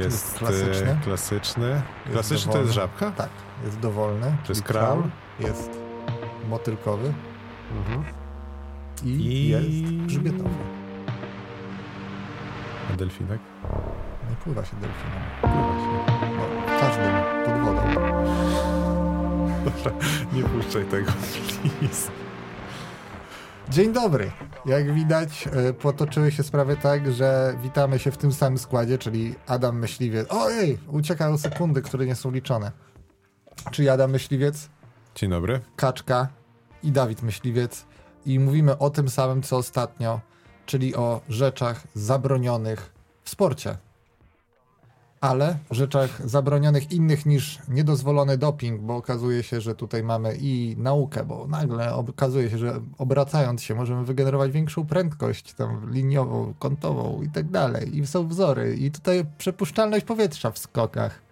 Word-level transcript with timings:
Jest, 0.00 0.12
Jest 0.24 0.38
klasyczny. 0.38 0.90
e, 0.90 0.96
klasyczny. 1.04 1.82
Klasyczny 2.12 2.52
to 2.52 2.58
jest 2.58 2.72
żabka? 2.72 3.10
Tak, 3.10 3.28
jest 3.64 3.78
dowolny. 3.78 4.36
To 4.46 4.52
jest 4.52 4.62
kraul? 4.62 5.02
Jest 5.40 5.70
motylkowy 6.48 7.12
Mhm. 7.76 8.04
i, 9.04 9.08
I- 9.08 9.48
jest 9.48 10.06
grzbietowy. 10.06 10.50
A 12.92 12.96
delfinek? 12.96 13.40
Nie 14.30 14.36
pływa 14.36 14.64
się 14.64 14.76
delfinem. 14.76 15.22
Pływa 15.40 15.78
się. 15.78 16.36
No, 16.36 16.80
każdym 16.80 17.12
pod 17.44 17.64
wodą. 17.64 17.82
Dobra, 19.64 19.92
nie 20.32 20.42
puszczaj 20.42 20.84
tego, 20.84 21.12
please. 21.80 22.10
Dzień 23.68 23.92
dobry. 23.92 24.30
Jak 24.66 24.94
widać, 24.94 25.48
e, 25.52 25.72
potoczyły 25.72 26.32
się 26.32 26.42
sprawy 26.42 26.76
tak, 26.76 27.12
że 27.12 27.54
witamy 27.62 27.98
się 27.98 28.10
w 28.10 28.16
tym 28.16 28.32
samym 28.32 28.58
składzie, 28.58 28.98
czyli 28.98 29.34
Adam 29.46 29.78
Myśliwiec. 29.78 30.26
Ojej, 30.30 30.78
uciekają 30.88 31.38
sekundy, 31.38 31.82
które 31.82 32.06
nie 32.06 32.14
są 32.14 32.30
liczone. 32.30 32.72
Czyli 33.70 33.88
Adam 33.88 34.10
Myśliwiec, 34.10 34.68
Dzień 35.14 35.30
dobry. 35.30 35.60
Kaczka 35.76 36.28
i 36.82 36.92
Dawid 36.92 37.22
Myśliwiec. 37.22 37.86
I 38.26 38.38
mówimy 38.38 38.78
o 38.78 38.90
tym 38.90 39.08
samym, 39.08 39.42
co 39.42 39.56
ostatnio, 39.56 40.20
czyli 40.66 40.96
o 40.96 41.20
rzeczach 41.28 41.82
zabronionych 41.94 42.92
w 43.22 43.30
sporcie. 43.30 43.76
Ale 45.22 45.58
rzeczach 45.70 46.28
zabronionych 46.28 46.92
innych 46.92 47.26
niż 47.26 47.58
niedozwolony 47.68 48.38
doping, 48.38 48.80
bo 48.80 48.96
okazuje 48.96 49.42
się, 49.42 49.60
że 49.60 49.74
tutaj 49.74 50.02
mamy 50.02 50.36
i 50.40 50.76
naukę, 50.78 51.24
bo 51.24 51.46
nagle 51.46 51.94
okazuje 51.94 52.50
się, 52.50 52.58
że 52.58 52.80
obracając 52.98 53.62
się 53.62 53.74
możemy 53.74 54.04
wygenerować 54.04 54.52
większą 54.52 54.86
prędkość 54.86 55.54
tam 55.54 55.90
liniową, 55.92 56.54
kątową 56.58 57.22
i 57.22 57.30
tak 57.30 57.50
dalej. 57.50 57.98
I 57.98 58.06
są 58.06 58.28
wzory. 58.28 58.76
I 58.76 58.90
tutaj 58.90 59.24
przepuszczalność 59.38 60.04
powietrza 60.04 60.50
w 60.50 60.58
skokach. 60.58 61.22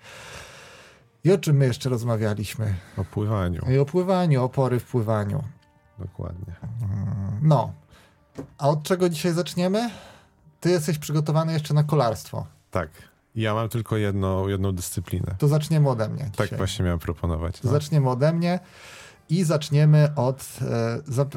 I 1.24 1.32
o 1.32 1.38
czym 1.38 1.56
my 1.56 1.66
jeszcze 1.66 1.88
rozmawialiśmy? 1.88 2.74
O 2.96 3.04
pływaniu. 3.04 3.62
I 3.70 3.78
o 3.78 3.84
pływaniu, 3.84 4.44
opory 4.44 4.80
w 4.80 4.84
pływaniu. 4.84 5.42
Dokładnie. 5.98 6.54
No. 7.42 7.72
A 8.58 8.68
od 8.68 8.82
czego 8.82 9.08
dzisiaj 9.08 9.32
zaczniemy? 9.32 9.90
Ty 10.60 10.70
jesteś 10.70 10.98
przygotowany 10.98 11.52
jeszcze 11.52 11.74
na 11.74 11.84
kolarstwo. 11.84 12.46
Tak. 12.70 13.09
Ja 13.34 13.54
mam 13.54 13.68
tylko 13.68 13.96
jedną, 13.96 14.48
jedną 14.48 14.72
dyscyplinę. 14.72 15.34
To 15.38 15.48
zaczniemy 15.48 15.88
ode 15.90 16.08
mnie. 16.08 16.30
Tak 16.36 16.46
dzisiaj. 16.46 16.56
właśnie 16.56 16.84
miałem 16.84 16.98
proponować. 16.98 17.54
To 17.60 17.68
No. 17.68 17.70
Zaczniemy 17.72 18.10
ode 18.10 18.32
mnie 18.32 18.60
i 19.28 19.44
zaczniemy 19.44 20.12
od, 20.16 20.58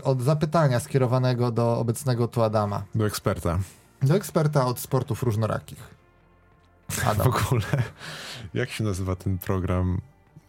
e, 0.02 0.04
od 0.04 0.22
zapytania 0.22 0.80
skierowanego 0.80 1.52
do 1.52 1.78
obecnego 1.78 2.28
tu 2.28 2.44
Adama. 2.44 2.84
Do 2.96 3.06
eksperta. 3.06 3.60
Do 4.02 4.16
eksperta 4.16 4.66
od 4.66 4.80
sportów 4.80 5.24
różnorakich. 5.24 5.94
W 6.92 7.08
Adam. 7.08 7.28
ogóle, 7.28 7.84
jak 8.54 8.70
się 8.70 8.84
nazywa 8.84 9.16
ten 9.16 9.38
program 9.38 10.02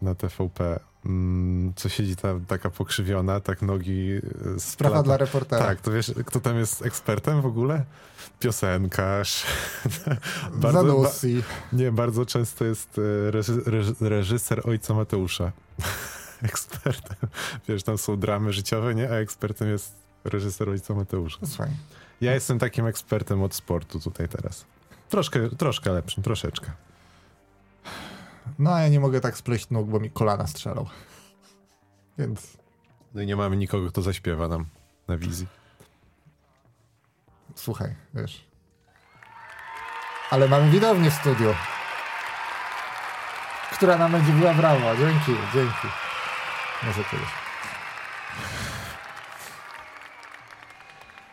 na 0.02 0.14
TVP? 0.14 0.80
Mm, 1.06 1.72
co 1.76 1.88
siedzi 1.88 2.16
tam 2.16 2.44
taka 2.44 2.70
pokrzywiona, 2.70 3.40
tak 3.40 3.62
nogi 3.62 4.20
e, 4.56 4.60
Sprawa 4.60 5.02
dla 5.02 5.16
reportera. 5.16 5.66
Tak, 5.66 5.80
to 5.80 5.90
wiesz, 5.90 6.12
kto 6.26 6.40
tam 6.40 6.58
jest 6.58 6.86
ekspertem 6.86 7.42
w 7.42 7.46
ogóle? 7.46 7.84
Piosenkarz. 8.40 9.46
Zanussi. 10.62 11.42
nie, 11.72 11.92
bardzo 11.92 12.26
często 12.26 12.64
jest 12.64 12.98
e, 12.98 13.30
reży, 13.30 13.60
reży, 13.66 13.94
reżyser 14.00 14.68
ojca 14.68 14.94
Mateusza. 14.94 15.52
ekspertem. 16.42 17.16
Wiesz, 17.68 17.82
tam 17.82 17.98
są 17.98 18.16
dramy 18.16 18.52
życiowe, 18.52 18.94
nie? 18.94 19.10
A 19.10 19.14
ekspertem 19.14 19.68
jest 19.68 19.94
reżyser 20.24 20.68
ojca 20.68 20.94
Mateusza. 20.94 21.38
Słuchaj. 21.46 21.70
Ja 22.20 22.34
jestem 22.34 22.58
takim 22.58 22.86
ekspertem 22.86 23.42
od 23.42 23.54
sportu 23.54 24.00
tutaj 24.00 24.28
teraz. 24.28 24.64
Troszkę, 25.08 25.50
troszkę 25.50 25.92
lepszym, 25.92 26.22
troszeczkę. 26.22 26.70
No 28.58 28.74
a 28.74 28.80
ja 28.80 28.88
nie 28.88 29.00
mogę 29.00 29.20
tak 29.20 29.36
spleść 29.36 29.70
nóg, 29.70 29.88
bo 29.88 30.00
mi 30.00 30.10
kolana 30.10 30.46
strzelą. 30.46 30.86
Więc 32.18 32.56
No 33.14 33.22
i 33.22 33.26
nie 33.26 33.36
mamy 33.36 33.56
nikogo, 33.56 33.88
kto 33.88 34.02
zaśpiewa 34.02 34.48
nam 34.48 34.66
na 35.08 35.16
wizji. 35.16 35.46
słuchaj, 37.54 37.94
wiesz. 38.14 38.44
Ale 40.30 40.48
mamy 40.48 40.70
widownię 40.70 41.10
w 41.10 41.14
studiu. 41.14 41.54
Która 43.72 43.98
nam 43.98 44.12
będzie 44.12 44.32
biła 44.32 44.54
brawo. 44.54 44.96
Dzięki, 44.96 45.32
dzięki. 45.54 45.88
Może 46.82 47.04
kiedyś. 47.04 47.28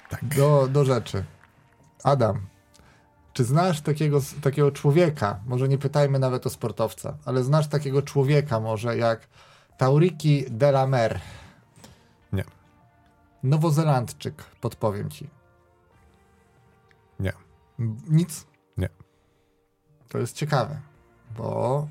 Tak. 0.09 0.25
Do, 0.25 0.67
do 0.67 0.85
rzeczy. 0.85 1.25
Adam, 2.03 2.47
czy 3.34 3.44
znasz 3.44 3.81
takiego, 3.81 4.19
takiego 4.42 4.72
człowieka, 4.72 5.40
może 5.46 5.68
nie 5.68 5.78
pytajmy 5.78 6.19
nawet 6.19 6.47
o 6.47 6.50
sportowca, 6.50 7.18
ale 7.25 7.44
znasz 7.44 7.68
takiego 7.68 8.02
człowieka 8.02 8.59
może 8.59 8.97
jak 8.97 9.28
Tauriki 9.78 10.46
de 10.50 10.69
la 10.69 10.88
Mer? 10.88 11.19
Nie. 12.34 12.44
Nowozelandczyk, 13.44 14.44
podpowiem 14.62 15.09
ci. 15.09 15.30
Nie. 17.19 17.34
Nic? 18.09 18.47
Nie. 18.78 18.90
To 20.09 20.18
jest 20.18 20.36
ciekawe, 20.36 20.81
bo 21.38 21.88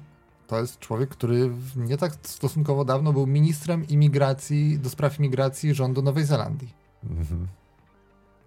to 0.46 0.60
jest 0.60 0.78
człowiek, 0.78 1.10
który 1.10 1.50
nie 1.76 1.96
tak 1.96 2.12
stosunkowo 2.22 2.84
dawno 2.84 3.12
był 3.12 3.26
ministrem 3.26 3.88
imigracji, 3.88 4.78
do 4.78 4.90
spraw 4.90 5.18
imigracji 5.18 5.74
rządu 5.74 6.02
Nowej 6.02 6.24
Zelandii. 6.24 6.74
Mhm. 7.04 7.48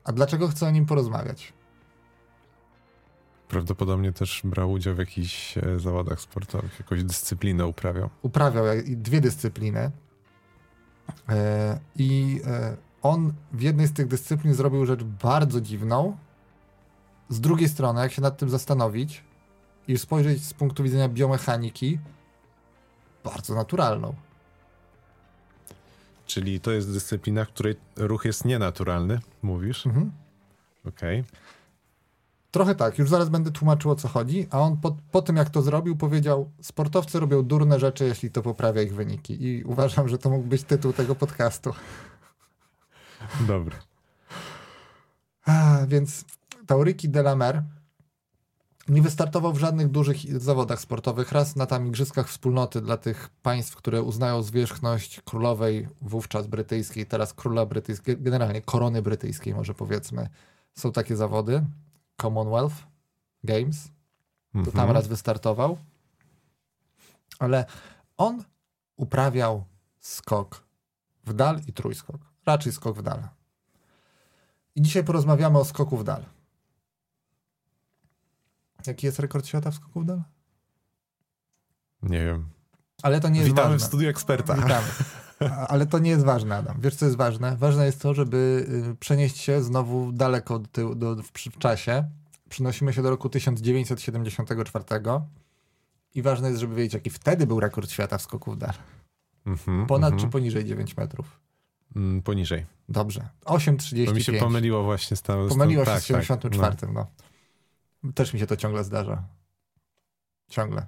A 0.03 0.11
dlaczego 0.11 0.47
chcę 0.47 0.67
o 0.67 0.71
nim 0.71 0.85
porozmawiać? 0.85 1.53
Prawdopodobnie 3.47 4.11
też 4.11 4.41
brał 4.43 4.71
udział 4.71 4.95
w 4.95 4.97
jakichś 4.97 5.57
e, 5.57 5.79
zawodach 5.79 6.21
sportowych, 6.21 6.79
jakąś 6.79 7.03
dyscyplinę 7.03 7.65
uprawiał. 7.65 8.09
Uprawiał 8.21 8.65
dwie 8.87 9.21
dyscypliny. 9.21 9.91
E, 11.29 11.79
I 11.95 12.41
e, 12.45 12.77
on 13.01 13.33
w 13.51 13.61
jednej 13.61 13.87
z 13.87 13.93
tych 13.93 14.07
dyscyplin 14.07 14.53
zrobił 14.53 14.85
rzecz 14.85 15.03
bardzo 15.03 15.61
dziwną. 15.61 16.17
Z 17.29 17.41
drugiej 17.41 17.69
strony, 17.69 18.01
jak 18.01 18.11
się 18.11 18.21
nad 18.21 18.37
tym 18.37 18.49
zastanowić 18.49 19.23
i 19.87 19.97
spojrzeć 19.97 20.43
z 20.43 20.53
punktu 20.53 20.83
widzenia 20.83 21.09
biomechaniki, 21.09 21.99
bardzo 23.23 23.55
naturalną. 23.55 24.15
Czyli 26.25 26.59
to 26.59 26.71
jest 26.71 26.93
dyscyplina, 26.93 27.45
w 27.45 27.47
której 27.47 27.75
ruch 27.95 28.25
jest 28.25 28.45
nienaturalny, 28.45 29.19
mówisz? 29.41 29.87
Mhm. 29.87 30.11
Okej. 30.85 31.23
Trochę 32.53 32.75
tak, 32.75 32.97
już 32.99 33.09
zaraz 33.09 33.29
będę 33.29 33.51
tłumaczył 33.51 33.91
o 33.91 33.95
co 33.95 34.07
chodzi, 34.07 34.47
a 34.49 34.59
on 34.59 34.77
po, 34.77 34.97
po 35.11 35.21
tym 35.21 35.35
jak 35.35 35.49
to 35.49 35.61
zrobił 35.61 35.95
powiedział, 35.95 36.51
sportowcy 36.61 37.19
robią 37.19 37.43
durne 37.43 37.79
rzeczy, 37.79 38.05
jeśli 38.05 38.31
to 38.31 38.41
poprawia 38.41 38.81
ich 38.81 38.95
wyniki. 38.95 39.45
I 39.45 39.63
uważam, 39.63 40.09
że 40.09 40.17
to 40.17 40.29
mógł 40.29 40.47
być 40.47 40.63
tytuł 40.63 40.93
tego 40.93 41.15
podcastu. 41.15 41.73
Dobra. 43.47 43.75
A, 45.45 45.77
więc 45.87 46.25
Tauriki 46.67 47.09
de 47.09 47.19
la 47.19 47.35
Mer 47.35 47.63
nie 48.87 49.01
wystartował 49.01 49.53
w 49.53 49.59
żadnych 49.59 49.87
dużych 49.87 50.41
zawodach 50.41 50.79
sportowych. 50.79 51.31
Raz 51.31 51.55
na 51.55 51.65
tam 51.65 51.87
igrzyskach 51.87 52.27
wspólnoty 52.29 52.81
dla 52.81 52.97
tych 52.97 53.29
państw, 53.41 53.75
które 53.75 54.01
uznają 54.01 54.41
zwierzchność 54.41 55.21
królowej, 55.21 55.87
wówczas 56.01 56.47
brytyjskiej, 56.47 57.05
teraz 57.05 57.33
króla 57.33 57.65
brytyjskiej, 57.65 58.17
generalnie 58.19 58.61
korony 58.61 59.01
brytyjskiej 59.01 59.53
może 59.53 59.73
powiedzmy. 59.73 60.29
Są 60.75 60.91
takie 60.91 61.15
zawody. 61.15 61.65
Commonwealth 62.21 62.75
Games. 63.43 63.87
To 64.53 64.59
tam 64.71 64.79
Mhm. 64.79 64.91
raz 64.91 65.07
wystartował. 65.07 65.77
Ale 67.39 67.65
on 68.17 68.43
uprawiał 68.95 69.65
skok 69.99 70.63
w 71.25 71.33
dal 71.33 71.59
i 71.67 71.73
trójskok. 71.73 72.17
Raczej 72.45 72.71
skok 72.71 72.97
w 72.97 73.01
dal. 73.01 73.27
I 74.75 74.81
dzisiaj 74.81 75.03
porozmawiamy 75.03 75.59
o 75.59 75.65
skoku 75.65 75.97
w 75.97 76.03
dal. 76.03 76.25
Jaki 78.87 79.05
jest 79.05 79.19
rekord 79.19 79.47
świata 79.47 79.71
w 79.71 79.75
skoku 79.75 80.01
w 80.01 80.05
dal? 80.05 80.23
Nie 82.03 82.25
wiem. 82.25 82.49
Ale 83.03 83.19
to 83.21 83.29
nie 83.29 83.39
jest 83.39 83.49
Witamy 83.51 83.77
w 83.77 83.83
studiu 83.83 84.09
eksperta. 84.09 84.53
Witamy. 84.55 84.87
Ale 85.67 85.85
to 85.85 85.99
nie 85.99 86.09
jest 86.09 86.25
ważne, 86.25 86.55
Adam. 86.55 86.81
Wiesz, 86.81 86.95
co 86.95 87.05
jest 87.05 87.17
ważne? 87.17 87.57
Ważne 87.57 87.85
jest 87.85 88.01
to, 88.01 88.13
żeby 88.13 88.65
y, 88.91 88.95
przenieść 88.95 89.37
się 89.37 89.63
znowu 89.63 90.11
daleko 90.11 90.59
do, 90.59 90.67
tyłu- 90.67 90.95
do, 90.95 91.15
w, 91.15 91.31
w 91.31 91.57
czasie. 91.57 92.09
Przynosimy 92.49 92.93
się 92.93 93.01
do 93.01 93.09
roku 93.09 93.29
1974. 93.29 94.85
I 96.15 96.21
ważne 96.21 96.47
jest, 96.47 96.61
żeby 96.61 96.75
wiedzieć, 96.75 96.93
jaki 96.93 97.09
wtedy 97.09 97.47
był 97.47 97.59
rekord 97.59 97.91
świata 97.91 98.17
w 98.17 98.21
skoku 98.21 98.51
w 98.51 98.57
dal. 98.57 98.73
Mhm, 99.45 99.87
Ponad 99.87 100.13
mhm. 100.13 100.29
czy 100.29 100.31
poniżej 100.31 100.65
9 100.65 100.97
metrów? 100.97 101.39
Mm, 101.95 102.21
Poniżej. 102.21 102.65
Dobrze. 102.89 103.29
8,35. 103.45 104.05
Bo 104.05 104.13
mi 104.13 104.23
się 104.23 104.33
pomyliło 104.33 104.83
właśnie 104.83 105.17
z 105.17 105.21
tam. 105.21 105.49
Pomyliło 105.49 105.85
się 105.85 105.91
tak, 105.91 106.01
z 106.01 106.05
74. 106.05 106.75
Tak, 106.75 106.89
no. 106.93 107.07
Też 108.15 108.33
mi 108.33 108.39
się 108.39 108.47
to 108.47 108.57
ciągle 108.57 108.83
zdarza. 108.83 109.23
Ciągle. 110.49 110.85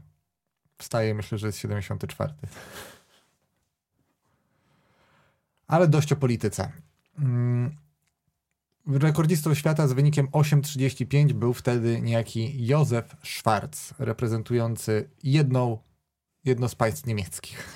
Wstaję 0.77 1.09
i 1.09 1.13
myślę, 1.13 1.37
że 1.37 1.47
jest 1.47 1.59
74. 1.59 2.33
Ale 5.67 5.87
dość 5.87 6.11
o 6.11 6.15
polityce. 6.15 6.71
Mm. 7.19 7.75
Rekordzistą 8.87 9.53
świata 9.53 9.87
z 9.87 9.93
wynikiem 9.93 10.27
8,35 10.27 11.33
był 11.33 11.53
wtedy 11.53 12.01
niejaki 12.01 12.67
Józef 12.67 13.15
Schwarz, 13.23 13.93
reprezentujący 13.99 15.09
jedną, 15.23 15.77
jedno 16.45 16.69
z 16.69 16.75
państw 16.75 17.05
niemieckich. 17.05 17.69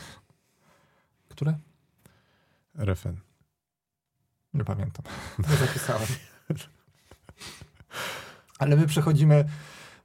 Które? 1.30 1.58
RFN. 2.76 3.16
Nie 4.54 4.64
pamiętam. 4.64 5.06
Nie 5.50 5.56
zapisałem. 5.56 6.08
Ale 8.60 8.76
my 8.76 8.88
przechodzimy, 8.88 9.46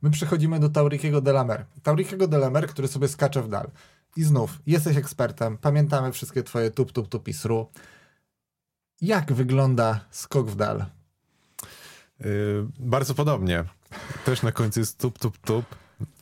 my 0.03 0.11
przechodzimy 0.11 0.61
do 0.61 0.69
Taurikiego 0.69 1.21
Delamer. 1.21 1.67
Taurikiego 1.83 2.29
Delamer, 2.29 2.67
który 2.67 2.89
sobie 2.89 3.09
skacze 3.09 3.43
w 3.43 3.49
dal. 3.49 3.71
I 4.17 4.25
znów, 4.25 4.59
jesteś 4.67 4.97
ekspertem, 4.97 5.59
pamiętamy 5.59 6.13
wszystkie 6.13 6.43
twoje 6.43 6.71
tup, 6.71 6.93
tup, 6.93 7.09
tup 7.09 7.29
i 7.29 7.33
sru. 7.33 7.69
Jak 9.01 9.33
wygląda 9.33 10.01
skok 10.11 10.51
w 10.51 10.57
dal? 10.57 10.85
Yy, 12.21 12.69
bardzo 12.79 13.15
podobnie. 13.15 13.65
Też 14.25 14.43
na 14.43 14.53
końcu 14.53 14.81
jest 14.81 14.99
tup, 14.99 15.19
tup, 15.19 15.39
tup 15.39 15.65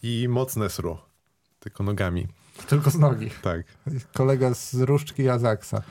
i 0.02 0.26
mocne 0.28 0.70
sru. 0.70 0.98
Tylko 1.58 1.84
nogami. 1.84 2.28
Tylko 2.68 2.90
z 2.90 2.98
nogi. 2.98 3.30
Tak. 3.42 3.62
Kolega 4.14 4.54
z 4.54 4.74
Różdżki 4.74 5.28
Azaksa. 5.28 5.82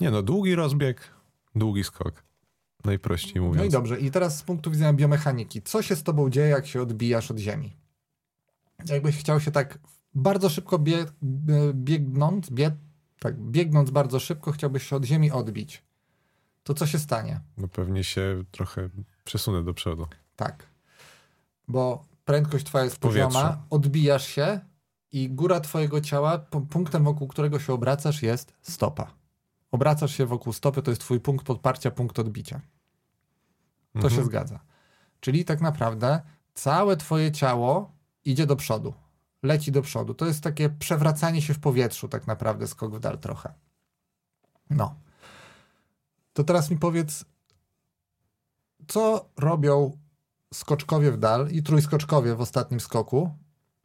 Nie 0.00 0.10
no, 0.10 0.22
długi 0.22 0.54
rozbieg, 0.54 1.10
długi 1.54 1.84
skok. 1.84 2.22
Najprościej 2.84 3.40
mówiąc. 3.40 3.56
No 3.56 3.64
i 3.64 3.68
dobrze. 3.68 4.00
I 4.00 4.10
teraz 4.10 4.38
z 4.38 4.42
punktu 4.42 4.70
widzenia 4.70 4.92
biomechaniki. 4.92 5.62
Co 5.62 5.82
się 5.82 5.96
z 5.96 6.02
tobą 6.02 6.30
dzieje, 6.30 6.48
jak 6.48 6.66
się 6.66 6.82
odbijasz 6.82 7.30
od 7.30 7.38
ziemi? 7.38 7.76
Jakbyś 8.86 9.16
chciał 9.16 9.40
się 9.40 9.50
tak 9.50 9.78
bardzo 10.14 10.48
szybko 10.48 10.78
bie, 10.78 11.06
biegnąc, 11.74 12.50
bie, 12.50 12.76
tak, 13.18 13.38
biegnąc 13.40 13.90
bardzo 13.90 14.20
szybko, 14.20 14.52
chciałbyś 14.52 14.82
się 14.86 14.96
od 14.96 15.04
ziemi 15.04 15.30
odbić. 15.30 15.82
To 16.62 16.74
co 16.74 16.86
się 16.86 16.98
stanie? 16.98 17.40
No 17.56 17.68
pewnie 17.68 18.04
się 18.04 18.44
trochę 18.50 18.88
przesunę 19.24 19.64
do 19.64 19.74
przodu. 19.74 20.06
Tak. 20.36 20.66
Bo 21.68 22.04
prędkość 22.24 22.66
twoja 22.66 22.84
jest 22.84 22.98
pozioma, 22.98 23.62
odbijasz 23.70 24.26
się 24.26 24.60
i 25.12 25.30
góra 25.30 25.60
twojego 25.60 26.00
ciała, 26.00 26.38
punktem 26.70 27.04
wokół 27.04 27.28
którego 27.28 27.58
się 27.58 27.72
obracasz 27.72 28.22
jest 28.22 28.52
stopa. 28.62 29.14
Obracasz 29.70 30.16
się 30.16 30.26
wokół 30.26 30.52
stopy, 30.52 30.82
to 30.82 30.90
jest 30.90 31.00
twój 31.00 31.20
punkt 31.20 31.46
podparcia, 31.46 31.90
punkt 31.90 32.18
odbicia. 32.18 32.60
To 33.92 33.98
Mhm. 33.98 34.14
się 34.14 34.24
zgadza. 34.24 34.60
Czyli 35.20 35.44
tak 35.44 35.60
naprawdę 35.60 36.20
całe 36.54 36.96
twoje 36.96 37.32
ciało 37.32 37.92
idzie 38.24 38.46
do 38.46 38.56
przodu. 38.56 38.94
Leci 39.42 39.72
do 39.72 39.82
przodu. 39.82 40.14
To 40.14 40.26
jest 40.26 40.42
takie 40.42 40.70
przewracanie 40.70 41.42
się 41.42 41.54
w 41.54 41.58
powietrzu, 41.58 42.08
tak 42.08 42.26
naprawdę, 42.26 42.66
skok 42.66 42.96
w 42.96 43.00
dal 43.00 43.18
trochę. 43.18 43.54
No. 44.70 44.94
To 46.32 46.44
teraz 46.44 46.70
mi 46.70 46.76
powiedz, 46.76 47.24
co 48.88 49.28
robią 49.36 49.98
skoczkowie 50.54 51.12
w 51.12 51.18
dal 51.18 51.48
i 51.50 51.62
trójskoczkowie 51.62 52.34
w 52.34 52.40
ostatnim 52.40 52.80
skoku, 52.80 53.34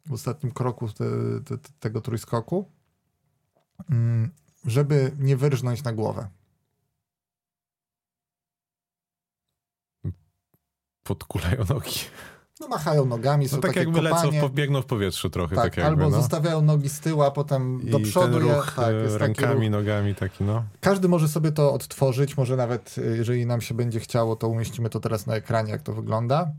w 0.05 0.13
ostatnim 0.13 0.51
kroku 0.51 0.87
te, 0.87 1.05
te, 1.45 1.57
te, 1.57 1.69
tego 1.79 2.01
trójskoku, 2.01 2.71
mm, 3.89 4.31
żeby 4.65 5.11
nie 5.19 5.37
wyrżnąć 5.37 5.83
na 5.83 5.93
głowę. 5.93 6.29
Podkulają 11.03 11.65
nogi. 11.69 11.99
No 12.59 12.67
machają 12.67 13.05
nogami, 13.05 13.47
są 13.49 13.55
No 13.55 13.61
tak 13.61 13.71
takie 13.71 13.79
jakby 13.79 14.01
lecą, 14.01 14.15
kopanie. 14.15 14.41
w, 14.49 14.51
biegną 14.51 14.81
w 14.81 14.85
powietrzu 14.85 15.29
trochę. 15.29 15.55
Tak, 15.55 15.65
Tak, 15.65 15.77
jakby, 15.77 15.89
albo 16.03 16.15
no. 16.15 16.21
zostawiają 16.21 16.61
nogi 16.61 16.89
z 16.89 16.99
tyłu, 16.99 17.21
a 17.23 17.31
potem 17.31 17.81
I 17.81 17.89
do 17.91 17.99
przodu. 17.99 18.37
ten 18.39 18.47
je- 18.47 18.53
ruch 18.55 18.73
tak, 18.75 18.89
e, 18.89 18.93
jest 18.93 19.19
taki 19.19 19.41
rękami, 19.41 19.65
ruch. 19.65 19.71
nogami 19.71 20.15
taki, 20.15 20.43
no. 20.43 20.63
Każdy 20.79 21.07
może 21.07 21.27
sobie 21.27 21.51
to 21.51 21.73
odtworzyć, 21.73 22.37
może 22.37 22.55
nawet 22.55 22.95
y, 22.97 23.17
jeżeli 23.17 23.45
nam 23.45 23.61
się 23.61 23.73
będzie 23.75 23.99
chciało, 23.99 24.35
to 24.35 24.47
umieścimy 24.47 24.89
to 24.89 24.99
teraz 24.99 25.27
na 25.27 25.35
ekranie, 25.35 25.71
jak 25.71 25.81
to 25.81 25.93
wygląda. 25.93 26.51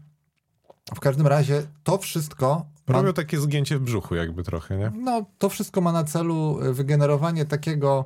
W 0.94 1.00
każdym 1.00 1.26
razie 1.26 1.62
to 1.84 1.98
wszystko 1.98 2.66
ma, 2.88 2.94
Robią 2.94 3.12
takie 3.12 3.40
zgięcie 3.40 3.78
w 3.78 3.80
brzuchu 3.82 4.14
jakby 4.14 4.42
trochę, 4.42 4.76
nie? 4.76 4.92
no, 4.94 5.24
to 5.38 5.48
wszystko 5.48 5.80
ma 5.80 5.92
na 5.92 6.04
celu 6.04 6.58
y, 6.64 6.72
wygenerowanie 6.72 7.44
takiego 7.44 8.04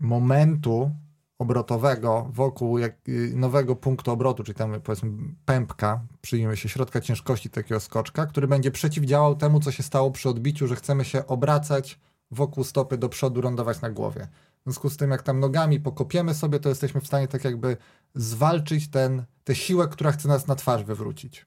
momentu 0.00 0.90
obrotowego 1.38 2.28
wokół 2.32 2.78
jak, 2.78 3.08
y, 3.08 3.32
nowego 3.34 3.76
punktu 3.76 4.10
obrotu, 4.10 4.44
czyli 4.44 4.58
tam 4.58 4.80
powiedzmy 4.80 5.10
pępka, 5.44 6.00
przyjmie 6.20 6.56
się 6.56 6.68
środka 6.68 7.00
ciężkości 7.00 7.50
takiego 7.50 7.80
skoczka, 7.80 8.26
który 8.26 8.48
będzie 8.48 8.70
przeciwdziałał 8.70 9.36
temu, 9.36 9.60
co 9.60 9.72
się 9.72 9.82
stało 9.82 10.10
przy 10.10 10.28
odbiciu, 10.28 10.66
że 10.66 10.76
chcemy 10.76 11.04
się 11.04 11.26
obracać 11.26 12.00
wokół 12.30 12.64
stopy 12.64 12.98
do 12.98 13.08
przodu, 13.08 13.40
lądować 13.40 13.80
na 13.80 13.90
głowie. 13.90 14.28
W 14.60 14.62
związku 14.64 14.90
z 14.90 14.96
tym, 14.96 15.10
jak 15.10 15.22
tam 15.22 15.40
nogami 15.40 15.80
pokopiemy 15.80 16.34
sobie, 16.34 16.60
to 16.60 16.68
jesteśmy 16.68 17.00
w 17.00 17.06
stanie 17.06 17.28
tak 17.28 17.44
jakby 17.44 17.76
zwalczyć 18.14 18.90
ten, 18.90 19.24
tę 19.44 19.54
siłę, 19.54 19.88
która 19.88 20.12
chce 20.12 20.28
nas 20.28 20.46
na 20.46 20.54
twarz 20.54 20.84
wywrócić. 20.84 21.46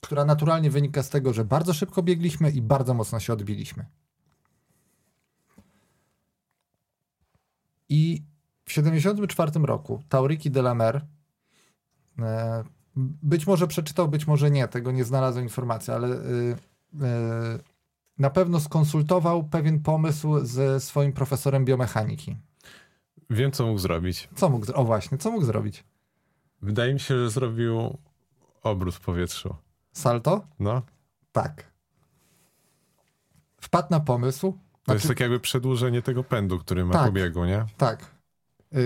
Która 0.00 0.24
naturalnie 0.24 0.70
wynika 0.70 1.02
z 1.02 1.10
tego, 1.10 1.32
że 1.32 1.44
bardzo 1.44 1.74
szybko 1.74 2.02
biegliśmy 2.02 2.50
i 2.50 2.62
bardzo 2.62 2.94
mocno 2.94 3.20
się 3.20 3.32
odbiliśmy. 3.32 3.86
I 7.88 8.22
w 8.64 8.68
1974 8.68 9.66
roku 9.66 10.02
Tauriki 10.08 10.50
de 10.50 10.60
la 10.60 10.74
Mer 10.74 11.04
e, 12.18 12.64
być 13.22 13.46
może 13.46 13.66
przeczytał, 13.66 14.08
być 14.08 14.26
może 14.26 14.50
nie, 14.50 14.68
tego 14.68 14.92
nie 14.92 15.04
znalazłem 15.04 15.44
informacji, 15.44 15.92
ale 15.92 16.08
y, 16.08 16.20
y, 16.94 16.98
na 18.18 18.30
pewno 18.30 18.60
skonsultował 18.60 19.44
pewien 19.44 19.80
pomysł 19.80 20.44
ze 20.44 20.80
swoim 20.80 21.12
profesorem 21.12 21.64
biomechaniki. 21.64 22.36
Wiem, 23.30 23.52
co 23.52 23.66
mógł 23.66 23.78
zrobić. 23.78 24.28
Co 24.34 24.48
mógł, 24.48 24.66
o 24.74 24.84
właśnie, 24.84 25.18
co 25.18 25.30
mógł 25.30 25.44
zrobić? 25.44 25.84
Wydaje 26.62 26.94
mi 26.94 27.00
się, 27.00 27.18
że 27.18 27.30
zrobił 27.30 27.98
obrót 28.62 28.94
w 28.94 29.00
powietrzu. 29.00 29.56
Salto? 29.92 30.46
No, 30.60 30.82
Tak. 31.32 31.72
Wpadł 33.60 33.88
na 33.90 34.00
pomysł. 34.00 34.58
to 34.84 34.92
jest 34.92 35.04
Znaczy- 35.04 35.08
tak 35.08 35.20
jakby 35.20 35.40
przedłużenie 35.40 36.02
tego 36.02 36.24
pędu, 36.24 36.58
który 36.58 36.84
ma 36.84 36.92
Tak. 36.92 37.06
po 37.06 37.12
biegu, 37.12 37.44
nie? 37.44 37.64
Tak. 37.76 38.10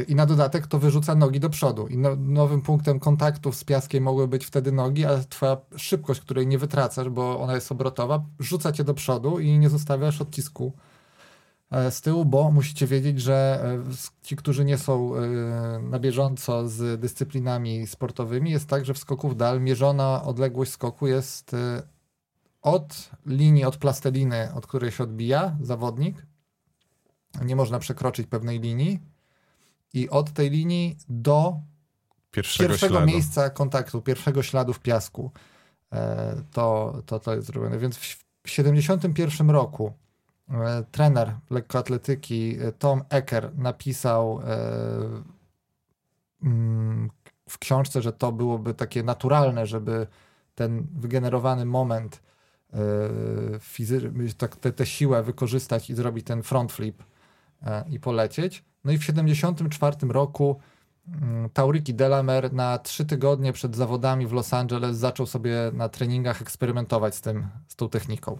I 0.08 0.14
na 0.14 0.26
dodatek 0.26 0.66
to 0.66 0.78
wyrzuca 0.78 1.14
nogi 1.14 1.40
do 1.40 1.50
przodu. 1.50 1.86
I 1.86 1.98
no, 1.98 2.16
nowym 2.16 2.62
punktem 2.62 3.00
kontaktów 3.00 3.56
z 3.56 3.64
piaskiem 3.64 4.04
mogły 4.04 4.28
być 4.28 4.46
wtedy 4.46 4.72
nogi, 4.72 5.04
a 5.04 5.18
twoja 5.18 5.56
szybkość, 5.76 6.20
której 6.20 6.46
nie 6.46 6.58
wytracasz, 6.58 7.08
bo 7.08 7.40
ona 7.40 7.54
jest 7.54 7.72
obrotowa, 7.72 8.24
rzuca 8.38 8.72
cię 8.72 8.84
do 8.84 8.94
przodu 8.94 9.38
i 9.38 9.58
nie 9.58 9.68
zostawiasz 9.68 10.20
odcisku 10.20 10.72
e, 11.70 11.90
z 11.90 12.00
tyłu, 12.00 12.24
bo 12.24 12.50
musicie 12.50 12.86
wiedzieć, 12.86 13.20
że 13.20 13.64
e, 13.64 13.92
ci, 14.22 14.36
którzy 14.36 14.64
nie 14.64 14.78
są 14.78 15.16
e, 15.16 15.20
na 15.82 15.98
bieżąco 15.98 16.68
z 16.68 17.00
dyscyplinami 17.00 17.86
sportowymi, 17.86 18.50
jest 18.50 18.68
tak, 18.68 18.84
że 18.84 18.94
w 18.94 18.98
skoku 18.98 19.28
w 19.28 19.34
dal 19.34 19.60
mierzona 19.60 20.22
odległość 20.22 20.72
skoku 20.72 21.06
jest 21.06 21.56
od 22.62 23.10
linii, 23.26 23.64
od 23.64 23.76
plasteliny, 23.76 24.54
od 24.54 24.66
której 24.66 24.90
się 24.90 25.04
odbija 25.04 25.56
zawodnik. 25.60 26.26
Nie 27.44 27.56
można 27.56 27.78
przekroczyć 27.78 28.26
pewnej 28.26 28.60
linii 28.60 29.15
i 29.96 30.10
od 30.10 30.32
tej 30.32 30.50
linii 30.50 30.96
do 31.08 31.60
Pierwszego, 32.30 32.68
pierwszego 32.68 32.94
miejsca 33.06 33.50
kontaktu, 33.50 34.02
pierwszego 34.02 34.42
śladu 34.42 34.72
w 34.72 34.80
piasku. 34.80 35.30
E, 35.92 36.36
To, 36.52 36.94
to, 37.06 37.20
to 37.20 37.34
jest 37.34 37.46
zrobione. 37.46 37.78
Więc 37.78 37.96
w 37.96 38.24
1971 38.42 39.50
roku 39.50 39.92
e, 40.50 40.84
trener 40.92 41.34
lekkoatletyki 41.50 42.56
e, 42.60 42.72
Tom 42.72 43.02
Ecker 43.08 43.58
napisał 43.58 44.40
mm, 46.42 47.10
w 47.48 47.58
książce, 47.58 48.02
że 48.02 48.12
to 48.12 48.32
byłoby 48.32 48.74
takie 48.74 49.02
naturalne, 49.02 49.66
żeby 49.66 50.06
ten 50.54 50.86
wygenerowany 50.94 51.64
moment 51.64 52.22
fizy- 53.58 54.34
tak, 54.36 54.56
tę 54.56 54.86
siłę 54.86 55.22
wykorzystać 55.22 55.90
i 55.90 55.94
zrobić 55.94 56.26
ten 56.26 56.42
front 56.42 56.72
flip 56.72 57.02
i 57.90 58.00
polecieć. 58.00 58.64
No 58.86 58.92
i 58.92 58.98
w 58.98 59.00
1974 59.00 60.12
roku 60.12 60.60
mm, 61.08 61.50
Tauriki 61.50 61.94
Delamer 61.94 62.52
na 62.52 62.78
trzy 62.78 63.04
tygodnie 63.04 63.52
przed 63.52 63.76
zawodami 63.76 64.26
w 64.26 64.32
Los 64.32 64.54
Angeles 64.54 64.96
zaczął 64.96 65.26
sobie 65.26 65.56
na 65.72 65.88
treningach 65.88 66.42
eksperymentować 66.42 67.14
z, 67.14 67.20
tym, 67.20 67.46
z 67.68 67.76
tą 67.76 67.88
techniką. 67.88 68.38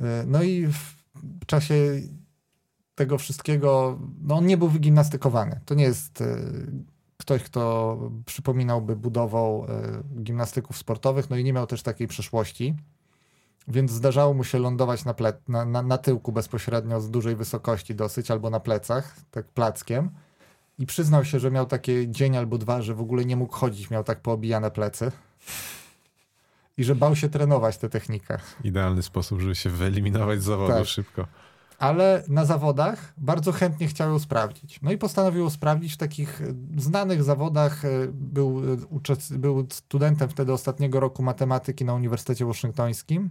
E, 0.00 0.24
No 0.26 0.42
i 0.42 0.66
w 0.66 1.46
czasie 1.46 1.74
tego 2.94 3.18
wszystkiego, 3.18 3.98
no 4.22 4.36
on 4.36 4.46
nie 4.46 4.56
był 4.56 4.68
wygimnastykowany. 4.68 5.60
To 5.64 5.74
nie 5.74 5.84
jest 5.84 6.20
e, 6.20 6.36
ktoś, 7.16 7.42
kto 7.42 7.96
przypominałby 8.26 8.96
budową 8.96 9.66
e, 9.66 10.02
gimnastyków 10.22 10.78
sportowych, 10.78 11.30
no 11.30 11.36
i 11.36 11.44
nie 11.44 11.52
miał 11.52 11.66
też 11.66 11.82
takiej 11.82 12.08
przeszłości. 12.08 12.76
Więc 13.70 13.90
zdarzało 13.90 14.34
mu 14.34 14.44
się 14.44 14.58
lądować 14.58 15.04
na, 15.04 15.12
ple- 15.12 15.32
na, 15.48 15.64
na, 15.64 15.82
na 15.82 15.98
tyłku 15.98 16.32
bezpośrednio 16.32 17.00
z 17.00 17.10
dużej 17.10 17.36
wysokości 17.36 17.94
dosyć, 17.94 18.30
albo 18.30 18.50
na 18.50 18.60
plecach, 18.60 19.16
tak 19.30 19.46
plackiem. 19.48 20.10
I 20.78 20.86
przyznał 20.86 21.24
się, 21.24 21.40
że 21.40 21.50
miał 21.50 21.66
takie 21.66 22.08
dzień 22.08 22.36
albo 22.36 22.58
dwa, 22.58 22.82
że 22.82 22.94
w 22.94 23.00
ogóle 23.00 23.24
nie 23.24 23.36
mógł 23.36 23.54
chodzić, 23.54 23.90
miał 23.90 24.04
tak 24.04 24.20
poobijane 24.20 24.70
plecy. 24.70 25.12
I 26.78 26.84
że 26.84 26.94
bał 26.94 27.16
się 27.16 27.28
trenować 27.28 27.78
tę 27.78 27.88
technikę. 27.88 28.38
Idealny 28.64 29.02
sposób, 29.02 29.40
żeby 29.40 29.54
się 29.54 29.70
wyeliminować 29.70 30.42
z 30.42 30.44
zawodu 30.44 30.72
Tak. 30.72 30.86
szybko. 30.86 31.26
ale 31.78 32.22
na 32.28 32.44
zawodach 32.44 33.12
bardzo 33.16 33.52
chętnie 33.52 33.86
chciał 33.88 34.10
ją 34.10 34.18
sprawdzić. 34.18 34.82
No 34.82 34.92
i 34.92 34.98
postanowił 34.98 35.42
ją 35.44 35.50
sprawdzić 35.50 35.94
w 35.94 35.96
takich 35.96 36.40
e, 36.42 36.54
znanych 36.80 37.22
zawodach. 37.22 37.84
E, 37.84 37.88
był, 38.12 38.62
e, 39.32 39.38
był 39.38 39.66
studentem 39.70 40.28
wtedy 40.28 40.52
ostatniego 40.52 41.00
roku 41.00 41.22
matematyki 41.22 41.84
na 41.84 41.94
Uniwersytecie 41.94 42.44
Waszyngtońskim 42.46 43.30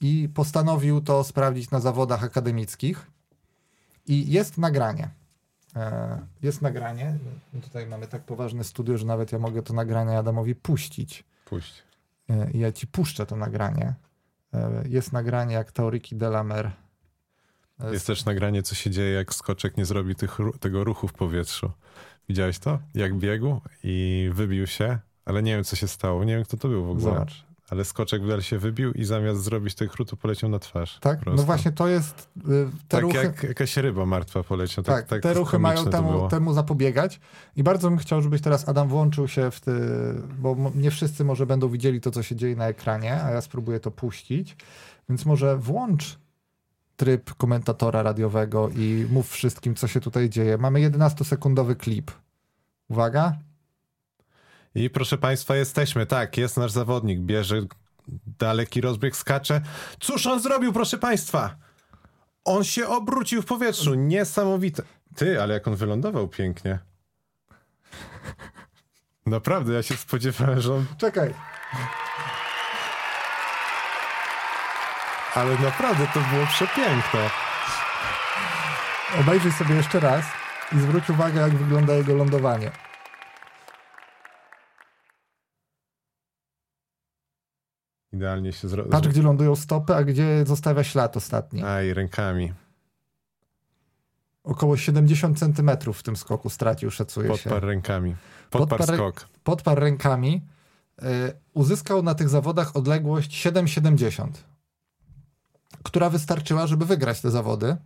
i 0.00 0.28
postanowił 0.34 1.00
to 1.00 1.24
sprawdzić 1.24 1.70
na 1.70 1.80
zawodach 1.80 2.24
akademickich. 2.24 3.06
I 4.06 4.32
jest 4.32 4.58
nagranie. 4.58 5.10
E, 5.76 6.18
Jest 6.42 6.62
nagranie. 6.62 7.18
Tutaj 7.62 7.86
mamy 7.86 8.06
tak 8.06 8.24
poważne 8.24 8.64
studio, 8.64 8.98
że 8.98 9.06
nawet 9.06 9.32
ja 9.32 9.38
mogę 9.38 9.62
to 9.62 9.74
nagranie 9.74 10.18
Adamowi 10.18 10.54
puścić. 10.54 11.24
Puść. 11.44 11.82
E, 12.30 12.50
ja 12.54 12.72
ci 12.72 12.86
puszczę 12.86 13.26
to 13.26 13.36
nagranie. 13.36 13.94
E, 14.54 14.84
Jest 14.88 15.12
nagranie, 15.12 15.54
jak 15.54 15.72
teoryki 15.72 16.16
Delamer. 16.16 16.70
Jest 17.92 18.06
też 18.06 18.24
nagranie, 18.24 18.62
co 18.62 18.74
się 18.74 18.90
dzieje, 18.90 19.12
jak 19.12 19.34
skoczek 19.34 19.76
nie 19.76 19.84
zrobi 19.84 20.14
tych, 20.14 20.38
tego 20.60 20.84
ruchu 20.84 21.08
w 21.08 21.12
powietrzu. 21.12 21.72
Widziałeś 22.28 22.58
to? 22.58 22.78
Jak 22.94 23.18
biegł 23.18 23.60
i 23.84 24.30
wybił 24.32 24.66
się, 24.66 24.98
ale 25.24 25.42
nie 25.42 25.54
wiem, 25.54 25.64
co 25.64 25.76
się 25.76 25.88
stało. 25.88 26.24
Nie 26.24 26.34
wiem, 26.36 26.44
kto 26.44 26.56
to 26.56 26.68
był 26.68 26.84
w 26.86 26.90
ogóle. 26.90 27.04
Zobacz. 27.14 27.44
Ale 27.74 27.84
skoczek 27.84 28.22
wdal 28.22 28.42
się 28.42 28.58
wybił 28.58 28.92
i 28.92 29.04
zamiast 29.04 29.42
zrobić 29.42 29.74
tych 29.74 29.94
ruchu, 29.94 30.16
poleciał 30.16 30.50
na 30.50 30.58
twarz. 30.58 30.98
Tak? 31.00 31.26
No 31.26 31.42
właśnie 31.42 31.72
to 31.72 31.88
jest. 31.88 32.28
y, 32.36 32.40
Te 32.42 32.70
Tak 32.88 33.02
ruchy, 33.02 33.16
jak 33.18 33.42
jakaś 33.42 33.76
ryba 33.76 34.06
martwa 34.06 34.42
poleciał. 34.42 34.84
tak, 34.84 34.96
Tak, 34.96 35.08
tak, 35.08 35.22
te 35.22 35.34
ruchy 35.34 35.58
mają 35.58 35.84
temu, 35.84 36.28
temu 36.28 36.52
zapobiegać. 36.52 37.20
I 37.56 37.62
bardzo 37.62 37.90
bym 37.90 37.98
chciał, 37.98 38.22
żebyś 38.22 38.40
teraz 38.40 38.68
Adam 38.68 38.88
włączył 38.88 39.28
się 39.28 39.50
w 39.50 39.60
ty, 39.60 39.72
bo 40.38 40.56
nie 40.74 40.90
wszyscy 40.90 41.24
może 41.24 41.46
będą 41.46 41.68
widzieli 41.68 42.00
to, 42.00 42.10
co 42.10 42.22
się 42.22 42.36
dzieje 42.36 42.56
na 42.56 42.66
ekranie, 42.66 43.22
a 43.22 43.30
ja 43.30 43.40
spróbuję 43.40 43.80
to 43.80 43.90
puścić. 43.90 44.56
Więc 45.08 45.26
może 45.26 45.56
włącz 45.56 46.18
tryb 46.96 47.34
komentatora 47.34 48.02
radiowego 48.02 48.68
i 48.76 49.06
mów 49.10 49.30
wszystkim, 49.30 49.74
co 49.74 49.88
się 49.88 50.00
tutaj 50.00 50.30
dzieje. 50.30 50.58
Mamy 50.58 50.90
11-sekundowy 50.90 51.76
klip. 51.76 52.10
Uwaga. 52.88 53.32
I 54.74 54.90
proszę 54.90 55.18
Państwa, 55.18 55.56
jesteśmy. 55.56 56.06
Tak, 56.06 56.36
jest 56.36 56.56
nasz 56.56 56.72
zawodnik. 56.72 57.20
Bierze 57.20 57.60
daleki 58.38 58.80
rozbieg, 58.80 59.16
skacze. 59.16 59.60
Cóż 60.00 60.26
on 60.26 60.40
zrobił, 60.40 60.72
proszę 60.72 60.98
Państwa? 60.98 61.56
On 62.44 62.64
się 62.64 62.88
obrócił 62.88 63.42
w 63.42 63.46
powietrzu. 63.46 63.94
Niesamowite. 63.94 64.82
Ty, 65.16 65.42
ale 65.42 65.54
jak 65.54 65.68
on 65.68 65.76
wylądował 65.76 66.28
pięknie. 66.28 66.78
Naprawdę, 69.26 69.72
ja 69.72 69.82
się 69.82 69.96
spodziewałem, 69.96 70.60
że 70.60 70.74
on... 70.74 70.86
Czekaj. 70.98 71.34
Ale 75.34 75.58
naprawdę, 75.58 76.06
to 76.14 76.20
było 76.20 76.46
przepiękne. 76.46 77.30
Obejrzyj 79.20 79.52
sobie 79.52 79.74
jeszcze 79.74 80.00
raz 80.00 80.24
i 80.72 80.80
zwróć 80.80 81.10
uwagę, 81.10 81.40
jak 81.40 81.54
wygląda 81.54 81.94
jego 81.94 82.14
lądowanie. 82.14 82.70
Idealnie 88.14 88.52
się. 88.52 88.68
Patrz, 88.90 89.08
gdzie 89.08 89.22
lądują 89.22 89.56
stopy, 89.56 89.94
a 89.94 90.04
gdzie 90.04 90.44
zostawia 90.46 90.84
ślad 90.84 91.16
ostatni. 91.16 91.62
Aj, 91.62 91.94
rękami. 91.94 92.52
Około 94.44 94.76
70 94.76 95.38
centymetrów 95.38 95.98
w 95.98 96.02
tym 96.02 96.16
skoku 96.16 96.50
stracił, 96.50 96.90
szacuje 96.90 97.28
się. 97.28 97.42
Podparł 97.42 97.66
rękami. 97.66 98.16
Podparł 98.50 98.82
Podparł- 98.82 98.96
skok. 98.96 99.28
Podparł 99.44 99.80
rękami. 99.80 100.42
Y, 101.02 101.06
uzyskał 101.54 102.02
na 102.02 102.14
tych 102.14 102.28
zawodach 102.28 102.76
odległość 102.76 103.46
7,70, 103.46 104.28
która 105.82 106.10
wystarczyła, 106.10 106.66
żeby 106.66 106.86
wygrać 106.86 107.20
te 107.20 107.30
zawody. 107.30 107.76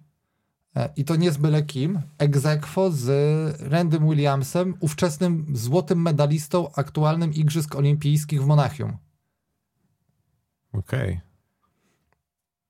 E, 0.76 0.88
I 0.96 1.04
to 1.04 1.16
nie 1.16 1.32
z 1.32 1.36
byle 1.36 1.62
kim. 1.62 2.00
Aequo 2.18 2.90
z 2.90 3.10
Randym 3.60 4.08
Williamsem, 4.08 4.74
ówczesnym 4.80 5.46
złotym 5.54 6.02
medalistą 6.02 6.72
aktualnym 6.74 7.34
Igrzysk 7.34 7.76
Olimpijskich 7.76 8.42
w 8.42 8.46
Monachium. 8.46 8.96
Okej. 10.78 11.20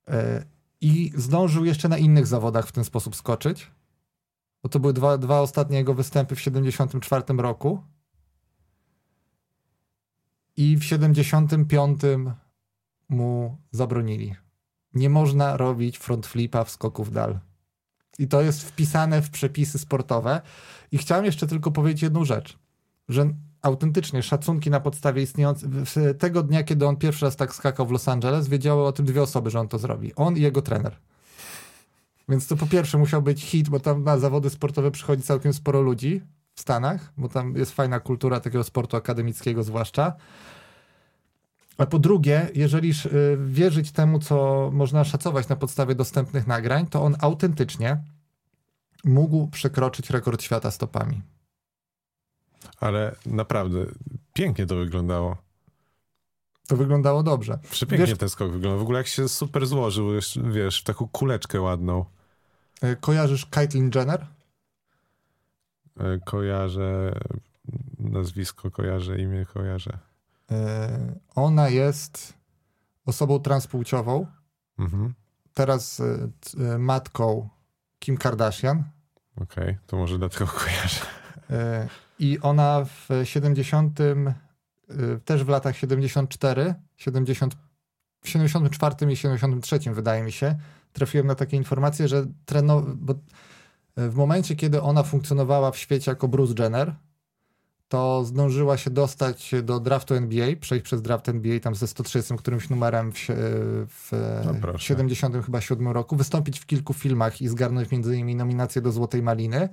E, 0.07 0.45
I 0.81 1.11
zdążył 1.15 1.65
jeszcze 1.65 1.89
na 1.89 1.97
innych 1.97 2.27
zawodach 2.27 2.67
w 2.67 2.71
ten 2.71 2.83
sposób 2.83 3.15
skoczyć. 3.15 3.71
Bo 4.63 4.69
to 4.69 4.79
były 4.79 4.93
dwa, 4.93 5.17
dwa 5.17 5.41
ostatnie 5.41 5.77
jego 5.77 5.93
występy 5.93 6.35
w 6.35 6.41
74 6.41 7.23
roku. 7.37 7.83
I 10.57 10.77
w 10.77 10.83
75 10.83 12.01
mu 13.09 13.57
zabronili. 13.71 14.35
Nie 14.93 15.09
można 15.09 15.57
robić 15.57 15.97
front 15.97 16.27
flipa 16.27 16.63
w 16.63 16.69
skoku 16.69 17.03
w 17.03 17.11
dal. 17.11 17.39
I 18.19 18.27
to 18.27 18.41
jest 18.41 18.63
wpisane 18.63 19.21
w 19.21 19.29
przepisy 19.29 19.79
sportowe. 19.79 20.41
I 20.91 20.97
chciałem 20.97 21.25
jeszcze 21.25 21.47
tylko 21.47 21.71
powiedzieć 21.71 22.01
jedną 22.01 22.25
rzecz, 22.25 22.59
że 23.09 23.33
autentycznie 23.61 24.23
szacunki 24.23 24.69
na 24.69 24.79
podstawie 24.79 25.21
istniejących. 25.21 25.69
Tego 26.19 26.43
dnia, 26.43 26.63
kiedy 26.63 26.87
on 26.87 26.95
pierwszy 26.95 27.25
raz 27.25 27.35
tak 27.35 27.55
skakał 27.55 27.85
w 27.85 27.91
Los 27.91 28.07
Angeles, 28.07 28.47
wiedziały 28.47 28.85
o 28.85 28.91
tym 28.91 29.05
dwie 29.05 29.21
osoby, 29.21 29.49
że 29.49 29.59
on 29.59 29.67
to 29.67 29.77
zrobi. 29.77 30.15
On 30.15 30.37
i 30.37 30.41
jego 30.41 30.61
trener. 30.61 30.95
Więc 32.29 32.47
to 32.47 32.55
po 32.55 32.67
pierwsze 32.67 32.97
musiał 32.97 33.21
być 33.21 33.43
hit, 33.43 33.69
bo 33.69 33.79
tam 33.79 34.03
na 34.03 34.17
zawody 34.17 34.49
sportowe 34.49 34.91
przychodzi 34.91 35.23
całkiem 35.23 35.53
sporo 35.53 35.81
ludzi 35.81 36.21
w 36.55 36.61
Stanach, 36.61 37.13
bo 37.17 37.29
tam 37.29 37.55
jest 37.55 37.71
fajna 37.71 37.99
kultura 37.99 38.39
takiego 38.39 38.63
sportu 38.63 38.97
akademickiego 38.97 39.63
zwłaszcza. 39.63 40.13
A 41.77 41.85
po 41.85 41.99
drugie, 41.99 42.49
jeżeli 42.55 42.89
y, 42.89 43.37
wierzyć 43.45 43.91
temu, 43.91 44.19
co 44.19 44.69
można 44.73 45.03
szacować 45.03 45.47
na 45.47 45.55
podstawie 45.55 45.95
dostępnych 45.95 46.47
nagrań, 46.47 46.87
to 46.87 47.03
on 47.03 47.15
autentycznie 47.19 48.03
mógł 49.03 49.47
przekroczyć 49.47 50.09
rekord 50.09 50.41
świata 50.41 50.71
stopami. 50.71 51.21
Ale 52.79 53.15
naprawdę, 53.25 53.85
pięknie 54.33 54.65
to 54.65 54.75
wyglądało. 54.75 55.37
To 56.67 56.75
wyglądało 56.77 57.23
dobrze. 57.23 57.59
Przepięknie 57.71 58.07
Wiesz- 58.07 58.17
ten 58.17 58.29
skok 58.29 58.51
wyglądał. 58.51 58.79
W 58.79 58.81
ogóle 58.81 58.97
jak 58.97 59.07
się 59.07 59.29
super 59.29 59.67
złożył, 59.67 60.13
jeszcze, 60.13 60.41
wiesz, 60.41 60.81
w 60.81 60.83
taką 60.83 61.07
kuleczkę 61.07 61.61
ładną. 61.61 62.05
Y, 62.83 62.97
Kojarzysz 63.01 63.45
Caitlyn 63.45 63.91
Jenner? 63.95 64.25
E, 65.99 66.19
Kojarzę 66.25 67.13
nazwisko, 67.99 68.71
kojarzę 68.71 69.19
imię, 69.19 69.45
kojarzę. 69.53 69.97
Y, 70.51 70.55
Ona 71.35 71.69
jest 71.69 72.33
osobą 73.05 73.39
transpłciową, 73.39 74.27
Mhm. 74.79 75.13
teraz 75.53 76.01
matką 76.79 77.49
Kim 77.99 78.17
Kardashian. 78.17 78.83
Okej, 79.41 79.77
to 79.87 79.97
może 79.97 80.17
dlatego 80.17 80.47
kojarzę. 80.47 81.01
I 82.19 82.39
ona 82.39 82.85
w 82.85 83.09
70, 83.23 83.99
y, 83.99 84.15
też 85.25 85.43
w 85.43 85.49
latach 85.49 85.77
74, 85.77 86.75
70, 86.97 87.55
w 88.21 88.29
74 88.29 89.11
i 89.11 89.15
73 89.15 89.79
wydaje 89.93 90.23
mi 90.23 90.31
się, 90.31 90.55
trafiłem 90.93 91.27
na 91.27 91.35
takie 91.35 91.57
informacje, 91.57 92.07
że 92.07 92.25
treno, 92.45 92.81
bo 92.95 93.13
y, 93.13 94.09
w 94.09 94.15
momencie, 94.15 94.55
kiedy 94.55 94.81
ona 94.81 95.03
funkcjonowała 95.03 95.71
w 95.71 95.77
świecie 95.77 96.11
jako 96.11 96.27
Bruce 96.27 96.63
Jenner, 96.63 96.95
to 97.89 98.25
zdążyła 98.25 98.77
się 98.77 98.89
dostać 98.89 99.51
do 99.63 99.79
draftu 99.79 100.13
NBA, 100.13 100.47
przejść 100.59 100.85
przez 100.85 101.01
draft 101.01 101.29
NBA 101.29 101.59
tam 101.59 101.75
ze 101.75 101.87
130 101.87 102.37
którymś 102.37 102.69
numerem 102.69 103.11
w, 103.11 103.17
w 103.87 104.11
No 104.45 104.53
proszę. 104.61 104.85
70 104.85 105.45
chyba 105.45 105.61
7 105.61 105.87
roku, 105.87 106.15
wystąpić 106.15 106.59
w 106.59 106.65
kilku 106.65 106.93
filmach 106.93 107.41
i 107.41 107.47
zgarnąć 107.47 107.91
między 107.91 108.15
innymi 108.15 108.35
nominację 108.35 108.81
do 108.81 108.91
Złotej 108.91 109.23
Maliny, 109.23 109.69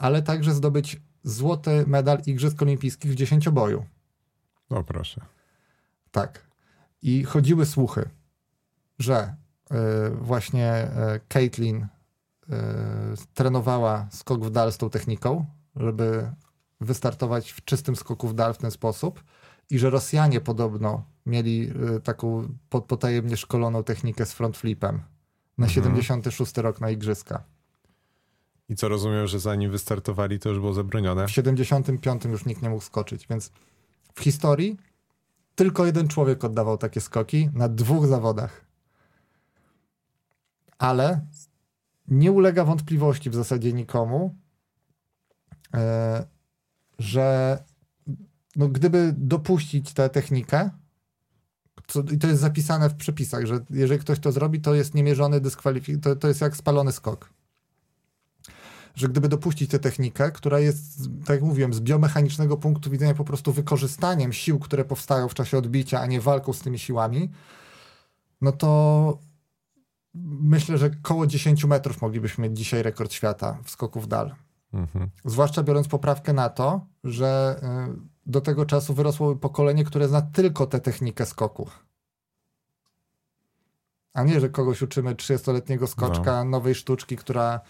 ale 0.00 0.22
także 0.22 0.54
zdobyć 0.54 1.00
złoty 1.24 1.84
medal 1.86 2.18
Igrzysk 2.26 2.62
Olimpijskich 2.62 3.12
w 3.12 3.14
dziesięcioboju. 3.14 3.86
O 4.70 4.84
proszę. 4.84 5.20
Tak. 6.10 6.46
I 7.02 7.24
chodziły 7.24 7.66
słuchy, 7.66 8.08
że 8.98 9.34
y, 9.70 9.74
właśnie 10.10 10.88
y, 11.16 11.20
Caitlin 11.28 11.76
y, 11.82 11.86
trenowała 13.34 14.06
skok 14.10 14.44
w 14.44 14.50
dal 14.50 14.72
z 14.72 14.78
tą 14.78 14.90
techniką, 14.90 15.46
żeby 15.76 16.30
wystartować 16.80 17.50
w 17.50 17.64
czystym 17.64 17.96
skoku 17.96 18.28
w 18.28 18.34
dal 18.34 18.54
w 18.54 18.58
ten 18.58 18.70
sposób 18.70 19.24
i 19.70 19.78
że 19.78 19.90
Rosjanie 19.90 20.40
podobno 20.40 21.04
mieli 21.26 21.72
taką 22.04 22.48
po- 22.70 22.82
potajemnie 22.82 23.36
szkoloną 23.36 23.84
technikę 23.84 24.26
z 24.26 24.32
front 24.32 24.56
flipem 24.56 24.94
na 25.58 25.66
Mhm. 25.66 25.70
76 25.74 26.56
rok 26.56 26.80
na 26.80 26.90
Igrzyska. 26.90 27.44
I 28.70 28.76
co 28.76 28.88
rozumiem, 28.88 29.26
że 29.26 29.40
zanim 29.40 29.70
wystartowali, 29.70 30.38
to 30.38 30.48
już 30.48 30.58
było 30.58 30.72
zabronione? 30.72 31.26
W 31.26 31.30
75 31.30 32.24
już 32.24 32.44
nikt 32.44 32.62
nie 32.62 32.70
mógł 32.70 32.82
skoczyć, 32.82 33.26
więc 33.26 33.52
w 34.14 34.20
historii 34.20 34.76
tylko 35.54 35.86
jeden 35.86 36.08
człowiek 36.08 36.44
oddawał 36.44 36.78
takie 36.78 37.00
skoki 37.00 37.50
na 37.54 37.68
dwóch 37.68 38.06
zawodach. 38.06 38.64
Ale 40.78 41.26
nie 42.08 42.32
ulega 42.32 42.64
wątpliwości 42.64 43.30
w 43.30 43.34
zasadzie 43.34 43.72
nikomu, 43.72 44.36
e, 45.74 46.24
że 46.98 47.58
no, 48.56 48.68
gdyby 48.68 49.14
dopuścić 49.18 49.92
tę 49.92 50.10
technikę, 50.10 50.70
co, 51.86 52.00
I 52.00 52.18
to 52.18 52.26
jest 52.26 52.40
zapisane 52.40 52.90
w 52.90 52.96
przepisach, 52.96 53.46
że 53.46 53.64
jeżeli 53.70 54.00
ktoś 54.00 54.18
to 54.18 54.32
zrobi, 54.32 54.60
to 54.60 54.74
jest 54.74 54.94
niemierzony 54.94 55.40
dyskwalifikacja, 55.40 56.14
to, 56.14 56.20
to 56.20 56.28
jest 56.28 56.40
jak 56.40 56.56
spalony 56.56 56.92
skok. 56.92 57.39
Że 58.94 59.08
gdyby 59.08 59.28
dopuścić 59.28 59.70
tę 59.70 59.78
technikę, 59.78 60.32
która 60.32 60.60
jest, 60.60 61.00
tak 61.20 61.28
jak 61.36 61.42
mówiłem, 61.42 61.74
z 61.74 61.80
biomechanicznego 61.80 62.56
punktu 62.56 62.90
widzenia 62.90 63.14
po 63.14 63.24
prostu 63.24 63.52
wykorzystaniem 63.52 64.32
sił, 64.32 64.58
które 64.58 64.84
powstają 64.84 65.28
w 65.28 65.34
czasie 65.34 65.58
odbicia, 65.58 66.00
a 66.00 66.06
nie 66.06 66.20
walką 66.20 66.52
z 66.52 66.60
tymi 66.60 66.78
siłami, 66.78 67.30
no 68.40 68.52
to 68.52 69.18
myślę, 70.42 70.78
że 70.78 70.90
koło 70.90 71.26
10 71.26 71.64
metrów 71.64 72.02
moglibyśmy 72.02 72.48
mieć 72.48 72.58
dzisiaj 72.58 72.82
rekord 72.82 73.12
świata 73.12 73.58
w 73.64 73.70
skoku 73.70 74.00
w 74.00 74.06
dal. 74.06 74.34
Mhm. 74.72 75.10
Zwłaszcza 75.24 75.62
biorąc 75.62 75.88
poprawkę 75.88 76.32
na 76.32 76.48
to, 76.48 76.86
że 77.04 77.60
y, 77.92 78.00
do 78.26 78.40
tego 78.40 78.66
czasu 78.66 78.94
wyrosło 78.94 79.36
pokolenie, 79.36 79.84
które 79.84 80.08
zna 80.08 80.22
tylko 80.22 80.66
tę 80.66 80.80
technikę 80.80 81.26
skoku. 81.26 81.68
A 84.12 84.22
nie, 84.22 84.40
że 84.40 84.48
kogoś 84.48 84.82
uczymy 84.82 85.14
30-letniego 85.14 85.86
skoczka 85.86 86.44
no. 86.44 86.50
nowej 86.50 86.74
sztuczki, 86.74 87.16
która 87.16 87.60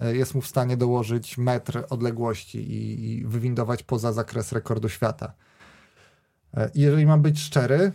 jest 0.00 0.34
mu 0.34 0.40
w 0.40 0.46
stanie 0.46 0.76
dołożyć 0.76 1.38
metr 1.38 1.84
odległości 1.90 2.58
i, 2.58 3.10
i 3.10 3.26
wywindować 3.26 3.82
poza 3.82 4.12
zakres 4.12 4.52
rekordu 4.52 4.88
świata. 4.88 5.32
I 6.74 6.80
jeżeli 6.80 7.06
mam 7.06 7.22
być 7.22 7.40
szczery, 7.40 7.92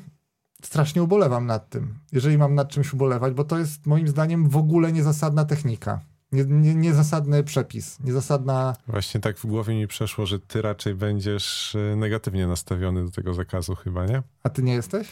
strasznie 0.63 1.03
ubolewam 1.03 1.45
nad 1.45 1.69
tym. 1.69 1.99
Jeżeli 2.11 2.37
mam 2.37 2.55
nad 2.55 2.69
czymś 2.69 2.93
ubolewać, 2.93 3.33
bo 3.33 3.43
to 3.43 3.59
jest 3.59 3.85
moim 3.85 4.07
zdaniem 4.07 4.49
w 4.49 4.57
ogóle 4.57 4.91
niezasadna 4.91 5.45
technika. 5.45 6.01
Nie, 6.31 6.45
nie, 6.45 6.75
niezasadny 6.75 7.43
przepis, 7.43 7.99
niezasadna... 7.99 8.75
Właśnie 8.87 9.21
tak 9.21 9.37
w 9.37 9.45
głowie 9.45 9.75
mi 9.75 9.87
przeszło, 9.87 10.25
że 10.25 10.39
ty 10.39 10.61
raczej 10.61 10.95
będziesz 10.95 11.75
e, 11.75 11.95
negatywnie 11.95 12.47
nastawiony 12.47 13.05
do 13.05 13.11
tego 13.11 13.33
zakazu 13.33 13.75
chyba, 13.75 14.05
nie? 14.05 14.23
A 14.43 14.49
ty 14.49 14.63
nie 14.63 14.73
jesteś? 14.73 15.07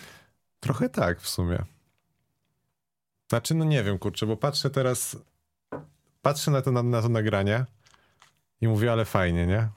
Trochę 0.60 0.90
tak 0.90 1.22
w 1.22 1.30
sumie. 1.30 1.64
Znaczy, 3.30 3.56
no 3.56 3.66
nie 3.66 3.84
wiem, 3.84 4.00
kurczę, 4.00 4.26
bo 4.26 4.38
patrzę 4.38 4.70
teraz, 4.70 5.18
patrzę 6.22 6.52
na 6.52 6.62
to, 6.62 6.72
na, 6.72 6.84
na 6.84 7.02
to 7.02 7.10
nagranie 7.10 7.66
i 8.62 8.68
mówię, 8.68 8.92
ale 8.92 9.06
fajnie, 9.06 9.48
nie? 9.48 9.70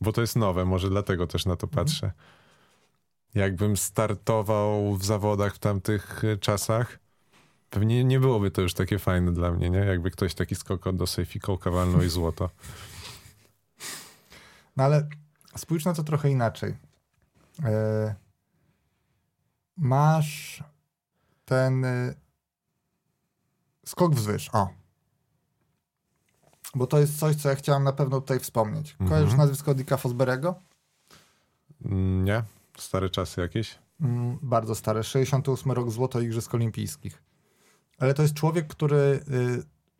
Bo 0.00 0.12
to 0.12 0.20
jest 0.20 0.36
nowe, 0.36 0.64
może 0.64 0.90
dlatego 0.90 1.26
też 1.26 1.46
na 1.46 1.56
to 1.56 1.66
mhm. 1.66 1.86
patrzę. 1.86 2.12
Jakbym 3.34 3.76
startował 3.76 4.96
w 4.96 5.04
zawodach 5.04 5.54
w 5.54 5.58
tamtych 5.58 6.24
e, 6.24 6.36
czasach, 6.36 6.98
Pewnie 7.74 8.04
nie 8.04 8.20
byłoby 8.20 8.50
to 8.50 8.62
już 8.62 8.74
takie 8.74 8.98
fajne 8.98 9.32
dla 9.32 9.50
mnie, 9.50 9.70
nie? 9.70 9.78
Jakby 9.78 10.10
ktoś 10.10 10.34
taki 10.34 10.54
skok 10.54 10.92
do 10.92 11.06
sejfiką 11.06 11.58
kawalną 11.58 12.02
i 12.02 12.08
złoto. 12.08 12.50
No 14.76 14.84
ale 14.84 15.08
spójrz 15.56 15.84
na 15.84 15.94
to 15.94 16.04
trochę 16.04 16.30
inaczej. 16.30 16.74
E, 17.64 18.14
masz 19.76 20.64
ten 21.44 21.84
e, 21.84 22.14
skok 23.86 24.14
wzwyż. 24.14 24.50
O. 24.52 24.68
Bo 26.74 26.86
to 26.86 26.98
jest 26.98 27.18
coś, 27.18 27.36
co 27.36 27.48
ja 27.48 27.54
chciałem 27.54 27.84
na 27.84 27.92
pewno 27.92 28.20
tutaj 28.20 28.40
wspomnieć. 28.40 28.92
Mhm. 28.92 29.10
Kojarzysz 29.10 29.38
nazwisko 29.38 29.74
Dicka 29.74 29.96
Fosberego? 29.96 30.54
Mm, 31.84 32.24
nie. 32.24 32.42
Stare 32.78 33.10
czasy 33.10 33.40
jakieś? 33.40 33.78
Mm, 34.00 34.38
bardzo 34.42 34.74
stare. 34.74 35.04
68 35.04 35.72
rok 35.72 35.90
złoto 35.90 36.20
Igrzysk 36.20 36.54
Olimpijskich. 36.54 37.22
Ale 37.98 38.14
to 38.14 38.22
jest 38.22 38.34
człowiek, 38.34 38.66
który 38.66 38.96
y, 38.96 39.20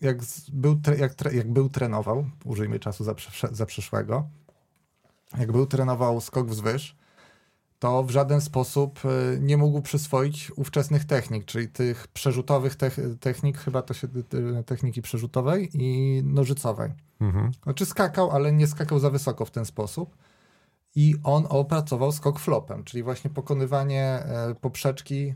jak 0.01 0.19
był, 0.53 0.81
jak, 0.99 1.33
jak 1.33 1.53
był 1.53 1.69
trenował, 1.69 2.27
użyjmy 2.45 2.79
czasu 2.79 3.05
za 3.53 3.67
przyszłego, 3.67 4.29
jak 5.39 5.53
był 5.53 5.67
trenował 5.67 6.21
skok 6.21 6.47
wzwyż, 6.49 6.97
to 7.85 8.05
w 8.05 8.11
żaden 8.11 8.41
sposób 8.41 9.01
y, 9.05 9.39
nie 9.41 9.57
mógł 9.57 9.83
przyswoić 9.83 10.53
ówczesnych 10.57 11.05
technik, 11.05 11.45
czyli 11.45 11.69
tych 11.69 12.09
przerzutowych 12.09 12.77
technik, 13.21 13.59
chyba 13.59 13.83
to 13.83 13.95
się 13.95 14.09
techniki 14.67 15.03
przerzutowej 15.03 15.71
i 15.75 16.23
nożycowej. 16.25 16.93
Mhm. 17.21 17.53
Znaczy 17.63 17.87
skakał, 17.87 18.31
ale 18.31 18.53
nie 18.53 18.67
skakał 18.67 18.99
za 18.99 19.11
wysoko 19.11 19.45
w 19.45 19.51
ten 19.51 19.65
sposób. 19.65 20.17
I 20.95 21.15
on 21.23 21.47
opracował 21.49 22.13
skok 22.13 22.39
flopem, 22.39 22.85
czyli 22.85 23.03
właśnie 23.03 23.31
pokonywanie 23.31 24.03
e, 24.03 24.55
poprzeczki 24.61 25.35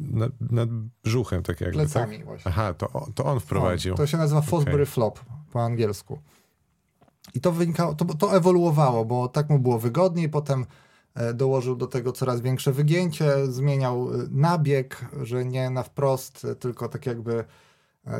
nad, 0.00 0.32
nad 0.40 0.68
brzuchem, 1.04 1.42
tak 1.42 1.60
jakby. 1.60 1.76
Plecami 1.76 2.16
tak? 2.16 2.26
właśnie. 2.26 2.50
Aha, 2.50 2.74
to, 2.74 3.06
to 3.14 3.24
on 3.24 3.40
wprowadził. 3.40 3.92
On, 3.92 3.96
to 3.96 4.06
się 4.06 4.16
nazywa 4.16 4.40
Fosbury 4.40 4.74
okay. 4.74 4.86
Flop 4.86 5.20
po 5.52 5.62
angielsku. 5.62 6.18
I 7.34 7.40
to 7.40 7.52
wynikało, 7.52 7.94
to, 7.94 8.04
to 8.04 8.36
ewoluowało, 8.36 9.04
bo 9.04 9.28
tak 9.28 9.50
mu 9.50 9.58
było 9.58 9.78
wygodniej, 9.78 10.28
potem 10.28 10.66
dołożył 11.34 11.76
do 11.76 11.86
tego 11.86 12.12
coraz 12.12 12.40
większe 12.40 12.72
wygięcie, 12.72 13.46
zmieniał 13.46 14.14
e, 14.14 14.26
nabieg, 14.30 15.04
że 15.22 15.44
nie 15.44 15.70
na 15.70 15.82
wprost, 15.82 16.44
e, 16.44 16.54
tylko 16.54 16.88
tak 16.88 17.06
jakby 17.06 17.44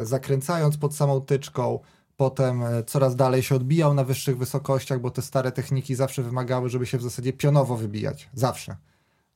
zakręcając 0.03 0.77
pod 0.77 0.95
samą 0.95 1.21
tyczką. 1.21 1.79
Potem 2.17 2.63
coraz 2.87 3.17
dalej 3.17 3.43
się 3.43 3.55
odbijał 3.55 3.95
na 3.95 4.05
wyższych 4.05 4.39
wysokościach, 4.39 5.01
bo 5.01 5.11
te 5.11 5.23
stare 5.23 5.53
techniki 5.53 5.95
zawsze 5.95 6.23
wymagały, 6.23 6.69
żeby 6.69 6.87
się 6.87 6.99
w 6.99 7.03
zasadzie 7.03 7.33
pionowo 7.33 7.77
wybijać. 7.77 8.31
Zawsze 8.35 8.77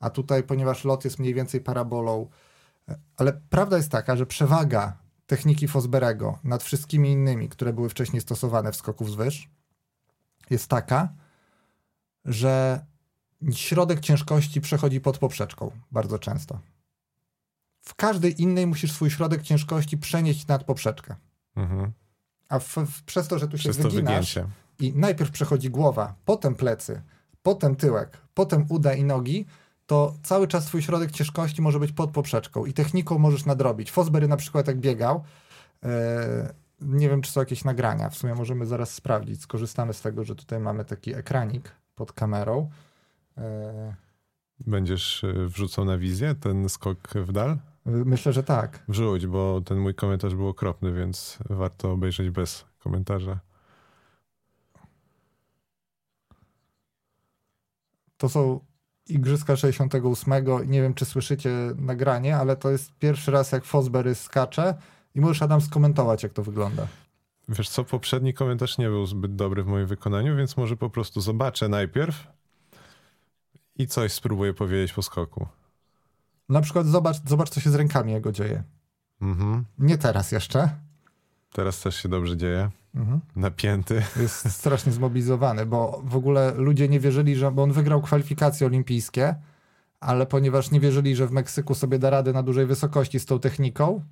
a 0.00 0.10
tutaj, 0.10 0.42
ponieważ 0.42 0.84
lot 0.84 1.04
jest 1.04 1.18
mniej 1.18 1.34
więcej 1.34 1.60
parabolą, 1.60 2.28
ale 3.16 3.40
prawda 3.50 3.76
jest 3.76 3.90
taka, 3.90 4.16
że 4.16 4.26
przewaga 4.26 4.98
techniki 5.26 5.68
Fosberego 5.68 6.38
nad 6.44 6.62
wszystkimi 6.62 7.10
innymi, 7.10 7.48
które 7.48 7.72
były 7.72 7.88
wcześniej 7.88 8.22
stosowane 8.22 8.72
w 8.72 8.76
skoku 8.76 9.04
wzwyż, 9.04 9.50
jest 10.50 10.68
taka, 10.68 11.08
że 12.24 12.84
środek 13.52 14.00
ciężkości 14.00 14.60
przechodzi 14.60 15.00
pod 15.00 15.18
poprzeczką 15.18 15.70
bardzo 15.92 16.18
często. 16.18 16.60
W 17.80 17.94
każdej 17.94 18.42
innej 18.42 18.66
musisz 18.66 18.92
swój 18.92 19.10
środek 19.10 19.42
ciężkości 19.42 19.98
przenieść 19.98 20.46
nad 20.46 20.64
poprzeczkę. 20.64 21.16
Mhm. 21.56 21.92
A 22.48 22.58
w, 22.58 22.76
w, 22.76 23.02
przez 23.02 23.28
to, 23.28 23.38
że 23.38 23.48
tu 23.48 23.58
się 23.58 23.70
przez 23.70 23.76
wyginasz 23.76 24.38
i 24.78 24.92
najpierw 24.96 25.30
przechodzi 25.30 25.70
głowa, 25.70 26.14
potem 26.24 26.54
plecy, 26.54 27.02
potem 27.42 27.76
tyłek, 27.76 28.18
potem 28.34 28.66
uda 28.68 28.94
i 28.94 29.04
nogi, 29.04 29.46
to 29.86 30.14
cały 30.22 30.48
czas 30.48 30.64
twój 30.66 30.82
środek 30.82 31.10
ciężkości 31.10 31.62
może 31.62 31.80
być 31.80 31.92
pod 31.92 32.10
poprzeczką 32.10 32.66
i 32.66 32.72
techniką 32.72 33.18
możesz 33.18 33.44
nadrobić. 33.44 33.90
Fosbury 33.90 34.28
na 34.28 34.36
przykład 34.36 34.66
jak 34.66 34.78
biegał, 34.78 35.24
e, 35.84 36.54
nie 36.80 37.08
wiem 37.08 37.22
czy 37.22 37.32
są 37.32 37.40
jakieś 37.40 37.64
nagrania, 37.64 38.10
w 38.10 38.16
sumie 38.16 38.34
możemy 38.34 38.66
zaraz 38.66 38.94
sprawdzić, 38.94 39.42
skorzystamy 39.42 39.94
z 39.94 40.00
tego, 40.00 40.24
że 40.24 40.34
tutaj 40.34 40.60
mamy 40.60 40.84
taki 40.84 41.14
ekranik 41.14 41.72
pod 41.94 42.12
kamerą. 42.12 42.70
E, 43.38 43.94
Będziesz 44.66 45.24
e, 45.24 45.32
wrzucał 45.46 45.84
na 45.84 45.98
wizję 45.98 46.34
ten 46.34 46.68
skok 46.68 47.08
w 47.14 47.32
dal? 47.32 47.58
Myślę, 47.86 48.32
że 48.32 48.42
tak. 48.42 48.84
Wrzuć, 48.88 49.26
bo 49.26 49.60
ten 49.60 49.78
mój 49.78 49.94
komentarz 49.94 50.34
był 50.34 50.48
okropny, 50.48 50.92
więc 50.92 51.38
warto 51.50 51.92
obejrzeć 51.92 52.30
bez 52.30 52.64
komentarza. 52.78 53.38
To 58.16 58.28
są 58.28 58.60
Igrzyska 59.08 59.56
68. 59.56 60.34
Nie 60.66 60.82
wiem, 60.82 60.94
czy 60.94 61.04
słyszycie 61.04 61.50
nagranie, 61.76 62.36
ale 62.36 62.56
to 62.56 62.70
jest 62.70 62.92
pierwszy 62.98 63.30
raz, 63.30 63.52
jak 63.52 63.64
Fosbury 63.64 64.14
skacze 64.14 64.74
i 65.14 65.20
możesz, 65.20 65.42
Adam, 65.42 65.60
skomentować, 65.60 66.22
jak 66.22 66.32
to 66.32 66.42
wygląda. 66.42 66.86
Wiesz 67.48 67.68
co, 67.68 67.84
poprzedni 67.84 68.34
komentarz 68.34 68.78
nie 68.78 68.88
był 68.88 69.06
zbyt 69.06 69.36
dobry 69.36 69.62
w 69.62 69.66
moim 69.66 69.86
wykonaniu, 69.86 70.36
więc 70.36 70.56
może 70.56 70.76
po 70.76 70.90
prostu 70.90 71.20
zobaczę 71.20 71.68
najpierw 71.68 72.26
i 73.78 73.86
coś 73.86 74.12
spróbuję 74.12 74.54
powiedzieć 74.54 74.92
po 74.92 75.02
skoku. 75.02 75.46
Na 76.48 76.60
przykład 76.60 76.86
zobacz, 76.86 77.16
zobacz 77.26 77.50
co 77.50 77.60
się 77.60 77.70
z 77.70 77.74
rękami 77.74 78.12
jego 78.12 78.32
dzieje. 78.32 78.62
Mhm. 79.20 79.64
Nie 79.78 79.98
teraz 79.98 80.32
jeszcze. 80.32 80.70
Teraz 81.52 81.80
też 81.80 81.96
się 81.96 82.08
dobrze 82.08 82.36
dzieje. 82.36 82.70
Mhm. 82.94 83.20
Napięty. 83.36 84.02
Jest 84.16 84.50
strasznie 84.60 84.92
zmobilizowany, 84.92 85.66
bo 85.66 86.02
w 86.04 86.16
ogóle 86.16 86.54
ludzie 86.54 86.88
nie 86.88 87.00
wierzyli, 87.00 87.36
że 87.36 87.52
bo 87.52 87.62
on 87.62 87.72
wygrał 87.72 88.02
kwalifikacje 88.02 88.66
olimpijskie, 88.66 89.34
ale 90.00 90.26
ponieważ 90.26 90.70
nie 90.70 90.80
wierzyli, 90.80 91.16
że 91.16 91.26
w 91.26 91.32
Meksyku 91.32 91.74
sobie 91.74 91.98
da 91.98 92.10
radę 92.10 92.32
na 92.32 92.42
dużej 92.42 92.66
wysokości 92.66 93.20
z 93.20 93.26
tą 93.26 93.40
techniką. 93.40 94.04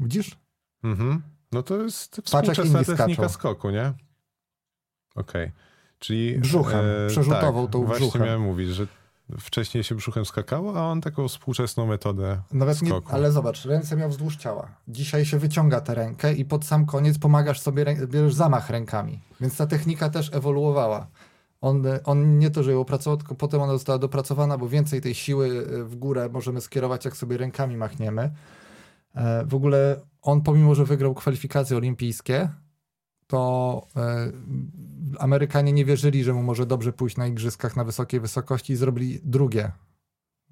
Widzisz? 0.00 0.36
Mhm. 0.82 1.22
No 1.52 1.62
to 1.62 1.82
jest 1.82 2.20
współczesna 2.24 2.84
technika 2.84 3.14
skaczą. 3.14 3.28
skoku, 3.28 3.70
nie? 3.70 3.92
Okej. 5.14 5.44
Okay. 5.44 5.52
Czyli... 6.04 6.38
Brzuchem, 6.38 6.80
e, 7.06 7.08
przerzutował 7.08 7.64
tak, 7.64 7.72
tą 7.72 7.84
brzuchem. 7.84 7.98
Właśnie 7.98 8.20
miałem 8.20 8.42
mówić, 8.42 8.68
że 8.68 8.86
Wcześniej 9.40 9.84
się 9.84 9.94
brzuchem 9.94 10.24
skakało, 10.24 10.76
a 10.76 10.82
on 10.82 11.00
taką 11.00 11.28
współczesną 11.28 11.86
metodę 11.86 12.40
Nawet. 12.52 12.82
Nie, 12.82 12.92
ale 13.10 13.32
zobacz, 13.32 13.64
ręce 13.64 13.96
miał 13.96 14.10
wzdłuż 14.10 14.36
ciała. 14.36 14.68
Dzisiaj 14.88 15.24
się 15.24 15.38
wyciąga 15.38 15.80
tę 15.80 15.94
rękę 15.94 16.32
i 16.32 16.44
pod 16.44 16.64
sam 16.64 16.86
koniec 16.86 17.18
pomagasz 17.18 17.60
sobie, 17.60 17.84
bierzesz 18.06 18.34
zamach 18.34 18.70
rękami. 18.70 19.20
Więc 19.40 19.56
ta 19.56 19.66
technika 19.66 20.10
też 20.10 20.30
ewoluowała. 20.34 21.06
On, 21.60 21.82
on 22.04 22.38
nie 22.38 22.50
to, 22.50 22.62
że 22.62 22.72
ją 22.72 22.80
opracował, 22.80 23.16
tylko 23.16 23.34
potem 23.34 23.60
ona 23.60 23.72
została 23.72 23.98
dopracowana, 23.98 24.58
bo 24.58 24.68
więcej 24.68 25.00
tej 25.00 25.14
siły 25.14 25.66
e, 25.80 25.84
w 25.84 25.96
górę 25.96 26.28
możemy 26.32 26.60
skierować, 26.60 27.04
jak 27.04 27.16
sobie 27.16 27.36
rękami 27.36 27.76
machniemy. 27.76 28.30
E, 29.14 29.44
w 29.46 29.54
ogóle 29.54 30.00
on, 30.22 30.40
pomimo 30.42 30.74
że 30.74 30.84
wygrał 30.84 31.14
kwalifikacje 31.14 31.76
olimpijskie, 31.76 32.48
to 33.26 33.86
e, 33.96 34.32
Amerykanie 35.18 35.72
nie 35.72 35.84
wierzyli, 35.84 36.24
że 36.24 36.32
mu 36.32 36.42
może 36.42 36.66
dobrze 36.66 36.92
pójść 36.92 37.16
na 37.16 37.26
igrzyskach 37.26 37.76
na 37.76 37.84
wysokiej 37.84 38.20
wysokości 38.20 38.72
i 38.72 38.76
zrobili 38.76 39.20
drugie 39.24 39.72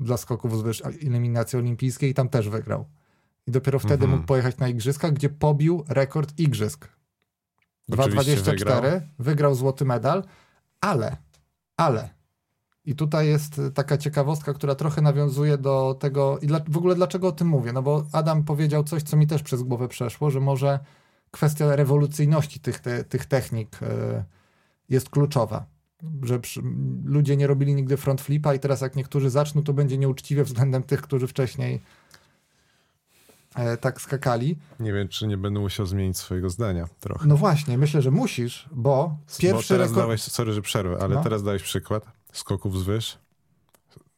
dla 0.01 0.17
skoków 0.17 0.53
wzwyż 0.53 0.83
eliminacji 0.85 1.59
olimpijskiej 1.59 2.11
i 2.11 2.15
tam 2.15 2.29
też 2.29 2.49
wygrał. 2.49 2.85
I 3.47 3.51
dopiero 3.51 3.79
wtedy 3.79 3.95
Mhm. 4.05 4.11
mógł 4.11 4.27
pojechać 4.27 4.59
na 4.59 4.69
igrzyska, 4.69 5.11
gdzie 5.11 5.29
pobił 5.29 5.85
rekord 5.89 6.39
igrzysk. 6.39 6.89
Oczywiście 7.91 8.37
2,24, 8.37 8.55
wygrał. 8.55 9.01
wygrał. 9.19 9.55
złoty 9.55 9.85
medal, 9.85 10.25
ale, 10.81 11.17
ale, 11.77 12.09
i 12.85 12.95
tutaj 12.95 13.29
jest 13.29 13.61
taka 13.75 13.99
ciekawostka, 13.99 14.55
która 14.55 14.75
trochę 14.75 15.03
nawiązuje 15.03 15.59
do 15.59 15.97
tego, 16.01 16.39
i 16.39 16.47
dla, 16.47 16.61
w 16.69 16.77
ogóle 16.77 16.95
dlaczego 16.95 17.29
o 17.29 17.33
tym 17.33 17.49
mówię, 17.49 17.73
no 17.73 17.83
bo 17.83 18.07
Adam 18.13 18.45
powiedział 18.45 18.85
coś, 18.85 19.03
co 19.03 19.17
mi 19.17 19.27
też 19.27 19.43
przez 19.43 19.63
głowę 19.63 19.89
przeszło, 19.89 20.31
że 20.31 20.41
może 20.41 20.79
kwestia 21.33 21.77
rewolucyjności 21.77 22.61
tych, 22.61 22.81
te, 22.81 23.05
tych 23.05 23.27
technik 23.27 23.83
y, 23.83 23.87
jest 24.89 25.11
kluczowa. 25.11 25.67
Że 26.23 26.39
przy, 26.41 26.63
ludzie 27.05 27.37
nie 27.37 27.47
robili 27.47 27.75
nigdy 27.75 27.97
front 27.97 28.21
flipa 28.21 28.55
i 28.55 28.59
teraz 28.59 28.81
jak 28.81 28.97
niektórzy 28.97 29.31
zaczną, 29.31 29.63
to 29.63 29.73
będzie 29.73 29.99
nieuczciwie 29.99 30.45
względem 30.45 30.83
tych, 30.83 31.03
którzy 31.03 31.27
wcześniej 31.27 31.81
e, 33.55 33.77
tak 33.77 34.01
skakali. 34.01 34.59
Nie 34.81 34.93
wiem, 34.93 35.09
czy 35.09 35.27
nie 35.27 35.37
będę 35.37 35.61
musiał 35.61 35.87
zmienić 35.87 36.17
swojego 36.19 36.51
zdania 36.51 36.87
trochę. 37.01 37.27
No 37.27 37.37
właśnie, 37.37 37.79
myślę, 37.79 38.03
że 38.03 38.11
musisz, 38.11 38.69
bo 38.73 39.09
Bo 39.09 39.39
pierwszy 39.39 39.69
teraz 39.69 39.89
rekord... 39.89 40.07
dałeś, 40.07 40.23
sorry, 40.23 40.53
że 40.53 40.63
przerwę, 40.63 40.99
ale 41.01 41.15
No. 41.15 41.23
teraz 41.23 41.43
dałeś 41.43 41.63
przykład 41.63 42.05
skoków 42.33 42.79
zwyż. 42.79 43.19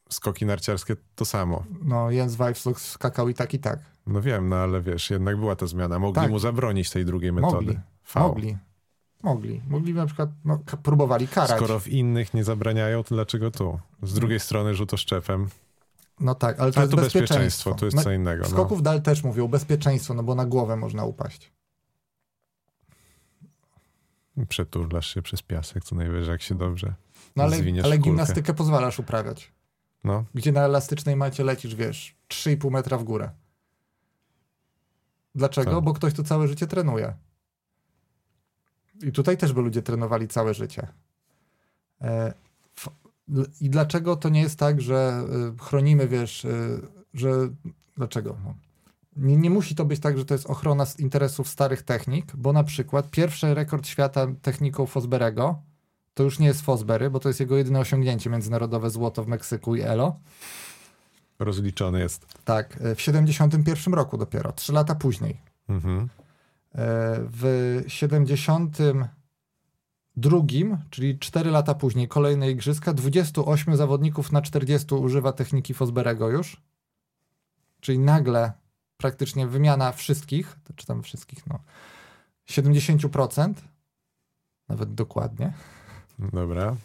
Skoki 0.09 0.45
narciarskie 0.45 0.95
to 1.15 1.25
samo. 1.25 1.63
No, 1.83 2.11
Jens 2.11 2.35
Weifsluk 2.35 2.79
skakał 2.79 3.29
i 3.29 3.33
tak, 3.33 3.53
i 3.53 3.59
tak. 3.59 3.79
No 4.07 4.21
wiem, 4.21 4.49
no 4.49 4.55
ale 4.55 4.81
wiesz, 4.81 5.09
jednak 5.09 5.37
była 5.37 5.55
ta 5.55 5.67
zmiana. 5.67 5.99
Mogli 5.99 6.21
Tak. 6.21 6.31
mu 6.31 6.39
zabronić 6.39 6.89
tej 6.89 7.05
drugiej 7.05 7.31
metody. 7.33 7.55
Mogli, 7.55 7.79
V. 8.13 8.19
mogli. 8.19 8.57
Mogli. 9.23 9.61
Mogli 9.69 9.93
na 9.93 10.05
przykład, 10.05 10.29
no, 10.45 10.59
próbowali 10.83 11.27
karać. 11.27 11.57
Skoro 11.57 11.79
w 11.79 11.87
innych 11.87 12.33
nie 12.33 12.43
zabraniają, 12.43 13.03
to 13.03 13.15
dlaczego 13.15 13.51
tu? 13.51 13.79
Z 14.03 14.13
drugiej 14.13 14.39
strony 14.39 14.75
rzutoszczepem. 14.75 15.47
No 16.19 16.35
tak, 16.35 16.59
ale 16.59 16.71
to 16.71 16.77
A 16.79 16.81
jest 16.81 16.91
tu 16.91 16.97
bezpieczeństwo. 16.97 17.35
bezpieczeństwo, 17.35 17.73
tu 17.73 17.85
jest 17.85 17.97
No, 17.97 18.03
co 18.03 18.11
innego. 18.11 18.43
No. 18.43 18.49
skoków 18.49 18.83
dal 18.83 19.01
też 19.01 19.23
mówią 19.23 19.47
bezpieczeństwo, 19.47 20.13
no 20.13 20.23
bo 20.23 20.35
na 20.35 20.45
głowę 20.45 20.75
można 20.75 21.05
upaść. 21.05 21.51
Przeturlasz 24.49 25.13
się 25.13 25.21
przez 25.21 25.41
piasek, 25.41 25.83
co 25.83 25.95
najwyżej, 25.95 26.31
jak 26.31 26.41
się 26.41 26.55
dobrze 26.55 26.93
No 27.35 27.43
ale, 27.43 27.57
ale 27.83 27.97
gimnastykę 27.97 28.53
pozwalasz 28.53 28.99
uprawiać. 28.99 29.51
No, 30.03 30.23
Gdzie 30.33 30.51
na 30.51 30.61
elastycznej 30.61 31.15
macie 31.15 31.43
lecisz, 31.43 31.75
wiesz, 31.75 32.15
3,5 32.29 32.71
metra 32.71 32.97
w 32.97 33.03
górę. 33.03 33.29
Dlaczego? 35.35 35.71
Tak. 35.71 35.83
Bo 35.83 35.93
ktoś 35.93 36.13
to 36.13 36.23
całe 36.23 36.47
życie 36.47 36.67
trenuje. 36.67 37.13
I 39.03 39.11
tutaj 39.11 39.37
też 39.37 39.53
by 39.53 39.61
ludzie 39.61 39.81
trenowali 39.81 40.27
całe 40.27 40.53
życie. 40.53 40.87
E, 42.01 42.33
I 43.61 43.69
dlaczego 43.69 44.15
to 44.15 44.29
nie 44.29 44.41
jest 44.41 44.59
tak, 44.59 44.81
że 44.81 45.25
y, 45.55 45.63
chronimy, 45.63 46.07
wiesz, 46.07 46.45
y, 46.45 46.81
że. 47.13 47.29
Dlaczego? 47.97 48.37
No. 48.43 48.53
Nie, 49.15 49.37
nie 49.37 49.49
musi 49.49 49.75
to 49.75 49.85
być 49.85 49.99
tak, 49.99 50.17
że 50.17 50.25
to 50.25 50.33
jest 50.33 50.45
ochrona 50.45 50.85
z 50.85 50.99
interesów 50.99 51.47
starych 51.47 51.81
technik, 51.81 52.35
bo 52.35 52.53
na 52.53 52.63
przykład 52.63 53.09
pierwszy 53.09 53.53
rekord 53.53 53.87
świata 53.87 54.27
techniką 54.41 54.85
Fosberego 54.85 55.61
to 56.15 56.23
już 56.23 56.39
nie 56.39 56.47
jest 56.47 56.61
Fosbery, 56.61 57.09
bo 57.09 57.19
to 57.19 57.29
jest 57.29 57.39
jego 57.39 57.57
jedyne 57.57 57.79
osiągnięcie 57.79 58.29
międzynarodowe 58.29 58.89
złoto 58.89 59.23
w 59.23 59.27
Meksyku 59.27 59.75
i 59.75 59.81
Elo. 59.81 60.19
Rozliczony 61.39 61.99
jest. 61.99 62.25
Tak, 62.45 62.77
e, 62.81 62.95
w 62.95 63.01
71 63.01 63.93
roku 63.93 64.17
dopiero, 64.17 64.51
trzy 64.51 64.73
lata 64.73 64.95
później. 64.95 65.37
Mhm. 65.69 65.99
E, 66.01 66.07
W 67.29 67.83
72, 67.87 70.77
czyli 70.89 71.19
4 71.19 71.51
lata 71.51 71.75
później, 71.75 72.07
kolejne 72.07 72.51
igrzyska, 72.51 72.93
28 72.93 73.75
zawodników 73.75 74.31
na 74.31 74.41
40 74.41 74.95
używa 74.95 75.33
techniki 75.33 75.73
Fosberego 75.73 76.29
już. 76.29 76.61
Czyli 77.79 77.99
nagle 77.99 78.51
praktycznie 78.97 79.47
wymiana 79.47 79.91
wszystkich, 79.91 80.57
to 80.63 80.73
czy 80.73 80.85
tam 80.85 81.03
wszystkich, 81.03 81.47
no, 81.47 81.59
70%, 82.49 83.53
nawet 84.69 84.93
dokładnie, 84.93 85.53
Dobra. 86.19 86.75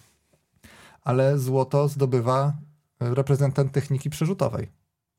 ale 1.02 1.38
złoto 1.38 1.88
zdobywa 1.88 2.54
reprezentant 3.00 3.72
techniki 3.72 4.10
przerzutowej, 4.10 4.72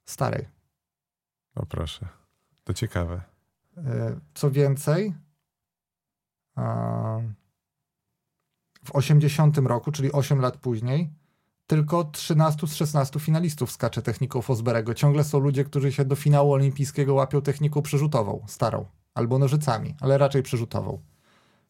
starej. 0.06 0.48
O 1.56 1.66
proszę. 1.66 2.08
To 2.64 2.74
ciekawe. 2.74 3.22
E, 3.78 4.20
Co 4.34 4.52
więcej, 4.52 5.14
w 8.84 8.92
80 8.94 9.58
roku, 9.58 9.92
czyli 9.92 10.12
8 10.12 10.40
lat 10.40 10.58
później, 10.58 11.14
tylko 11.68 12.04
13 12.04 12.68
z 12.68 12.74
16 12.76 13.20
finalistów 13.20 13.72
skacze 13.72 14.02
techniką 14.02 14.42
Fosberego. 14.42 14.94
Ciągle 14.94 15.24
są 15.24 15.40
ludzie, 15.40 15.64
którzy 15.64 15.92
się 15.92 16.06
do 16.06 16.16
finału 16.16 16.54
olimpijskiego 16.54 17.14
łapią 17.14 17.42
techniką 17.42 17.82
przerzutową, 17.82 18.46
starą, 18.48 18.86
albo 19.14 19.40
nożycami, 19.40 19.96
ale 20.02 20.18
raczej 20.18 20.44
przerzutową, 20.44 21.02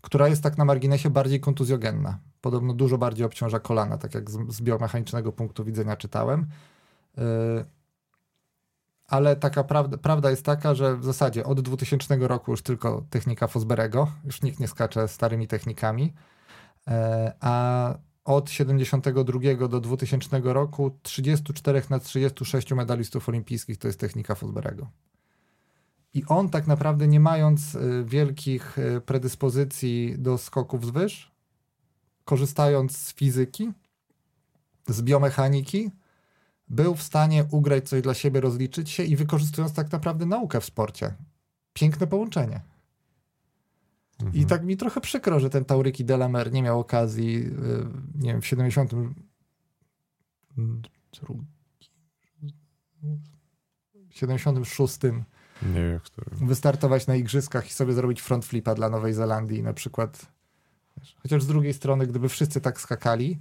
która 0.01 0.27
jest 0.27 0.43
tak 0.43 0.57
na 0.57 0.65
marginesie 0.65 1.09
bardziej 1.09 1.39
kontuzjogenna. 1.39 2.19
Podobno 2.41 2.73
dużo 2.73 2.97
bardziej 2.97 3.25
obciąża 3.25 3.59
kolana, 3.59 3.97
tak 3.97 4.15
jak 4.15 4.29
z, 4.29 4.61
biomechanicznego 4.61 5.31
punktu 5.31 5.65
widzenia 5.65 5.95
czytałem. 5.95 6.47
Y, 7.17 7.21
ale 9.11 9.35
taka 9.35 9.63
prawda, 9.63 9.97
prawda 9.97 10.29
jest 10.29 10.45
taka, 10.45 10.75
że 10.75 10.97
w 10.97 11.05
zasadzie 11.05 11.45
od 11.45 11.61
2000 11.61 12.15
roku 12.15 12.51
już 12.51 12.61
tylko 12.61 13.05
technika 13.09 13.47
Fosberego, 13.47 14.11
już 14.25 14.41
nikt 14.41 14.59
nie 14.59 14.67
skacze 14.67 15.07
starymi 15.07 15.47
technikami, 15.47 16.13
e, 16.87 17.33
a 17.39 17.95
od 18.25 18.49
72 18.49 19.67
do 19.67 19.79
2000 19.79 20.41
roku 20.43 20.97
34 21.01 21.81
na 21.89 21.99
36 21.99 22.71
medalistów 22.71 23.29
olimpijskich 23.29 23.77
to 23.77 23.87
jest 23.87 23.99
technika 23.99 24.35
Fosberego. 24.35 24.87
I 26.13 26.25
on 26.25 26.49
tak 26.49 26.67
naprawdę 26.67 27.07
nie 27.07 27.19
mając 27.19 27.75
y, 27.75 28.03
wielkich 28.05 28.77
y, 28.77 29.01
predyspozycji 29.01 30.15
do 30.17 30.37
skoków 30.37 30.85
zwyż, 30.85 31.31
korzystając 32.25 32.97
z 32.97 33.13
fizyki, 33.13 33.71
z 34.87 35.01
biomechaniki, 35.01 35.91
był 36.67 36.95
w 36.95 37.03
stanie 37.03 37.45
ugrać 37.51 37.89
coś 37.89 38.01
dla 38.01 38.13
siebie, 38.13 38.41
rozliczyć 38.41 38.89
się 38.89 39.03
i 39.03 39.15
wykorzystując 39.15 39.73
tak 39.73 39.91
naprawdę 39.91 40.25
naukę 40.25 40.61
w 40.61 40.65
sporcie. 40.65 41.13
Piękne 41.73 42.07
połączenie. 42.07 42.61
Mhm. 44.19 44.43
I 44.43 44.45
tak 44.45 44.63
mi 44.63 44.77
trochę 44.77 45.01
przykro, 45.01 45.39
że 45.39 45.49
ten 45.49 45.65
Tauryki 45.65 46.05
Delamer 46.05 46.51
nie 46.51 46.63
miał 46.63 46.79
okazji, 46.79 47.37
y, 47.37 47.51
nie 48.15 48.31
wiem, 48.31 48.41
w 48.41 48.47
70. 48.47 48.91
drugi- 51.13 51.45
76 54.09 54.99
Nie 55.63 55.73
wiem, 55.81 55.99
który. 55.99 56.27
wystartować 56.41 57.07
na 57.07 57.15
igrzyskach 57.15 57.67
i 57.67 57.73
sobie 57.73 57.93
zrobić 57.93 58.21
front 58.21 58.45
flipa 58.45 58.75
dla 58.75 58.89
Nowej 58.89 59.13
Zelandii 59.13 59.63
na 59.63 59.73
przykład. 59.73 60.25
Chociaż 61.21 61.43
z 61.43 61.47
drugiej 61.47 61.73
strony, 61.73 62.07
gdyby 62.07 62.29
wszyscy 62.29 62.61
tak 62.61 62.81
skakali, 62.81 63.39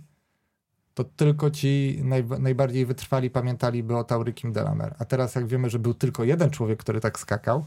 to 0.95 1.05
tylko 1.05 1.51
ci 1.51 2.01
naj, 2.05 2.25
najbardziej 2.39 2.87
wytrwali 2.87 3.31
pamiętaliby 3.31 3.97
o 3.97 4.05
Taurykim 4.05 4.53
Delamer. 4.53 4.95
A 4.99 5.05
teraz 5.05 5.35
jak 5.35 5.47
wiemy, 5.47 5.71
że 5.71 5.79
był 5.79 5.95
tylko 5.95 6.25
jeden 6.25 6.51
człowiek, 6.51 6.79
który 6.79 7.01
tak 7.01 7.19
skakał, 7.19 7.65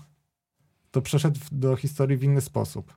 to 0.92 1.02
przeszedł 1.02 1.40
do 1.52 1.76
historii 1.76 2.18
w 2.18 2.24
inny 2.24 2.42
sposób. 2.42 2.94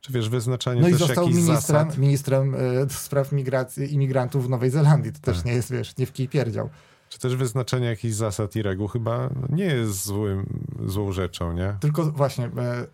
Czy 0.00 0.12
wiesz, 0.12 0.28
wyznaczanie 0.28 0.80
No 0.80 0.88
i 0.88 0.94
został 0.94 1.26
ministrem, 1.28 1.56
zasad? 1.56 1.98
ministrem 1.98 2.56
do 2.86 2.94
spraw 2.94 3.32
migracji 3.32 3.94
imigrantów 3.94 4.46
w 4.46 4.48
Nowej 4.48 4.70
Zelandii. 4.70 5.12
To 5.12 5.20
też 5.20 5.36
Tak. 5.36 5.46
nie 5.46 5.52
jest, 5.52 5.72
wiesz, 5.72 5.96
nie 5.96 6.06
w 6.06 6.12
kij 6.12 6.28
pierdział. 6.28 6.70
Czy 7.08 7.18
też 7.18 7.36
wyznaczenie 7.36 7.86
jakichś 7.86 8.14
zasad 8.14 8.56
i 8.56 8.62
reguł 8.62 8.88
chyba 8.88 9.30
nie 9.48 9.64
jest 9.64 10.04
złym, 10.04 10.64
złą 10.86 11.12
rzeczą, 11.12 11.52
nie? 11.52 11.76
Tylko 11.80 12.04
właśnie 12.12 12.44
e, 12.44 12.86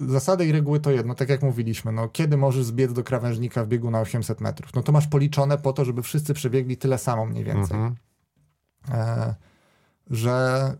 zasady 0.00 0.46
i 0.46 0.52
reguły 0.52 0.80
to 0.80 0.90
jedno, 0.90 1.14
tak 1.14 1.28
jak 1.28 1.42
mówiliśmy, 1.42 1.92
no 1.92 2.08
kiedy 2.08 2.36
możesz 2.36 2.64
zbiec 2.64 2.92
do 2.92 3.04
krawężnika 3.04 3.64
w 3.64 3.68
biegu 3.68 3.90
na 3.90 4.00
800 4.00 4.40
metrów? 4.40 4.74
No 4.74 4.82
to 4.82 4.92
masz 4.92 5.06
policzone 5.06 5.58
po 5.58 5.72
to, 5.72 5.84
żeby 5.84 6.02
wszyscy 6.02 6.34
przebiegli 6.34 6.76
tyle 6.76 6.98
samo 6.98 7.26
mniej 7.26 7.44
więcej. 7.44 7.76
Mhm. 7.76 7.96
E, 8.90 9.34
że 10.10 10.76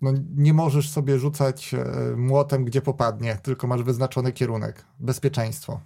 no, 0.00 0.12
nie 0.36 0.54
możesz 0.54 0.90
sobie 0.90 1.18
rzucać 1.18 1.74
e, 1.74 2.16
młotem, 2.16 2.64
gdzie 2.64 2.82
popadnie, 2.82 3.38
tylko 3.42 3.66
masz 3.66 3.82
wyznaczony 3.82 4.32
kierunek. 4.32 4.84
Bezpieczeństwo. 5.00 5.80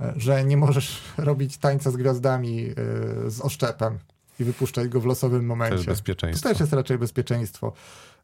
E, 0.00 0.14
że 0.16 0.44
nie 0.44 0.56
możesz 0.56 1.02
robić 1.16 1.58
tańca 1.58 1.90
z 1.90 1.96
gwiazdami 1.96 2.68
e, 2.68 2.74
z 3.30 3.40
oszczepem 3.40 3.98
i 4.40 4.44
wypuszczać 4.44 4.88
go 4.88 5.00
w 5.00 5.06
losowym 5.06 5.46
momencie. 5.46 5.78
To 5.78 5.90
bezpieczeństwo. 5.90 6.48
też 6.48 6.60
jest 6.60 6.72
raczej 6.72 6.98
bezpieczeństwo. 6.98 7.72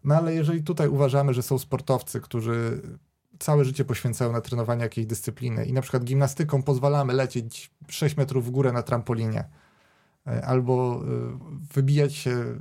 No 0.04 0.14
ale 0.14 0.34
jeżeli 0.34 0.62
tutaj 0.62 0.88
uważamy, 0.88 1.34
że 1.34 1.42
są 1.42 1.58
sportowcy, 1.58 2.20
którzy 2.20 2.82
całe 3.38 3.64
życie 3.64 3.84
poświęcają 3.84 4.32
na 4.32 4.40
trenowanie 4.40 4.82
jakiejś 4.82 5.06
dyscypliny 5.06 5.64
i 5.64 5.72
na 5.72 5.82
przykład 5.82 6.04
gimnastyką 6.04 6.62
pozwalamy 6.62 7.12
lecieć 7.12 7.70
6 7.88 8.16
metrów 8.16 8.46
w 8.46 8.50
górę 8.50 8.72
na 8.72 8.82
trampolinie, 8.82 9.44
e, 10.26 10.44
albo 10.44 11.02
e, 11.02 11.38
wybijać 11.74 12.14
się, 12.14 12.58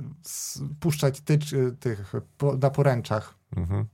puszczać 0.80 1.20
tycz, 1.20 1.52
e, 1.52 1.72
tych 1.72 2.12
na 2.60 2.70
poręczach, 2.70 3.34
Mhm. 3.56 3.86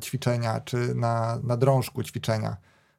ćwiczenia, 0.00 0.60
czy 0.60 0.94
na, 0.94 1.38
na 1.42 1.56
drążku 1.56 2.02
ćwiczenia, 2.02 2.56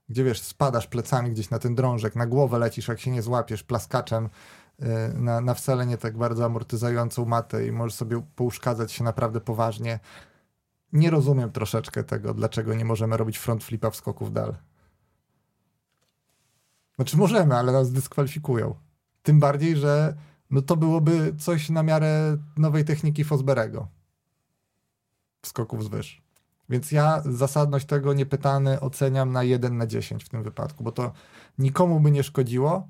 gdzie 0.10 0.24
wiesz, 0.24 0.42
spadasz 0.42 0.88
plecami 0.88 1.32
gdzieś 1.32 1.50
na 1.50 1.60
ten 1.60 1.76
drążek, 1.76 2.16
na 2.16 2.26
głowę 2.28 2.60
lecisz, 2.60 2.88
jak 2.88 3.00
się 3.00 3.12
nie 3.12 3.22
złapiesz, 3.22 3.64
plaskaczem 3.64 4.30
na, 5.14 5.42
na 5.42 5.54
wcale 5.54 5.86
nie 5.86 5.98
tak 5.98 6.18
bardzo 6.18 6.46
amortyzującą 6.46 7.26
matę 7.26 7.68
i 7.68 7.72
możesz 7.72 7.94
sobie 7.94 8.22
pouszkadzać 8.36 8.92
się 8.92 9.04
naprawdę 9.04 9.42
poważnie. 9.42 10.00
Nie 10.94 11.10
rozumiem 11.10 11.52
troszeczkę 11.52 12.04
tego, 12.04 12.34
dlaczego 12.34 12.74
nie 12.74 12.86
możemy 12.86 13.18
robić 13.18 13.38
front 13.38 13.64
flipa 13.64 13.90
w 13.90 13.96
skoku 13.96 14.26
w 14.26 14.32
dal. 14.32 14.56
Znaczy 16.96 17.18
możemy, 17.18 17.56
ale 17.56 17.72
nas 17.72 17.92
dyskwalifikują. 17.92 18.76
Tym 19.24 19.40
bardziej, 19.40 19.78
że 19.78 20.16
no 20.52 20.62
to 20.62 20.76
byłoby 20.76 21.36
coś 21.40 21.70
na 21.70 21.84
miarę 21.84 22.38
nowej 22.58 22.86
techniki 22.86 23.24
Fosberego. 23.24 23.88
Skoków 25.46 25.84
zwyż. 25.84 26.26
Więc 26.70 26.92
ja 26.92 27.22
zasadność 27.26 27.86
tego 27.86 28.14
niepytany 28.14 28.80
oceniam 28.80 29.32
na 29.32 29.44
1 29.44 29.78
na 29.78 29.88
10 29.88 30.24
w 30.24 30.30
tym 30.30 30.44
wypadku, 30.44 30.84
bo 30.84 30.92
to 30.92 31.12
nikomu 31.58 32.00
by 32.00 32.12
nie 32.12 32.24
szkodziło. 32.24 32.88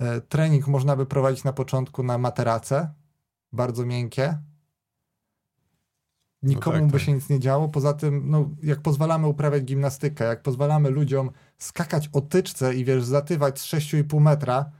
E, 0.00 0.20
trening 0.20 0.66
można 0.66 0.96
by 0.96 1.06
prowadzić 1.06 1.44
na 1.44 1.52
początku 1.52 2.02
na 2.02 2.18
materace, 2.18 2.94
bardzo 3.52 3.86
miękkie. 3.86 4.38
Nikomu 6.42 6.76
tak, 6.76 6.86
by 6.86 6.92
tak. 6.92 7.00
się 7.00 7.12
nic 7.12 7.28
nie 7.28 7.40
działo. 7.40 7.68
Poza 7.68 7.92
tym, 7.92 8.30
no, 8.30 8.50
jak 8.62 8.80
pozwalamy 8.80 9.26
uprawiać 9.26 9.64
gimnastykę, 9.64 10.24
jak 10.24 10.42
pozwalamy 10.42 10.90
ludziom 10.90 11.30
skakać 11.58 12.10
o 12.12 12.20
tyczce 12.20 12.74
i 12.74 12.84
wiesz, 12.84 13.04
zatywać 13.04 13.60
z 13.60 13.64
6,5 13.64 14.20
metra 14.20 14.70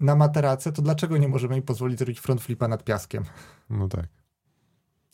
na 0.00 0.16
materace, 0.16 0.72
to 0.72 0.82
dlaczego 0.82 1.16
nie 1.16 1.28
możemy 1.28 1.56
im 1.56 1.62
pozwolić 1.62 2.00
robić 2.00 2.20
front 2.20 2.40
flipa 2.40 2.68
nad 2.68 2.84
piaskiem? 2.84 3.24
No 3.70 3.88
tak. 3.88 4.19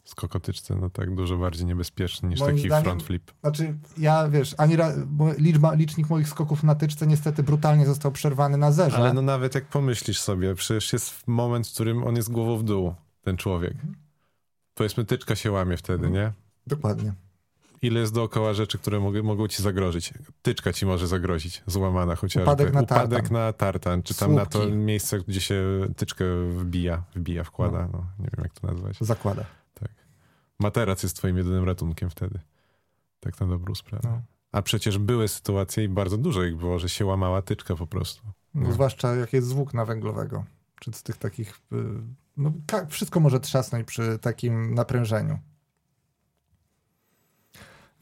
Skokotyczce, 0.06 0.74
no 0.80 0.90
tak, 0.90 1.14
dużo 1.14 1.36
bardziej 1.36 1.66
niebezpieczny 1.66 2.28
niż 2.28 2.40
Moim 2.40 2.56
taki 2.56 2.68
zdaniem- 2.68 2.82
front 2.84 3.02
flip. 3.02 3.32
Znaczy, 3.40 3.74
ja 3.98 4.28
wiesz, 4.28 4.54
ani 4.58 4.76
ra, 4.76 4.92
liczba, 5.38 5.74
licznik 5.74 6.10
moich 6.10 6.28
skoków 6.28 6.62
na 6.62 6.74
tyczce 6.74 7.06
niestety 7.06 7.42
brutalnie 7.42 7.86
został 7.86 8.12
przerwany 8.12 8.56
na 8.58 8.72
zerze. 8.72 8.96
Ale 8.96 9.12
no 9.12 9.22
nawet 9.22 9.54
jak 9.54 9.64
pomyślisz 9.64 10.20
sobie, 10.20 10.54
przecież 10.54 10.92
jest 10.92 11.28
moment, 11.28 11.68
w 11.68 11.72
którym 11.74 12.04
on 12.04 12.16
jest 12.16 12.32
głową 12.32 12.56
w 12.56 12.62
dół, 12.62 12.94
ten 13.22 13.36
człowiek. 13.36 13.74
Powiedzmy, 14.74 15.04
tyczka 15.04 15.36
się 15.36 15.52
łamie 15.52 15.76
wtedy, 15.76 16.10
nie? 16.10 16.32
Dokładnie. 16.66 17.12
Ile 17.82 18.00
jest 18.00 18.14
dookoła 18.14 18.54
rzeczy, 18.54 18.78
które 18.78 19.00
mogą, 19.00 19.22
mogą 19.22 19.48
ci 19.48 19.62
zagrozić? 19.62 20.14
Tyczka 20.42 20.72
ci 20.72 20.86
może 20.86 21.06
zagrozić, 21.06 21.62
złamana 21.66 22.16
chociażby. 22.16 22.42
Upadek 22.42 22.72
na 22.72 22.80
Upadek 22.80 23.18
tartan. 23.18 23.32
na 23.32 23.52
tartan, 23.52 24.02
czy 24.02 24.14
tam 24.14 24.34
na 24.34 24.46
to 24.46 24.58
Słupki. 24.58 24.76
miejsce, 24.76 25.18
gdzie 25.28 25.40
się 25.40 25.64
tyczkę 25.96 26.24
wbija, 26.50 27.02
wbija, 27.16 27.44
wkłada, 27.44 27.88
no, 27.92 27.98
nie 28.18 28.24
wiem 28.36 28.44
jak 28.44 28.52
to 28.60 28.66
nazwać. 28.66 28.96
Zakłada. 29.00 29.44
Materac 30.58 31.02
jest 31.02 31.16
twoim 31.16 31.36
jedynym 31.38 31.64
ratunkiem 31.64 32.10
wtedy. 32.10 32.38
Tak 33.20 33.40
na 33.40 33.46
dobrą 33.46 33.74
sprawę. 33.74 34.08
No. 34.08 34.22
A 34.52 34.62
przecież 34.62 34.98
były 34.98 35.28
sytuacje 35.28 35.84
i 35.84 35.88
bardzo 35.88 36.16
dużo 36.16 36.42
ich 36.44 36.56
było, 36.56 36.78
że 36.78 36.88
się 36.88 37.04
łamała 37.06 37.42
tyczka 37.42 37.76
po 37.76 37.86
prostu. 37.86 38.22
No, 38.54 38.66
No. 38.68 38.72
Zwłaszcza 38.72 39.14
jak 39.14 39.32
jest 39.32 39.48
z 39.48 39.52
włókna 39.52 39.84
węglowego. 39.84 40.44
Czy 40.80 40.92
z 40.92 41.02
tych 41.02 41.16
takich. 41.16 41.60
y, 41.72 41.76
No, 42.36 42.52
wszystko 42.88 43.20
może 43.20 43.40
trzasnąć 43.40 43.86
przy 43.86 44.18
takim 44.18 44.74
naprężeniu. 44.74 45.38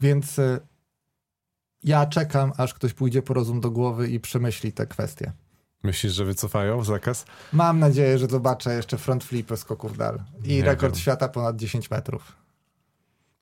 Więc 0.01 0.39
y, 0.39 0.59
ja 1.83 2.05
czekam, 2.05 2.51
aż 2.57 2.73
ktoś 2.73 2.93
pójdzie 2.93 3.21
po 3.21 3.33
rozum 3.33 3.61
do 3.61 3.71
głowy 3.71 4.09
i 4.09 4.19
przemyśli 4.19 4.73
te 4.73 4.87
kwestie. 4.87 5.31
Myślisz, 5.83 6.13
że 6.13 6.25
wycofają 6.25 6.83
zakaz? 6.83 7.25
Mam 7.53 7.79
nadzieję, 7.79 8.17
że 8.17 8.27
zobaczę 8.27 8.75
jeszcze 8.75 8.97
front 8.97 9.23
flipy 9.23 9.57
skoków 9.57 9.97
dal 9.97 10.23
i 10.43 10.47
Nie 10.47 10.63
rekord 10.63 10.93
wiem. 10.93 11.01
świata 11.01 11.29
ponad 11.29 11.55
10 11.55 11.91
metrów. 11.91 12.35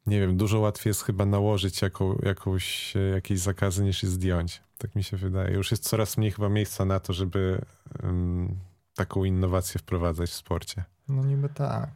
Nie 0.05 0.19
wiem, 0.19 0.37
dużo 0.37 0.59
łatwiej 0.59 0.89
jest 0.89 1.01
chyba 1.03 1.25
nałożyć 1.25 1.81
jaką, 1.81 2.19
jakąś, 2.23 2.95
e, 2.95 2.99
jakieś 2.99 3.39
zakazy 3.39 3.83
niż 3.83 4.03
je 4.03 4.09
zdjąć. 4.09 4.61
Tak 4.77 4.95
mi 4.95 5.03
się 5.03 5.17
wydaje. 5.17 5.53
Już 5.55 5.71
jest 5.71 5.83
coraz 5.83 6.17
mniej 6.17 6.31
chyba 6.31 6.49
miejsca 6.49 6.85
na 6.85 6.99
to, 6.99 7.13
żeby 7.13 7.61
um, 8.03 8.55
taką 8.95 9.23
innowację 9.23 9.79
wprowadzać 9.79 10.29
w 10.29 10.33
sporcie. 10.33 10.83
No 11.09 11.23
niby 11.25 11.49
tak. 11.49 11.89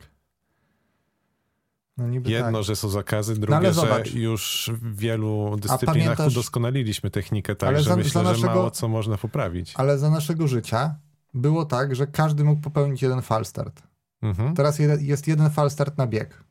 No 1.97 2.07
Jedno, 2.25 2.51
tak. 2.57 2.63
że 2.63 2.75
są 2.75 2.89
zakazy, 2.89 3.31
ale 3.31 3.39
drugie, 3.41 3.67
że 3.67 3.73
zobacz. 3.73 4.13
już 4.13 4.71
w 4.73 4.95
wielu 4.97 5.55
dyscyplinach 5.59 6.17
pamiętasz- 6.17 6.27
udoskonaliliśmy 6.31 7.11
technikę 7.11 7.55
tak, 7.55 7.69
Ale 7.69 7.77
że 7.83 7.89
za- 7.89 7.95
myślę, 7.95 8.11
za 8.11 8.23
że 8.23 8.31
naszego- 8.31 8.47
mało 8.59 8.71
co 8.71 8.87
można 8.87 9.17
poprawić. 9.17 9.73
Ale 9.75 9.97
za 9.97 10.09
naszego 10.09 10.47
życia 10.47 10.95
było 11.33 11.65
tak, 11.65 11.95
że 11.95 12.07
każdy 12.07 12.43
mógł 12.43 12.61
popełnić 12.61 13.01
jeden 13.01 13.21
falstart. 13.21 13.83
Mhm. 14.21 14.55
Teraz 14.55 14.79
jest 14.99 15.27
jeden 15.27 15.49
falstart 15.49 15.97
na 15.97 16.07
bieg. 16.07 16.43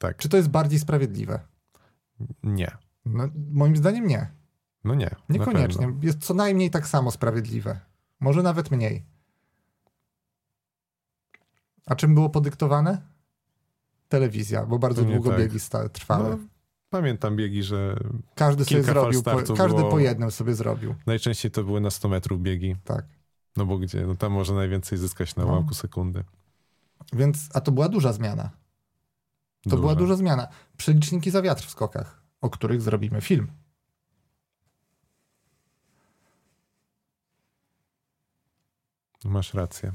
Tak. 0.00 0.16
Czy 0.16 0.28
to 0.28 0.36
jest 0.36 0.48
bardziej 0.48 0.78
sprawiedliwe? 0.78 1.40
Nie. 2.42 2.76
No, 3.06 3.28
moim 3.52 3.76
zdaniem 3.76 4.06
nie. 4.06 4.30
No 4.84 4.94
nie. 4.94 5.10
Niekoniecznie. 5.28 5.92
Jest 6.02 6.18
co 6.18 6.34
najmniej 6.34 6.70
tak 6.70 6.86
samo 6.88 7.10
sprawiedliwe. 7.10 7.80
Może 8.20 8.42
nawet 8.42 8.70
mniej. 8.70 9.04
A 11.86 11.94
czym 11.94 12.14
było 12.14 12.30
podyktowane? 12.30 13.02
Telewizja, 14.08 14.66
bo 14.66 14.78
bardzo 14.78 15.02
Pewnie 15.02 15.14
długo 15.14 15.30
tak. 15.30 15.38
biegi 15.38 15.58
trwały. 15.92 16.30
No, 16.30 16.38
pamiętam 16.90 17.36
biegi, 17.36 17.62
że 17.62 17.96
każdy 18.34 18.64
sobie 18.64 18.82
zrobił, 18.82 19.22
po, 19.22 19.54
każdy 19.56 19.76
było- 19.78 19.90
po 19.90 19.98
jednym 19.98 20.30
sobie 20.30 20.54
zrobił. 20.54 20.94
najczęściej 21.06 21.50
to 21.50 21.64
były 21.64 21.80
na 21.80 21.90
100 21.90 22.08
metrów 22.08 22.40
biegi. 22.42 22.76
Tak. 22.84 23.04
No 23.56 23.66
bo 23.66 23.78
gdzie? 23.78 24.06
No 24.06 24.14
tam 24.14 24.32
można 24.32 24.56
najwięcej 24.56 24.98
zyskać 24.98 25.36
na 25.36 25.44
No. 25.44 25.50
ułamku 25.52 25.74
sekundy. 25.74 26.24
Więc, 27.12 27.48
a 27.54 27.60
to 27.60 27.72
była 27.72 27.88
duża 27.88 28.12
zmiana. 28.12 28.50
To 29.68 29.76
była 29.76 29.94
duża 29.94 30.16
zmiana. 30.16 30.48
Przeliczniki 30.76 31.30
za 31.30 31.42
wiatr 31.42 31.66
w 31.66 31.70
skokach, 31.70 32.22
o 32.40 32.50
których 32.50 32.82
zrobimy 32.82 33.20
film. 33.20 33.46
Masz 39.24 39.54
rację. 39.54 39.92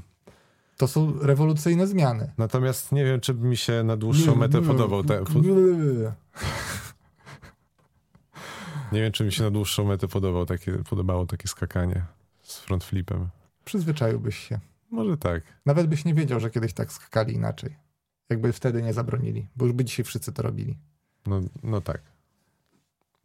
To 0.76 0.88
są 0.88 1.18
rewolucyjne 1.20 1.86
zmiany. 1.86 2.32
Natomiast 2.38 2.92
nie 2.92 3.04
wiem, 3.04 3.20
czy 3.20 3.34
by 3.34 3.48
mi 3.48 3.56
się 3.56 3.82
na 3.82 3.96
dłuższą 3.96 4.36
metę 4.36 4.62
podobał. 4.62 5.04
Te, 5.04 5.24
nie 8.92 9.00
wiem, 9.02 9.12
czy 9.12 9.24
mi 9.24 9.32
się 9.32 9.42
na 9.42 9.50
dłuższą 9.50 9.84
metę 9.84 10.08
podobał 10.08 10.46
takie, 10.46 10.72
podobało 10.72 11.26
takie 11.26 11.48
skakanie 11.48 12.04
z 12.42 12.58
front 12.58 12.84
flipem. 12.84 13.28
Przyzwyczaiłbyś 13.64 14.38
się. 14.38 14.60
Może 14.90 15.16
tak. 15.16 15.42
Nawet 15.66 15.86
byś 15.86 16.04
nie 16.04 16.14
wiedział, 16.14 16.40
że 16.40 16.50
kiedyś 16.50 16.72
tak 16.72 16.92
skakali 16.92 17.34
inaczej. 17.34 17.76
Jakby 18.30 18.52
wtedy 18.52 18.82
nie 18.82 18.92
zabronili, 18.92 19.48
bo 19.56 19.64
już 19.64 19.74
by 19.74 19.84
dzisiaj 19.84 20.04
wszyscy 20.04 20.32
to 20.32 20.42
robili. 20.42 20.78
No, 21.26 21.40
no 21.62 21.80
tak. 21.80 22.02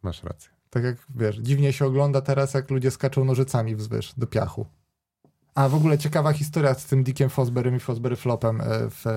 Masz 0.02 0.22
rację. 0.22 0.50
Tak 0.70 0.84
jak 0.84 0.96
wiesz, 1.14 1.36
dziwnie 1.36 1.72
się 1.72 1.86
ogląda 1.86 2.20
teraz, 2.20 2.54
jak 2.54 2.70
ludzie 2.70 2.90
skaczą 2.90 3.24
nożycami 3.24 3.76
wzwyż 3.76 4.14
do 4.16 4.26
piachu. 4.26 4.66
A 5.54 5.68
w 5.68 5.74
ogóle 5.74 5.98
ciekawa 5.98 6.32
historia 6.32 6.74
z 6.74 6.86
tym 6.86 7.04
Dickiem 7.04 7.30
Fosberem 7.30 7.76
i 7.76 7.80
Fosbery 7.80 8.16
Flopem 8.16 8.60
e, 8.60 8.64
w, 8.90 9.06
e, 9.06 9.10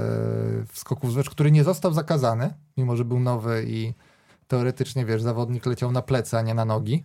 w 0.68 0.80
skoku 0.80 1.08
wzwyż, 1.08 1.30
który 1.30 1.52
nie 1.52 1.64
został 1.64 1.94
zakazany, 1.94 2.54
mimo 2.78 2.96
że 2.96 3.06
był 3.06 3.20
nowy 3.20 3.66
i 3.68 3.94
teoretycznie, 4.48 5.06
wiesz, 5.06 5.22
zawodnik 5.22 5.66
leciał 5.66 5.92
na 5.92 6.02
plecy, 6.02 6.38
a 6.38 6.42
nie 6.42 6.54
na 6.54 6.66
nogi. 6.66 7.04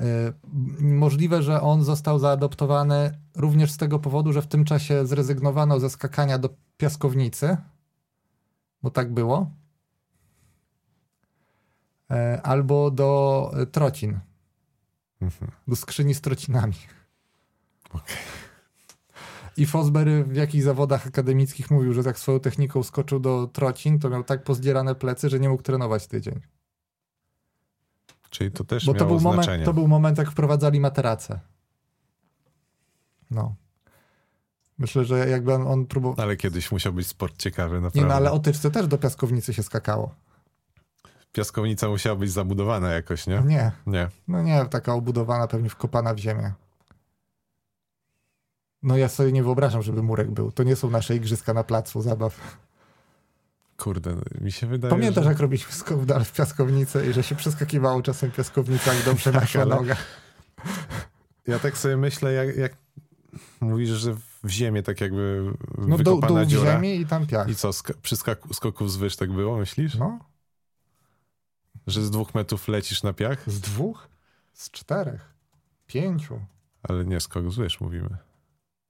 M- 0.00 0.96
Możliwe, 0.98 1.42
że 1.42 1.60
on 1.60 1.84
został 1.84 2.18
zaadoptowany 2.18 3.18
również 3.36 3.72
z 3.72 3.76
tego 3.76 3.98
powodu, 3.98 4.32
że 4.32 4.42
w 4.42 4.46
tym 4.46 4.64
czasie 4.64 5.06
zrezygnowano 5.06 5.80
ze 5.80 5.90
skakania 5.90 6.38
do 6.38 6.48
piaskownicy, 6.76 7.56
bo 8.82 8.90
tak 8.90 9.14
było. 9.14 9.50
E, 12.10 12.40
Albo 12.42 12.90
do 12.90 13.50
e, 13.56 13.66
trocin, 13.66 14.20
Mhm. 15.20 15.50
do 15.68 15.76
skrzyni 15.76 16.14
z 16.14 16.20
trocinami. 16.20 16.74
Okej. 17.94 18.16
I 19.56 19.66
Fosbery 19.66 20.24
w 20.24 20.34
jakichś 20.36 20.64
zawodach 20.64 21.06
akademickich 21.06 21.70
mówił, 21.70 21.92
że 21.92 22.04
tak 22.04 22.18
swoją 22.18 22.40
techniką 22.40 22.82
skoczył 22.82 23.20
do 23.20 23.46
trocin, 23.52 23.98
to 23.98 24.10
miał 24.10 24.24
tak 24.24 24.44
pozdzierane 24.44 24.94
plecy, 24.94 25.28
że 25.28 25.40
nie 25.40 25.48
mógł 25.48 25.62
trenować 25.62 26.06
tydzień. 26.06 26.40
Czyli 28.30 28.50
to 28.50 28.64
też 28.64 28.86
Bo 28.86 28.94
to 28.94 29.06
był, 29.06 29.20
moment, 29.20 29.64
to 29.64 29.72
był 29.72 29.88
moment, 29.88 30.18
jak 30.18 30.30
wprowadzali 30.30 30.80
materace. 30.80 31.40
No. 33.30 33.54
Myślę, 34.78 35.04
że 35.04 35.28
jakby 35.28 35.54
on, 35.54 35.66
on 35.66 35.86
próbował... 35.86 36.24
Ale 36.24 36.36
kiedyś 36.36 36.72
musiał 36.72 36.92
być 36.92 37.06
sport 37.06 37.36
ciekawy, 37.36 37.74
Nie 37.76 37.80
naprawdę. 37.80 38.08
no, 38.08 38.14
ale 38.14 38.32
o 38.32 38.38
tyczce 38.38 38.70
też 38.70 38.86
do 38.86 38.98
piaskownicy 38.98 39.54
się 39.54 39.62
skakało. 39.62 40.14
Piaskownica 41.32 41.88
musiała 41.88 42.16
być 42.16 42.32
zabudowana 42.32 42.90
jakoś, 42.92 43.26
nie? 43.26 43.42
Nie, 43.46 43.72
Nie. 43.86 44.08
no 44.28 44.42
nie, 44.42 44.66
taka 44.66 44.94
obudowana, 44.94 45.46
pewnie 45.46 45.68
wkopana 45.68 46.14
w 46.14 46.18
ziemię. 46.18 46.52
No 48.82 48.96
ja 48.96 49.08
sobie 49.08 49.32
nie 49.32 49.42
wyobrażam, 49.42 49.82
żeby 49.82 50.02
murek 50.02 50.30
był. 50.30 50.52
To 50.52 50.62
nie 50.62 50.76
są 50.76 50.90
nasze 50.90 51.16
igrzyska 51.16 51.54
na 51.54 51.64
placu 51.64 52.02
zabaw. 52.02 52.58
Kurde, 53.80 54.16
mi 54.40 54.52
się 54.52 54.66
wydaje, 54.66 54.90
Pamiętasz, 54.90 55.24
że... 55.24 55.30
jak 55.30 55.40
robiliśmy 55.40 55.72
skok 55.72 56.04
dalej 56.04 56.24
w 56.24 56.32
piaskownicę 56.32 57.06
i 57.10 57.12
że 57.12 57.22
się 57.22 57.34
przeskakiwało 57.34 58.02
czasem 58.02 58.30
piaskownica, 58.30 58.94
jak 58.94 59.04
dobrze 59.04 59.24
Tak, 59.32 59.40
naszła 59.42 59.62
ale-. 59.62 59.96
Ja 61.46 61.58
tak 61.58 61.78
sobie 61.78 61.96
myślę, 61.96 62.32
jak, 62.32 62.56
jak 62.56 62.76
mówisz, 63.60 63.90
że 63.90 64.14
w 64.44 64.48
ziemię 64.50 64.82
tak 64.82 65.00
jakby 65.00 65.52
No 65.78 65.96
wykopana 65.96 66.28
dół 66.34 66.44
w 66.44 66.46
dziura. 66.46 66.72
ziemi 66.72 67.00
i 67.00 67.06
tam 67.06 67.26
piach. 67.26 67.48
I 67.48 67.54
co, 67.54 67.70
sk- 67.70 67.94
przy 68.02 68.16
skaku, 68.16 68.54
skoku 68.54 68.84
wzwyż 68.84 69.16
tak 69.16 69.32
było, 69.32 69.56
myślisz? 69.56 69.94
No, 69.94 70.18
Że 71.86 72.02
z 72.02 72.10
dwóch 72.10 72.34
metrów 72.34 72.68
lecisz 72.68 73.02
na 73.02 73.12
piach? 73.12 73.50
Z 73.50 73.60
dwóch? 73.60 74.08
Z 74.52 74.70
czterech? 74.70 75.34
Pięciu? 75.86 76.40
Ale 76.82 77.04
nie, 77.04 77.20
skok 77.20 77.44
wzwyż 77.44 77.80
mówimy. 77.80 78.16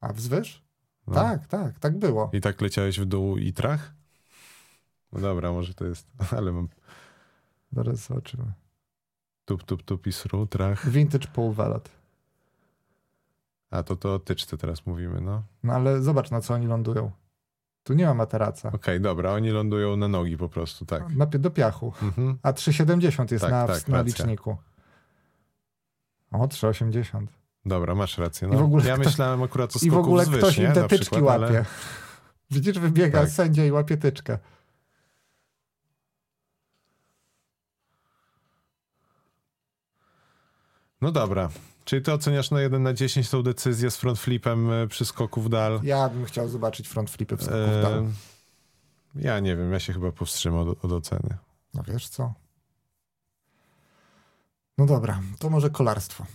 A 0.00 0.12
wzwyż? 0.12 0.62
No. 1.07 1.14
Tak, 1.14 1.46
tak, 1.46 1.79
tak 1.79 1.98
było. 1.98 2.31
I 2.33 2.40
tak 2.40 2.61
leciałeś 2.61 3.00
w 3.00 3.05
dół 3.05 3.37
i 3.37 3.53
trach? 3.53 3.92
No 5.12 5.20
dobra, 5.20 5.53
może 5.53 5.75
to 5.75 5.85
jest, 5.85 6.07
ale 6.38 6.53
mam 6.53 6.68
Zaraz 7.73 8.07
zobaczymy. 8.07 8.53
tup, 9.44 9.64
tup, 9.64 9.83
tup 9.83 10.07
i 10.07 10.12
sru, 10.12 10.46
trach. 10.46 10.88
Vintage 10.90 11.29
Paul 11.35 11.53
Velat. 11.55 11.90
A 13.70 13.83
to 13.83 13.96
to 13.96 14.14
o 14.14 14.18
tyczce 14.18 14.57
teraz 14.59 14.87
mówimy, 14.87 15.20
no. 15.20 15.42
No 15.62 15.73
ale 15.73 16.03
zobacz, 16.03 16.31
na 16.31 16.40
co 16.40 16.55
oni 16.55 16.66
lądują. 16.66 17.11
Tu 17.83 17.94
nie 17.94 18.07
ma 18.07 18.14
materaca. 18.14 18.73
Okej, 18.73 19.01
dobra, 19.01 19.33
oni 19.33 19.51
lądują 19.51 19.96
na 19.96 20.09
nogi 20.09 20.37
po 20.37 20.49
prostu, 20.49 20.87
tak. 20.87 21.14
Na, 21.16 21.27
do 21.27 21.51
piachu. 21.51 21.92
Mhm. 22.03 22.38
A 22.42 22.53
3,70 22.53 23.33
jest 23.33 23.42
Tak, 23.42 23.51
na, 23.51 23.66
tak, 23.66 23.88
na 23.88 23.96
racja. 23.99 24.03
liczniku. 24.03 24.57
O, 26.33 26.46
3,80. 26.46 27.27
Dobra, 27.66 27.94
masz 27.94 28.18
rację. 28.18 28.49
I 28.49 28.51
No. 28.51 28.59
w 28.59 28.62
ogóle 28.62 28.85
ja 28.87 28.94
kto- 28.96 29.05
myślałem 29.05 29.42
akurat 29.42 29.70
o 29.77 29.79
skoku 29.79 29.87
I 29.87 29.90
w 29.90 29.96
ogóle 29.96 30.27
ktoś 30.27 30.59
nie? 30.59 30.64
im 30.64 30.73
te 30.73 30.88
tyczki 30.88 31.11
przykład, 31.11 31.40
łapie. 31.40 31.57
ale- 31.57 31.64
Widzisz, 32.51 32.79
wybiega 32.79 33.20
Tak. 33.20 33.31
sędzia 33.31 33.64
i 33.64 33.70
łapie 33.70 33.96
tyczkę. 33.96 34.38
No 41.01 41.13
dobra, 41.13 41.49
czyli 41.85 42.03
ty 42.03 42.13
oceniasz 42.13 42.51
na 42.51 42.61
1 42.61 42.83
na 42.83 42.93
10 42.95 43.31
tą 43.31 43.43
decyzję 43.43 43.91
z 43.91 43.97
front 43.97 44.19
flipem 44.19 44.71
e, 44.71 44.87
przy 44.89 45.05
skoku 45.05 45.41
w 45.41 45.49
dal? 45.49 45.81
Ja 45.83 46.09
bym 46.09 46.25
chciał 46.25 46.49
zobaczyć 46.49 46.89
front 46.89 47.11
flipy 47.11 47.37
w 47.37 47.43
skoku 47.43 47.57
w 47.59 47.71
E, 47.79 47.83
dal. 47.83 48.05
ja 49.15 49.41
nie 49.41 49.57
wiem, 49.57 49.73
ja 49.73 49.81
się 49.81 49.93
chyba 49.93 50.13
powstrzymam 50.13 50.69
od, 50.69 50.85
od 50.85 50.93
oceny. 50.93 51.37
No 51.75 51.83
wiesz 51.89 52.09
co? 52.09 52.35
No 54.79 54.87
dobra, 54.87 55.21
to 55.39 55.51
może 55.51 55.71
kolarstwo. 55.71 56.27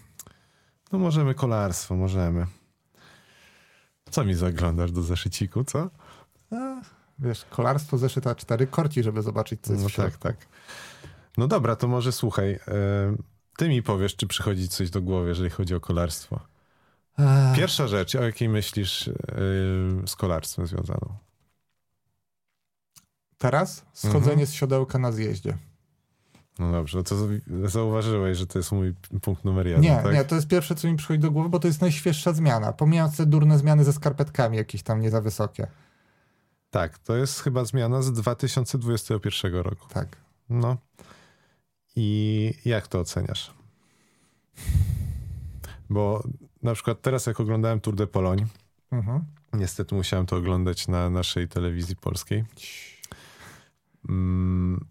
No 0.92 1.00
możemy 1.00 1.34
kolarstwo, 1.34 1.96
możemy. 1.96 2.48
Co 4.12 4.24
mi 4.26 4.34
zaglądasz 4.34 4.92
do 4.92 5.02
zeszyciku, 5.02 5.64
co? 5.64 5.90
A, 6.52 6.82
wiesz, 7.20 7.46
kolarstwo 7.50 7.98
zeszyta 7.98 8.36
4 8.36 8.68
korci, 8.68 9.04
żeby 9.04 9.22
zobaczyć, 9.22 9.62
co 9.62 9.72
jest 9.74 9.84
No 9.84 9.90
w 9.90 9.92
środku. 9.92 10.20
tak, 10.20 10.38
tak. 10.38 10.48
No 11.38 11.48
dobra, 11.48 11.76
to 11.76 11.88
może 11.88 12.12
słuchaj. 12.12 12.52
e, 12.54 12.60
Ty 13.58 13.70
mi 13.70 13.84
powiesz, 13.84 14.16
czy 14.16 14.28
przychodzi 14.28 14.70
coś 14.70 14.90
do 14.90 15.02
głowy, 15.02 15.30
jeżeli 15.30 15.50
chodzi 15.50 15.76
o 15.76 15.80
kolarstwo. 15.80 16.40
Pierwsza 17.56 17.88
rzecz, 17.88 18.16
o 18.16 18.24
jakiej 18.24 18.50
myślisz 18.50 19.08
e, 19.08 19.14
z 20.08 20.16
kolarstwem 20.16 20.68
związaną? 20.68 21.16
Teraz 23.38 23.86
schodzenie 23.94 24.32
Mhm. 24.32 24.48
z 24.48 24.54
siodełka 24.54 25.00
na 25.00 25.12
zjeździe. 25.12 25.58
No 26.60 26.72
dobrze, 26.72 27.04
to 27.04 27.16
zauważyłeś, 27.66 28.38
że 28.38 28.48
to 28.48 28.60
jest 28.60 28.72
mój 28.72 28.94
punkt 29.22 29.46
numer 29.46 29.68
jeden, 29.68 29.82
Nie, 29.84 30.00
tak? 30.04 30.14
nie, 30.14 30.26
to 30.26 30.36
jest 30.36 30.48
pierwsze, 30.48 30.76
co 30.76 30.88
mi 30.88 30.98
przychodzi 30.98 31.20
do 31.20 31.32
głowy, 31.32 31.50
bo 31.50 31.60
to 31.60 31.68
jest 31.68 31.82
najświeższa 31.82 32.34
zmiana. 32.34 32.74
Pomijając 32.74 33.18
te 33.18 33.26
durne 33.26 33.58
zmiany 33.58 33.84
ze 33.84 33.94
skarpetkami, 33.94 34.58
jakieś 34.58 34.84
tam 34.84 35.02
nie 35.02 35.10
za 35.10 35.22
wysokie. 35.22 35.68
Tak, 36.70 36.98
to 37.00 37.16
jest 37.16 37.40
chyba 37.40 37.66
zmiana 37.66 38.02
z 38.02 38.12
2021 38.12 39.54
roku. 39.56 39.88
Tak. 39.90 40.08
No. 40.50 40.78
I 41.96 42.54
jak 42.66 42.88
to 42.88 43.00
oceniasz? 43.00 43.52
Bo 45.90 46.24
na 46.64 46.74
przykład 46.74 47.02
teraz, 47.02 47.26
jak 47.26 47.40
oglądałem 47.40 47.80
Tour 47.80 47.96
de 47.96 48.08
Pologne, 48.08 48.46
Mhm. 48.92 49.24
niestety 49.54 49.96
musiałem 49.96 50.26
to 50.26 50.36
oglądać 50.36 50.88
na 50.88 51.10
naszej 51.10 51.48
telewizji 51.48 51.96
polskiej. 51.96 52.44
Mm, 54.10 54.86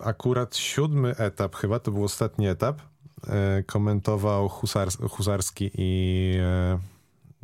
Akurat 0.00 0.56
siódmy 0.56 1.16
etap, 1.16 1.56
chyba 1.56 1.78
to 1.78 1.90
był 1.90 2.04
ostatni 2.04 2.46
etap, 2.48 2.82
e, 3.28 3.62
komentował 3.62 4.48
Husars 4.48 4.96
Husarski 5.10 5.70
i 5.74 6.34
e, 6.40 6.78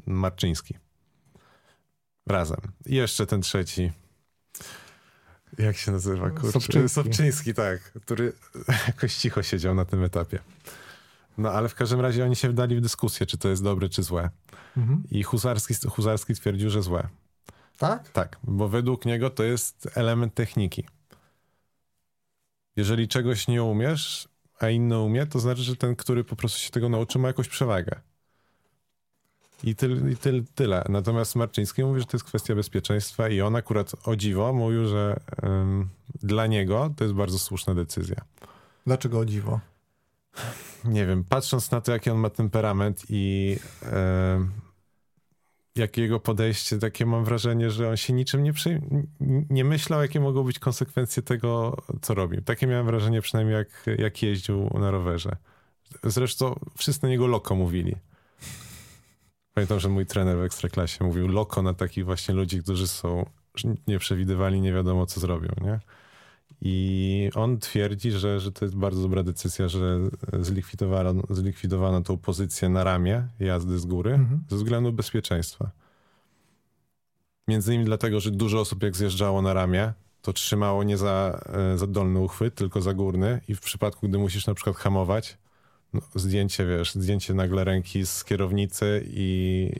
Marczyński. 0.06 0.74
Razem. 2.26 2.58
I 2.86 2.94
jeszcze 2.94 3.26
ten 3.26 3.40
trzeci. 3.40 3.92
Jak 5.58 5.76
się 5.76 5.92
nazywa? 5.92 6.30
Kurczę? 6.30 6.52
Sobczyński. 6.52 6.94
Sobczyński, 6.94 7.54
tak. 7.54 7.92
Który 7.92 8.32
jakoś 8.86 9.14
cicho 9.14 9.42
siedział 9.42 9.74
na 9.74 9.84
tym 9.84 10.04
etapie. 10.04 10.38
No 11.38 11.50
ale 11.50 11.68
w 11.68 11.74
każdym 11.74 12.00
razie 12.00 12.24
oni 12.24 12.36
się 12.36 12.48
wdali 12.48 12.76
w 12.76 12.80
dyskusję, 12.80 13.26
czy 13.26 13.38
to 13.38 13.48
jest 13.48 13.62
dobre, 13.62 13.88
czy 13.88 14.02
złe. 14.02 14.30
Mhm. 14.76 15.02
I 15.10 15.22
Husarski, 15.22 15.74
Husarski 15.88 16.34
twierdził, 16.34 16.70
że 16.70 16.82
złe. 16.82 17.08
Tak? 17.78 18.08
Tak, 18.08 18.38
bo 18.42 18.68
według 18.68 19.06
niego 19.06 19.30
to 19.30 19.42
jest 19.42 19.88
element 19.94 20.34
techniki. 20.34 20.86
Jeżeli 22.76 23.08
czegoś 23.08 23.48
nie 23.48 23.62
umiesz, 23.62 24.28
a 24.58 24.68
inny 24.68 24.98
umie, 24.98 25.26
to 25.26 25.40
znaczy, 25.40 25.62
że 25.62 25.76
ten, 25.76 25.96
który 25.96 26.24
po 26.24 26.36
prostu 26.36 26.58
się 26.58 26.70
tego 26.70 26.88
nauczy, 26.88 27.18
ma 27.18 27.28
jakąś 27.28 27.48
przewagę. 27.48 28.00
I, 29.64 29.74
tyl, 29.74 30.12
i 30.12 30.16
tyl, 30.16 30.44
tyle. 30.54 30.84
Natomiast 30.88 31.36
Marczyński 31.36 31.84
mówi, 31.84 32.00
że 32.00 32.06
to 32.06 32.16
jest 32.16 32.24
kwestia 32.24 32.54
bezpieczeństwa 32.54 33.28
i 33.28 33.40
on 33.40 33.56
akurat 33.56 33.92
o 34.04 34.16
dziwo 34.16 34.52
mówił, 34.52 34.86
że 34.86 35.20
ym, 35.44 35.88
dla 36.22 36.46
niego 36.46 36.94
to 36.96 37.04
jest 37.04 37.14
bardzo 37.14 37.38
słuszna 37.38 37.74
decyzja. 37.74 38.16
Dlaczego 38.86 39.18
o 39.18 39.24
dziwo? 39.24 39.60
Nie 40.84 41.06
wiem, 41.06 41.24
patrząc 41.24 41.70
na 41.70 41.80
to, 41.80 41.92
jaki 41.92 42.10
on 42.10 42.18
ma 42.18 42.30
temperament 42.30 43.02
i 43.08 43.56
jakie 45.76 46.02
jego 46.02 46.20
podejście, 46.20 46.78
takie 46.78 47.06
mam 47.06 47.24
wrażenie, 47.24 47.70
że 47.70 47.88
on 47.88 47.96
się 47.96 48.12
niczym 48.12 48.42
nie, 48.42 48.52
przy, 48.52 48.80
nie 49.50 49.64
myślał, 49.64 50.02
jakie 50.02 50.20
mogą 50.20 50.44
być 50.44 50.58
konsekwencje 50.58 51.22
tego, 51.22 51.76
co 52.02 52.14
robił. 52.14 52.42
Takie 52.42 52.66
miałem 52.66 52.86
wrażenie 52.86 53.20
przynajmniej, 53.20 53.56
jak, 53.56 53.86
jak 53.98 54.22
jeździł 54.22 54.70
na 54.78 54.90
rowerze. 54.90 55.36
Zresztą 56.04 56.60
wszyscy 56.76 57.02
na 57.02 57.08
niego 57.08 57.26
loko 57.26 57.54
mówili. 57.54 57.96
Pamiętam, 59.60 59.80
że 59.80 59.88
mój 59.88 60.06
trener 60.06 60.38
w 60.38 60.42
Ekstraklasie 60.42 61.04
mówił 61.04 61.28
loko 61.28 61.62
na 61.62 61.74
takich 61.74 62.04
właśnie 62.04 62.34
ludzi, 62.34 62.62
którzy 62.62 62.88
są 62.88 63.26
nieprzewidywalni, 63.86 64.60
nie 64.60 64.72
wiadomo, 64.72 65.06
co 65.06 65.20
zrobią, 65.20 65.48
nie? 65.60 65.80
I 66.60 67.30
on 67.34 67.58
twierdzi, 67.58 68.10
że, 68.10 68.40
że 68.40 68.52
to 68.52 68.64
jest 68.64 68.76
bardzo 68.76 69.02
dobra 69.02 69.22
decyzja, 69.22 69.68
że 69.68 69.98
zlikwidowano, 70.40 71.22
zlikwidowano 71.30 72.00
tą 72.00 72.18
pozycję 72.18 72.68
na 72.68 72.84
ramię 72.84 73.28
jazdy 73.40 73.78
z 73.78 73.86
góry 73.86 74.10
Mhm. 74.14 74.40
ze 74.48 74.56
względu 74.56 74.92
bezpieczeństwa. 74.92 75.70
Między 77.48 77.72
innymi 77.72 77.84
dlatego, 77.84 78.20
że 78.20 78.30
dużo 78.30 78.60
osób 78.60 78.82
jak 78.82 78.96
zjeżdżało 78.96 79.42
na 79.42 79.52
ramię, 79.52 79.92
to 80.22 80.32
trzymało 80.32 80.84
nie 80.84 80.96
za, 80.96 81.40
e, 81.72 81.78
za 81.78 81.86
dolny 81.86 82.20
uchwyt, 82.20 82.54
tylko 82.54 82.80
za 82.80 82.94
górny 82.94 83.40
i 83.48 83.54
w 83.54 83.60
przypadku, 83.60 84.08
gdy 84.08 84.18
musisz 84.18 84.46
na 84.46 84.54
przykład 84.54 84.76
hamować, 84.76 85.38
no, 85.92 86.00
zdjęcie, 86.14 86.66
wiesz, 86.66 86.94
zdjęcie 86.94 87.34
nagle 87.34 87.64
ręki 87.64 88.06
z 88.06 88.24
kierownicy 88.24 89.04
i 89.06 89.70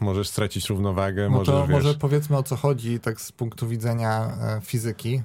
możesz 0.00 0.28
stracić 0.28 0.68
równowagę, 0.68 1.22
No 1.22 1.30
możesz, 1.30 1.54
to 1.54 1.66
wiesz... 1.66 1.70
może 1.70 1.94
powiedzmy 1.94 2.36
o 2.36 2.42
co 2.42 2.56
chodzi, 2.56 3.00
tak 3.00 3.20
z 3.20 3.32
punktu 3.32 3.68
widzenia 3.68 4.38
e, 4.40 4.60
fizyki. 4.60 5.22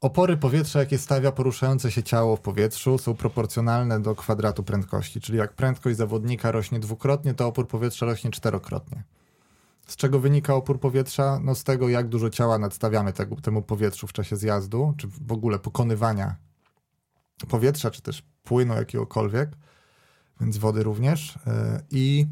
Opory 0.00 0.36
powietrza, 0.36 0.78
jakie 0.78 0.98
stawia 0.98 1.32
poruszające 1.32 1.90
się 1.90 2.02
ciało 2.02 2.36
w 2.36 2.40
powietrzu, 2.40 2.98
są 2.98 3.14
proporcjonalne 3.14 4.00
do 4.02 4.14
kwadratu 4.14 4.62
prędkości. 4.62 5.20
Czyli 5.20 5.38
jak 5.38 5.52
prędkość 5.52 5.96
zawodnika 5.96 6.52
rośnie 6.52 6.80
dwukrotnie, 6.80 7.34
to 7.34 7.46
opór 7.46 7.68
powietrza 7.68 8.06
rośnie 8.06 8.30
czterokrotnie. 8.30 9.02
Z 9.86 9.96
czego 9.96 10.20
wynika 10.20 10.54
opór 10.54 10.80
powietrza? 10.80 11.40
No 11.42 11.54
z 11.54 11.64
tego, 11.64 11.88
jak 11.88 12.08
dużo 12.08 12.30
ciała 12.30 12.58
nadstawiamy 12.58 13.12
temu 13.42 13.62
powietrzu 13.62 14.06
w 14.06 14.12
czasie 14.12 14.36
zjazdu, 14.36 14.94
czy 14.96 15.08
w 15.08 15.32
ogóle 15.32 15.58
pokonywania 15.58 16.36
powietrza, 17.48 17.90
czy 17.90 18.02
też 18.02 18.22
płynu 18.42 18.74
jakiegokolwiek, 18.74 19.50
więc 20.40 20.56
wody 20.58 20.82
również. 20.82 21.38
E, 21.46 21.82
I 21.90 22.26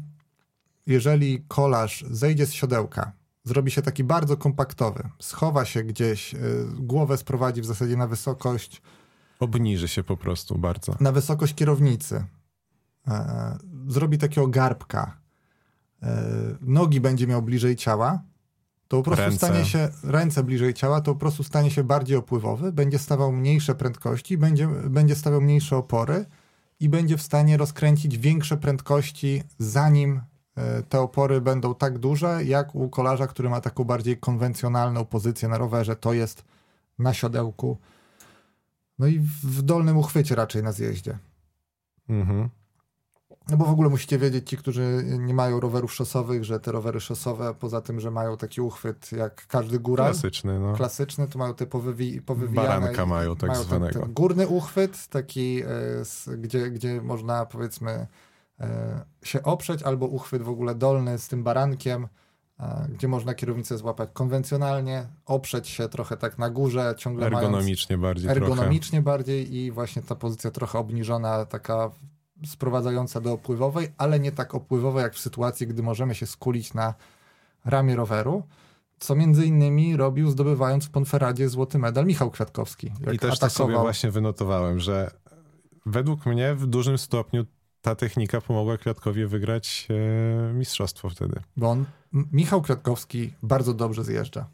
jeżeli 0.87 1.43
kolarz 1.47 2.05
zejdzie 2.11 2.45
z 2.45 2.53
siodełka, 2.53 3.11
zrobi 3.43 3.71
się 3.71 3.81
taki 3.81 4.03
bardzo 4.03 4.37
kompaktowy, 4.37 5.09
schowa 5.19 5.65
się 5.65 5.83
gdzieś, 5.83 6.33
y, 6.33 6.65
głowę 6.79 7.17
sprowadzi 7.17 7.61
w 7.61 7.65
zasadzie 7.65 7.97
na 7.97 8.07
wysokość, 8.07 8.81
Obniży 9.39 9.87
się 9.87 10.03
po 10.03 10.17
prostu 10.17 10.57
bardzo. 10.57 10.95
na 10.99 11.11
wysokość 11.11 11.53
kierownicy, 11.55 12.25
e, 13.07 13.57
zrobi 13.87 14.17
takiego 14.17 14.47
garbka, 14.47 15.17
e, 16.03 16.23
nogi 16.61 17.01
będzie 17.01 17.27
miał 17.27 17.41
bliżej 17.41 17.75
ciała, 17.75 18.23
to 18.89 18.97
po 18.97 19.03
prostu 19.03 19.23
Ręce. 19.23 19.37
stanie 19.37 19.65
się, 19.65 19.89
ręce 20.03 20.43
bliżej 20.43 20.73
ciała, 20.73 21.01
to 21.01 21.13
po 21.13 21.19
prostu 21.19 21.43
stanie 21.43 21.71
się 21.71 21.83
bardziej 21.83 22.17
opływowy, 22.17 22.71
będzie 22.71 22.99
stawał 22.99 23.31
mniejsze 23.31 23.75
prędkości, 23.75 24.37
będzie, 24.37 24.67
będzie 24.67 25.15
stawiał 25.15 25.41
mniejsze 25.41 25.77
opory 25.77 26.25
i 26.79 26.89
będzie 26.89 27.17
w 27.17 27.21
stanie 27.21 27.57
rozkręcić 27.57 28.17
większe 28.17 28.57
prędkości, 28.57 29.43
zanim 29.57 30.21
e, 30.55 30.83
te 30.83 30.99
opory 30.99 31.41
będą 31.41 31.75
tak 31.75 31.97
duże, 31.97 32.43
jak 32.45 32.75
u 32.75 32.89
kolarza, 32.89 33.27
który 33.27 33.49
ma 33.49 33.61
taką 33.61 33.83
bardziej 33.83 34.17
konwencjonalną 34.17 35.05
pozycję 35.05 35.49
na 35.49 35.57
rowerze, 35.57 35.95
to 35.95 36.13
jest 36.13 36.43
na 36.99 37.13
siodełku, 37.13 37.77
no 38.99 39.07
i 39.07 39.19
w 39.43 39.61
dolnym 39.61 39.97
uchwycie 39.97 40.35
raczej 40.35 40.63
na 40.63 40.71
zjeździe. 40.71 41.17
Mhm. 42.09 42.49
No 43.51 43.57
bo 43.57 43.65
w 43.65 43.69
ogóle 43.69 43.89
musicie 43.89 44.17
wiedzieć, 44.17 44.49
ci, 44.49 44.57
którzy 44.57 45.03
nie 45.19 45.33
mają 45.33 45.59
rowerów 45.59 45.93
szosowych, 45.93 46.43
że 46.43 46.59
te 46.59 46.71
rowery 46.71 46.99
szosowe, 46.99 47.53
poza 47.59 47.81
tym, 47.81 47.99
że 47.99 48.11
mają 48.11 48.37
taki 48.37 48.61
uchwyt 48.61 49.11
jak 49.11 49.47
każdy 49.47 49.79
góral, 49.79 50.11
Klasyczny, 50.11 50.59
no. 50.59 50.73
klasyczny, 50.73 51.27
to 51.27 51.39
mają 51.39 51.53
te 51.53 51.65
powywi, 51.65 52.21
powywijane. 52.21 52.67
Baranka 52.67 53.05
mają 53.05 53.35
tak 53.35 53.51
ten- 53.53 53.63
zwanego. 53.63 53.99
Ten, 53.99 54.13
górny 54.13 54.47
uchwyt, 54.47 55.07
taki, 55.07 55.61
e, 55.61 56.35
gdzie, 56.37 56.71
gdzie 56.71 57.01
można 57.01 57.45
powiedzmy 57.45 58.07
e, 58.59 59.01
się 59.23 59.43
oprzeć, 59.43 59.83
albo 59.83 60.05
uchwyt 60.05 60.41
w 60.41 60.49
ogóle 60.49 60.75
dolny 60.75 61.17
z 61.19 61.27
tym 61.27 61.43
barankiem, 61.43 62.07
e, 62.59 62.87
gdzie 62.93 63.07
można 63.07 63.33
kierownicę 63.33 63.77
złapać 63.77 64.09
konwencjonalnie, 64.13 65.07
oprzeć 65.25 65.67
się 65.67 65.89
trochę 65.89 66.17
tak 66.17 66.37
na 66.37 66.49
górze, 66.49 66.93
ciągle 66.97 67.29
mając 67.29 67.43
Ergonomicznie 67.45 67.97
bardziej 67.97 68.29
trochę. 68.29 68.51
ergonomicznie 68.51 69.01
bardziej 69.01 69.55
i 69.55 69.71
właśnie 69.71 70.01
ta 70.01 70.15
pozycja 70.15 70.51
trochę 70.51 70.79
obniżona, 70.79 71.45
taka 71.45 71.91
sprowadzająca 72.45 73.21
do 73.21 73.33
opływowej, 73.33 73.87
ale 73.97 74.19
nie 74.19 74.31
tak 74.31 74.55
opływowej 74.55 75.03
jak 75.03 75.13
w 75.13 75.19
sytuacji, 75.19 75.67
gdy 75.67 75.83
możemy 75.83 76.15
się 76.15 76.25
skulić 76.25 76.73
na 76.73 76.93
ramię 77.65 77.95
roweru, 77.95 78.43
co 78.99 79.15
między 79.15 79.45
innymi 79.45 79.97
robił 79.97 80.31
zdobywając 80.31 80.85
w 80.85 80.89
Ponferadzie 80.89 81.49
złoty 81.49 81.79
medal 81.79 82.05
Michał 82.05 82.31
Kwiatkowski. 82.31 82.91
I 83.13 83.19
też 83.19 83.39
tak 83.39 83.51
sobie 83.51 83.77
właśnie 83.77 84.11
wynotowałem, 84.11 84.79
że 84.79 85.11
według 85.85 86.25
mnie 86.25 86.55
w 86.55 86.67
dużym 86.67 86.97
stopniu 86.97 87.45
ta 87.81 87.95
technika 87.95 88.41
pomogła 88.41 88.77
Kwiatkowi 88.77 89.25
wygrać 89.25 89.87
e, 90.49 90.53
mistrzostwo 90.53 91.09
wtedy. 91.09 91.41
bo 91.57 91.69
on, 91.69 91.85
Michał 92.13 92.61
Kwiatkowski 92.61 93.33
bardzo 93.43 93.73
dobrze 93.73 94.03
zjeżdża. 94.03 94.49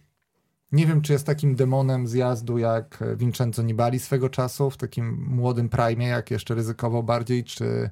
Nie 0.72 0.86
wiem, 0.86 1.02
czy 1.02 1.14
jest 1.14 1.26
takim 1.26 1.56
demonem 1.56 2.08
zjazdu 2.08 2.58
jak 2.58 3.02
e, 3.02 3.16
Vincenzo 3.16 3.62
Nibali 3.62 4.00
swego 4.00 4.30
czasu, 4.30 4.70
w 4.70 4.78
takim 4.78 5.26
młodym 5.30 5.70
prime, 5.70 6.06
jak 6.06 6.32
jeszcze 6.32 6.56
ryzykował 6.56 7.04
bardziej, 7.04 7.44
czy 7.44 7.90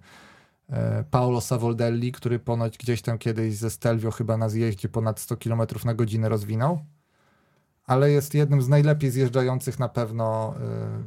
e, 0.70 1.04
Paolo 1.12 1.42
Savoldelli, 1.42 2.12
który 2.12 2.40
ponoć 2.40 2.78
gdzieś 2.78 3.02
tam 3.02 3.18
kiedyś 3.18 3.56
ze 3.56 3.70
Stelvio 3.70 4.12
chyba 4.12 4.38
na 4.38 4.50
zjeździe 4.50 4.90
ponad 4.90 5.20
100 5.20 5.38
km 5.38 5.62
na 5.86 5.94
godzinę 5.94 6.30
rozwinął. 6.30 6.80
Ale 7.86 8.12
jest 8.12 8.34
jednym 8.34 8.62
z 8.62 8.70
najlepiej 8.70 9.12
zjeżdżających 9.12 9.80
na 9.80 9.90
pewno 9.90 10.56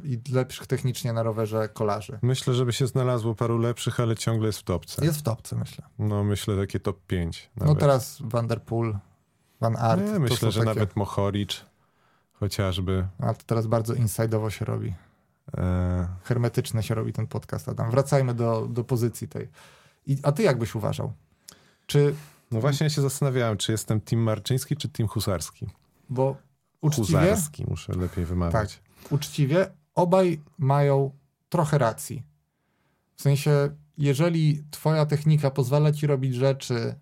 e, 0.03 0.07
i 0.07 0.21
lepszych 0.33 0.67
technicznie 0.67 1.13
na 1.13 1.23
rowerze 1.23 1.69
kolarzy. 1.69 2.19
Myślę, 2.21 2.53
żeby 2.53 2.73
się 2.73 2.87
znalazło 2.87 3.35
paru 3.35 3.57
lepszych, 3.57 3.99
ale 3.99 4.15
ciągle 4.15 4.47
jest 4.47 4.59
w 4.59 4.63
topce. 4.63 5.05
Jest 5.05 5.19
w 5.19 5.21
topce, 5.21 5.55
myślę. 5.55 5.85
No 5.99 6.23
myślę 6.23 6.57
takie 6.57 6.79
top 6.79 7.05
5. 7.07 7.49
No 7.57 7.75
teraz 7.75 8.17
Van 8.21 8.47
der 8.47 8.61
Poel, 8.61 8.97
Van 9.59 9.75
Aert. 9.75 10.01
Nie, 10.13 10.19
myślę, 10.19 10.51
że 10.51 10.59
takie- 10.59 10.65
nawet 10.73 10.95
Mohoric 10.95 11.65
chociażby. 12.33 13.07
A 13.19 13.33
to 13.33 13.43
teraz 13.45 13.67
bardzo 13.67 13.93
inside'owo 13.93 14.49
się 14.49 14.65
robi. 14.65 14.93
E, 15.57 16.07
Hermetyczny 16.23 16.83
się 16.83 16.95
robi 16.95 17.13
ten 17.13 17.27
podcast, 17.27 17.69
Adam. 17.69 17.91
Wracajmy 17.91 18.33
do, 18.33 18.67
do 18.67 18.83
pozycji 18.83 19.27
tej. 19.27 19.49
I, 20.05 20.17
a 20.23 20.31
ty 20.31 20.43
jak 20.43 20.57
byś 20.57 20.75
uważał? 20.75 21.13
Czy, 21.85 22.15
no 22.51 22.61
właśnie 22.61 22.83
ja 22.83 22.89
się 22.89 23.01
zastanawiałem, 23.01 23.57
czy 23.57 23.71
jestem 23.71 24.01
team 24.01 24.21
Marczyński, 24.21 24.75
czy 24.77 24.89
team 24.89 25.07
Husarski. 25.09 25.67
bo 26.09 26.35
uczciwie, 26.81 27.05
Huzarski 27.05 27.65
muszę 27.67 27.93
lepiej 27.93 28.25
wymawiać. 28.25 28.81
uczciwie 29.09 29.71
obaj 29.95 30.41
mają 30.57 31.11
trochę 31.49 31.77
racji. 31.77 32.23
W 33.15 33.21
sensie, 33.21 33.69
jeżeli 33.97 34.63
twoja 34.71 35.05
technika 35.05 35.51
pozwala 35.51 35.91
ci 35.91 36.07
robić 36.07 36.35
rzeczy, 36.35 36.95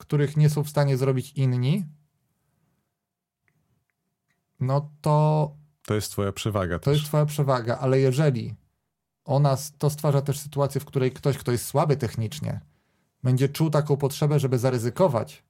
których 0.00 0.36
nie 0.36 0.50
są 0.50 0.64
w 0.64 0.68
stanie 0.68 0.96
zrobić 0.96 1.32
inni, 1.32 1.84
no 4.60 4.90
to 5.00 5.56
To 5.86 5.94
jest 5.94 6.12
twoja 6.12 6.32
przewaga 6.32 6.78
To 6.78 6.84
też. 6.84 6.94
jest 6.98 7.08
twoja 7.08 7.26
przewaga, 7.26 7.78
ale 7.78 8.00
jeżeli 8.00 8.54
ona, 9.24 9.56
to 9.78 9.90
stwarza 9.90 10.22
też 10.22 10.38
sytuację, 10.38 10.80
w 10.80 10.84
której 10.84 11.12
ktoś, 11.12 11.38
kto 11.38 11.52
jest 11.52 11.66
słaby 11.66 11.96
technicznie, 11.96 12.60
będzie 13.22 13.48
czuł 13.48 13.70
taką 13.70 13.96
potrzebę, 13.96 14.40
żeby 14.40 14.58
zaryzykować, 14.58 15.44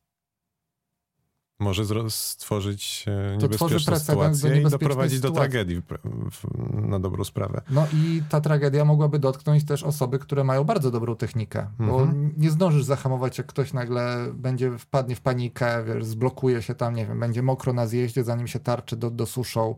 Może 1.61 1.85
stworzyć 2.11 3.05
e, 3.09 3.39
To 3.39 3.49
tworzy 3.49 3.75
niebezpieczną 3.75 3.93
precedens 3.93 4.41
do 4.41 4.49
sytuację 4.49 4.61
i 4.61 4.71
doprowadzić 4.71 5.21
do 5.21 5.29
sytuacji. 5.29 5.51
tragedii 5.51 5.77
w, 5.77 5.85
w, 6.31 6.45
na 6.89 7.01
dobrą 7.01 7.25
sprawę. 7.25 7.61
no 7.71 7.87
i 7.95 8.23
ta 8.29 8.41
tragedia 8.41 8.85
mogłaby 8.85 9.19
dotknąć 9.19 9.65
też 9.65 9.83
osoby, 9.83 10.19
które 10.19 10.45
mają 10.45 10.65
bardzo 10.65 10.91
dobrą 10.91 11.17
technikę, 11.17 11.67
bo 11.79 12.01
Mhm. 12.03 12.33
nie 12.37 12.51
zdążysz 12.51 12.85
zahamować, 12.85 13.39
jak 13.39 13.47
ktoś 13.47 13.73
nagle 13.73 14.27
będzie, 14.35 14.79
wpadnie 14.79 15.17
w 15.17 15.21
panikę, 15.21 15.85
wiesz, 15.85 16.05
zblokuje 16.05 16.63
się 16.63 16.75
tam, 16.75 16.95
nie 16.95 17.07
wiem, 17.07 17.21
będzie 17.21 17.43
mokro 17.43 17.73
na 17.73 17.87
zjeździe, 17.87 18.25
zanim 18.25 18.47
się 18.47 18.59
tarczy 18.61 18.97
do, 18.97 19.11
dosuszą, 19.11 19.75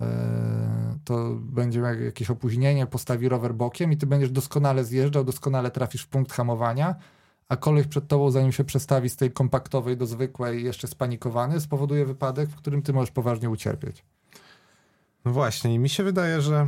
yy, 0.00 0.06
to 1.04 1.30
będzie 1.40 1.80
jak- 1.80 2.00
jakieś 2.00 2.30
opóźnienie, 2.30 2.86
postawi 2.86 3.28
rower 3.28 3.54
bokiem 3.54 3.92
i 3.92 3.96
ty 3.96 4.06
będziesz 4.06 4.30
doskonale 4.30 4.84
zjeżdżał, 4.84 5.24
doskonale 5.24 5.70
trafisz 5.70 6.02
w 6.02 6.08
punkt 6.08 6.32
hamowania, 6.32 6.94
a 7.48 7.56
koleś 7.56 7.86
przed 7.86 8.08
tobą, 8.08 8.30
zanim 8.30 8.52
się 8.52 8.64
przestawi 8.64 9.10
z 9.10 9.16
tej 9.16 9.32
kompaktowej 9.32 9.96
do 9.96 10.06
zwykłej, 10.06 10.64
jeszcze 10.64 10.88
spanikowany, 10.88 11.60
spowoduje 11.60 12.06
wypadek, 12.06 12.50
w 12.50 12.56
którym 12.56 12.82
ty 12.82 12.92
możesz 12.92 13.10
poważnie 13.10 13.50
ucierpieć. 13.50 14.04
No 15.24 15.32
właśnie, 15.32 15.74
i 15.74 15.78
mi 15.78 15.88
się 15.88 16.04
wydaje, 16.04 16.40
że 16.40 16.66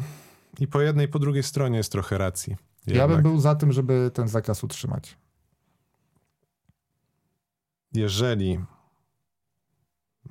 i 0.61 0.67
po 0.67 0.81
jednej, 0.81 1.07
i 1.07 1.09
po 1.09 1.19
drugiej 1.19 1.43
stronie 1.43 1.77
jest 1.77 1.93
trochę 1.93 2.19
racji. 2.19 2.57
Ja 2.87 2.93
bym 2.93 3.17
Jednak. 3.17 3.23
był 3.23 3.41
za 3.41 3.55
tym, 3.55 3.73
żeby 3.73 4.11
ten 4.15 4.29
zakaz 4.29 4.65
utrzymać. 4.65 5.17
Jeżeli 7.93 8.59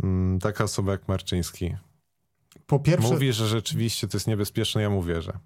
mm, 0.04 0.40
taka 0.40 0.64
osoba 0.64 0.92
jak 0.92 1.08
Marczyński 1.08 1.76
Po 2.68 2.80
pierwsze, 2.80 3.14
mówi, 3.14 3.34
że 3.34 3.48
rzeczywiście 3.48 4.08
to 4.08 4.18
jest 4.18 4.28
niebezpieczne, 4.28 4.82
ja 4.82 4.90
mu 4.90 5.04
wierzę. 5.04 5.40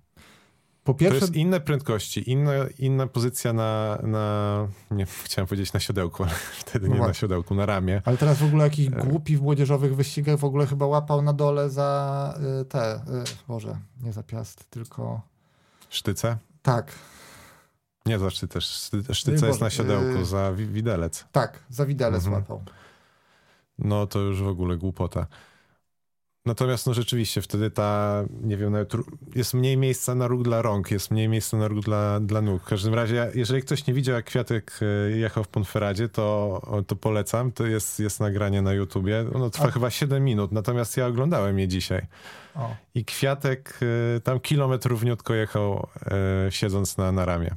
Po 0.89 0.93
To 0.93 0.99
pierwsze 0.99 1.19
jest 1.19 1.35
inne 1.35 1.59
prędkości, 1.59 2.31
inna, 2.31 2.51
inna 2.79 3.07
pozycja 3.07 3.53
na, 3.53 3.99
na, 4.03 4.67
nie 4.91 5.05
chciałem 5.05 5.47
powiedzieć 5.47 5.73
na 5.73 5.79
siodełku, 5.79 6.23
ale 6.23 6.31
wtedy 6.65 6.87
No 6.87 6.93
nie 6.93 6.99
na 6.99 7.05
właśnie. 7.05 7.19
siodełku, 7.21 7.55
na 7.55 7.65
ramię. 7.65 8.01
Ale 8.05 8.17
teraz 8.17 8.37
w 8.37 8.43
ogóle 8.43 8.63
jakiś 8.63 8.87
E. 8.87 8.91
głupi 8.91 9.37
w 9.37 9.41
młodzieżowych 9.41 9.95
wyścigach 9.95 10.39
w 10.39 10.43
ogóle 10.43 10.67
chyba 10.67 10.85
łapał 10.85 11.21
na 11.21 11.33
dole 11.33 11.69
za 11.69 12.33
y, 12.61 12.65
te, 12.65 12.95
y, 12.95 13.01
Boże, 13.47 13.77
nie 14.03 14.13
za 14.13 14.23
piast, 14.23 14.69
tylko 14.69 15.21
Sztyce? 15.89 16.37
tak, 16.61 16.91
Nie 18.05 18.19
za 18.19 18.29
sztyce, 18.29 18.59
szty- 18.61 19.13
sztyce 19.13 19.47
jest 19.47 19.61
na 19.61 19.69
siodełku, 19.69 20.17
yy. 20.19 20.25
za 20.25 20.51
wi- 20.51 20.67
widelec. 20.67 21.25
tak, 21.31 21.59
za 21.69 21.85
widelec 21.85 22.25
Mhm. 22.25 22.33
łapał. 22.41 22.63
No 23.79 24.07
to 24.07 24.19
już 24.19 24.41
w 24.41 24.47
ogóle 24.47 24.77
głupota. 24.77 25.27
Natomiast 26.45 26.87
no 26.87 26.93
rzeczywiście 26.93 27.41
wtedy 27.41 27.71
ta, 27.71 28.23
nie 28.41 28.57
wiem, 28.57 28.71
nawet 28.71 28.93
jest 29.35 29.53
mniej 29.53 29.77
miejsca 29.77 30.15
na 30.15 30.27
róg 30.27 30.43
dla 30.43 30.61
rąk, 30.61 30.91
jest 30.91 31.11
mniej 31.11 31.29
miejsca 31.29 31.57
na 31.57 31.67
róg 31.67 31.85
dla, 31.85 32.19
dla 32.19 32.41
nóg. 32.41 32.61
W 32.61 32.65
każdym 32.65 32.93
razie, 32.93 33.31
jeżeli 33.35 33.61
ktoś 33.61 33.87
nie 33.87 33.93
widział, 33.93 34.15
jak 34.15 34.25
Kwiatek 34.25 34.79
e, 34.81 35.11
jechał 35.11 35.43
w 35.43 35.47
Ponferadzie, 35.47 36.09
to, 36.09 36.61
to 36.87 36.95
polecam. 36.95 37.51
To 37.51 37.65
jest, 37.65 37.99
jest 37.99 38.19
nagranie 38.19 38.61
na 38.61 38.73
YouTubie. 38.73 39.25
Ono 39.33 39.49
trwa 39.49 39.65
A- 39.67 39.71
chyba 39.71 39.89
7 39.89 40.23
minut, 40.23 40.51
natomiast 40.51 40.97
ja 40.97 41.07
oglądałem 41.07 41.59
je 41.59 41.67
dzisiaj. 41.67 42.07
O. 42.55 42.75
I 42.95 43.05
Kwiatek 43.05 43.79
e, 44.17 44.19
tam 44.19 44.39
kilometr 44.39 44.89
równiutko 44.89 45.33
jechał, 45.33 45.87
e, 46.05 46.51
siedząc 46.51 46.97
na, 46.97 47.11
na 47.11 47.25
ramię. 47.25 47.55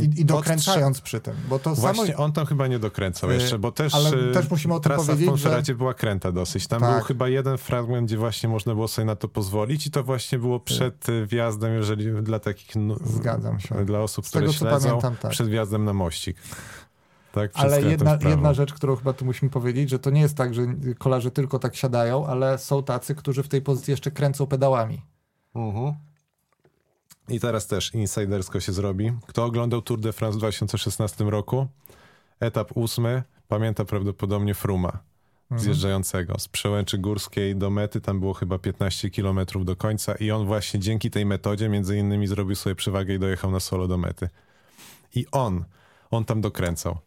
I, 0.00 0.20
I 0.20 0.24
dokręcając 0.24 1.00
przy 1.00 1.20
tym, 1.20 1.34
bo 1.48 1.58
to 1.58 1.76
samo... 1.76 1.94
Właśnie 1.94 2.16
on 2.16 2.32
tam 2.32 2.46
chyba 2.46 2.66
nie 2.66 2.78
dokręcał 2.78 3.30
Yy, 3.30 3.36
jeszcze, 3.36 3.58
bo 3.58 3.72
też, 3.72 3.94
ale 3.94 4.10
yy, 4.10 4.34
też 4.34 4.50
musimy 4.50 4.74
o 4.74 4.80
tym 4.80 4.92
trasa 4.92 5.06
powiedzieć, 5.06 5.26
w 5.26 5.30
Ponferadzie 5.30 5.74
była 5.74 5.94
kręta 5.94 6.32
dosyć. 6.32 6.66
Tam 6.66 6.80
Tak. 6.80 6.94
był 6.94 7.04
chyba 7.04 7.28
jeden 7.28 7.58
fragment, 7.58 8.06
gdzie 8.06 8.18
właśnie 8.18 8.48
można 8.48 8.74
było 8.74 8.88
sobie 8.88 9.06
na 9.06 9.16
to 9.16 9.28
pozwolić 9.28 9.86
i 9.86 9.90
to 9.90 10.04
właśnie 10.04 10.38
było 10.38 10.60
przed 10.60 11.08
yy, 11.08 11.26
wjazdem, 11.26 11.74
jeżeli 11.74 12.22
dla 12.22 12.38
takich 12.38 12.70
Zgadzam 13.04 13.60
się. 13.60 13.84
dla 13.84 14.00
osób, 14.00 14.26
Z 14.26 14.28
które 14.28 14.46
tego, 14.46 14.52
co 14.52 14.58
śledzą, 14.58 14.88
pamiętam, 14.88 15.16
tak. 15.16 15.30
przed 15.30 15.48
wjazdem 15.48 15.84
na 15.84 15.92
mościk. 15.92 16.36
Tak, 17.32 17.50
Ale 17.54 17.82
jedna, 17.82 18.18
jedna 18.28 18.54
rzecz, 18.54 18.72
którą 18.72 18.96
chyba 18.96 19.12
tu 19.12 19.24
musimy 19.24 19.50
powiedzieć, 19.50 19.90
że 19.90 19.98
to 19.98 20.10
nie 20.10 20.20
jest 20.20 20.36
tak, 20.36 20.54
że 20.54 20.62
kolarze 20.98 21.30
tylko 21.30 21.58
tak 21.58 21.76
siadają, 21.76 22.26
ale 22.26 22.58
są 22.58 22.82
tacy, 22.82 23.14
którzy 23.14 23.42
w 23.42 23.48
tej 23.48 23.62
pozycji 23.62 23.90
jeszcze 23.90 24.10
kręcą 24.10 24.46
pedałami. 24.46 25.02
Mhm. 25.54 25.94
I 27.28 27.40
teraz 27.40 27.66
też 27.66 27.94
insidersko 27.94 28.60
się 28.60 28.72
zrobi. 28.72 29.12
Kto 29.26 29.44
oglądał 29.44 29.82
Tour 29.82 30.00
de 30.00 30.12
France 30.12 30.36
w 30.36 30.38
2016 30.38 31.24
roku? 31.24 31.66
Etap 32.40 32.70
ósmy, 32.76 33.22
pamięta 33.48 33.84
prawdopodobnie 33.84 34.54
Fruma, 34.54 34.98
Mhm. 35.50 35.60
zjeżdżającego. 35.64 36.38
Z 36.38 36.48
przełęczy 36.48 36.98
górskiej 36.98 37.56
do 37.56 37.70
mety, 37.70 38.00
tam 38.00 38.20
było 38.20 38.34
chyba 38.34 38.58
15 38.58 39.10
km 39.10 39.38
do 39.64 39.76
końca 39.76 40.14
i 40.14 40.30
on 40.30 40.46
właśnie 40.46 40.80
dzięki 40.80 41.10
tej 41.10 41.26
metodzie 41.26 41.68
między 41.68 41.98
innymi 41.98 42.26
zrobił 42.26 42.54
sobie 42.56 42.74
przewagę 42.76 43.14
i 43.14 43.18
dojechał 43.18 43.50
na 43.50 43.60
solo 43.60 43.88
do 43.88 43.98
mety. 43.98 44.28
I 45.14 45.26
on, 45.32 45.64
on 46.10 46.24
tam 46.24 46.40
dokręcał. 46.40 46.98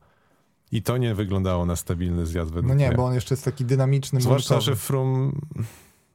I 0.71 0.81
to 0.81 0.97
nie 0.97 1.15
wyglądało 1.15 1.65
na 1.65 1.75
stabilny 1.75 2.25
zjazd 2.25 2.51
według 2.51 2.67
No 2.67 2.73
nie, 2.73 2.87
mnie. 2.87 2.97
bo 2.97 3.05
on 3.05 3.13
jeszcze 3.13 3.33
jest 3.35 3.45
taki 3.45 3.65
dynamiczny, 3.65 4.21
Zwłaszcza, 4.21 4.61
że 4.61 4.75
Frum 4.75 5.41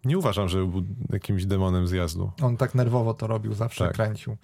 nie 0.05 0.19
uważam, 0.19 0.49
że 0.49 0.59
był 0.59 0.83
jakimś 1.13 1.47
demonem 1.47 1.87
zjazdu. 1.87 2.31
On 2.43 2.57
tak 2.57 2.75
nerwowo 2.75 3.15
to 3.15 3.27
robił, 3.27 3.55
zawsze 3.55 3.85
Tak. 3.85 3.95
kręcił. 3.95 4.37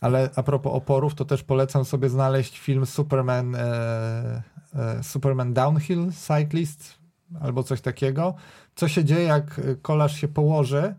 Ale 0.00 0.30
a 0.36 0.42
propos 0.42 0.72
oporów, 0.74 1.14
to 1.14 1.24
też 1.24 1.42
polecam 1.42 1.84
sobie 1.84 2.08
znaleźć 2.08 2.58
film 2.58 2.86
Superman, 2.86 3.54
e, 3.54 4.42
e, 4.74 5.02
Superman 5.02 5.54
Downhill 5.54 6.12
Cyclist 6.12 6.94
albo 7.40 7.62
coś 7.62 7.80
takiego. 7.80 8.34
Co 8.74 8.88
się 8.88 9.04
dzieje, 9.04 9.24
jak 9.24 9.60
kolarz 9.82 10.20
się 10.20 10.28
położy 10.28 10.94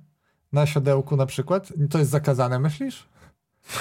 na 0.54 0.66
siodełku 0.66 1.16
na 1.18 1.26
przykład? 1.26 1.74
To 1.90 2.00
jest 2.00 2.12
zakazane, 2.12 2.60
myślisz? 2.60 3.08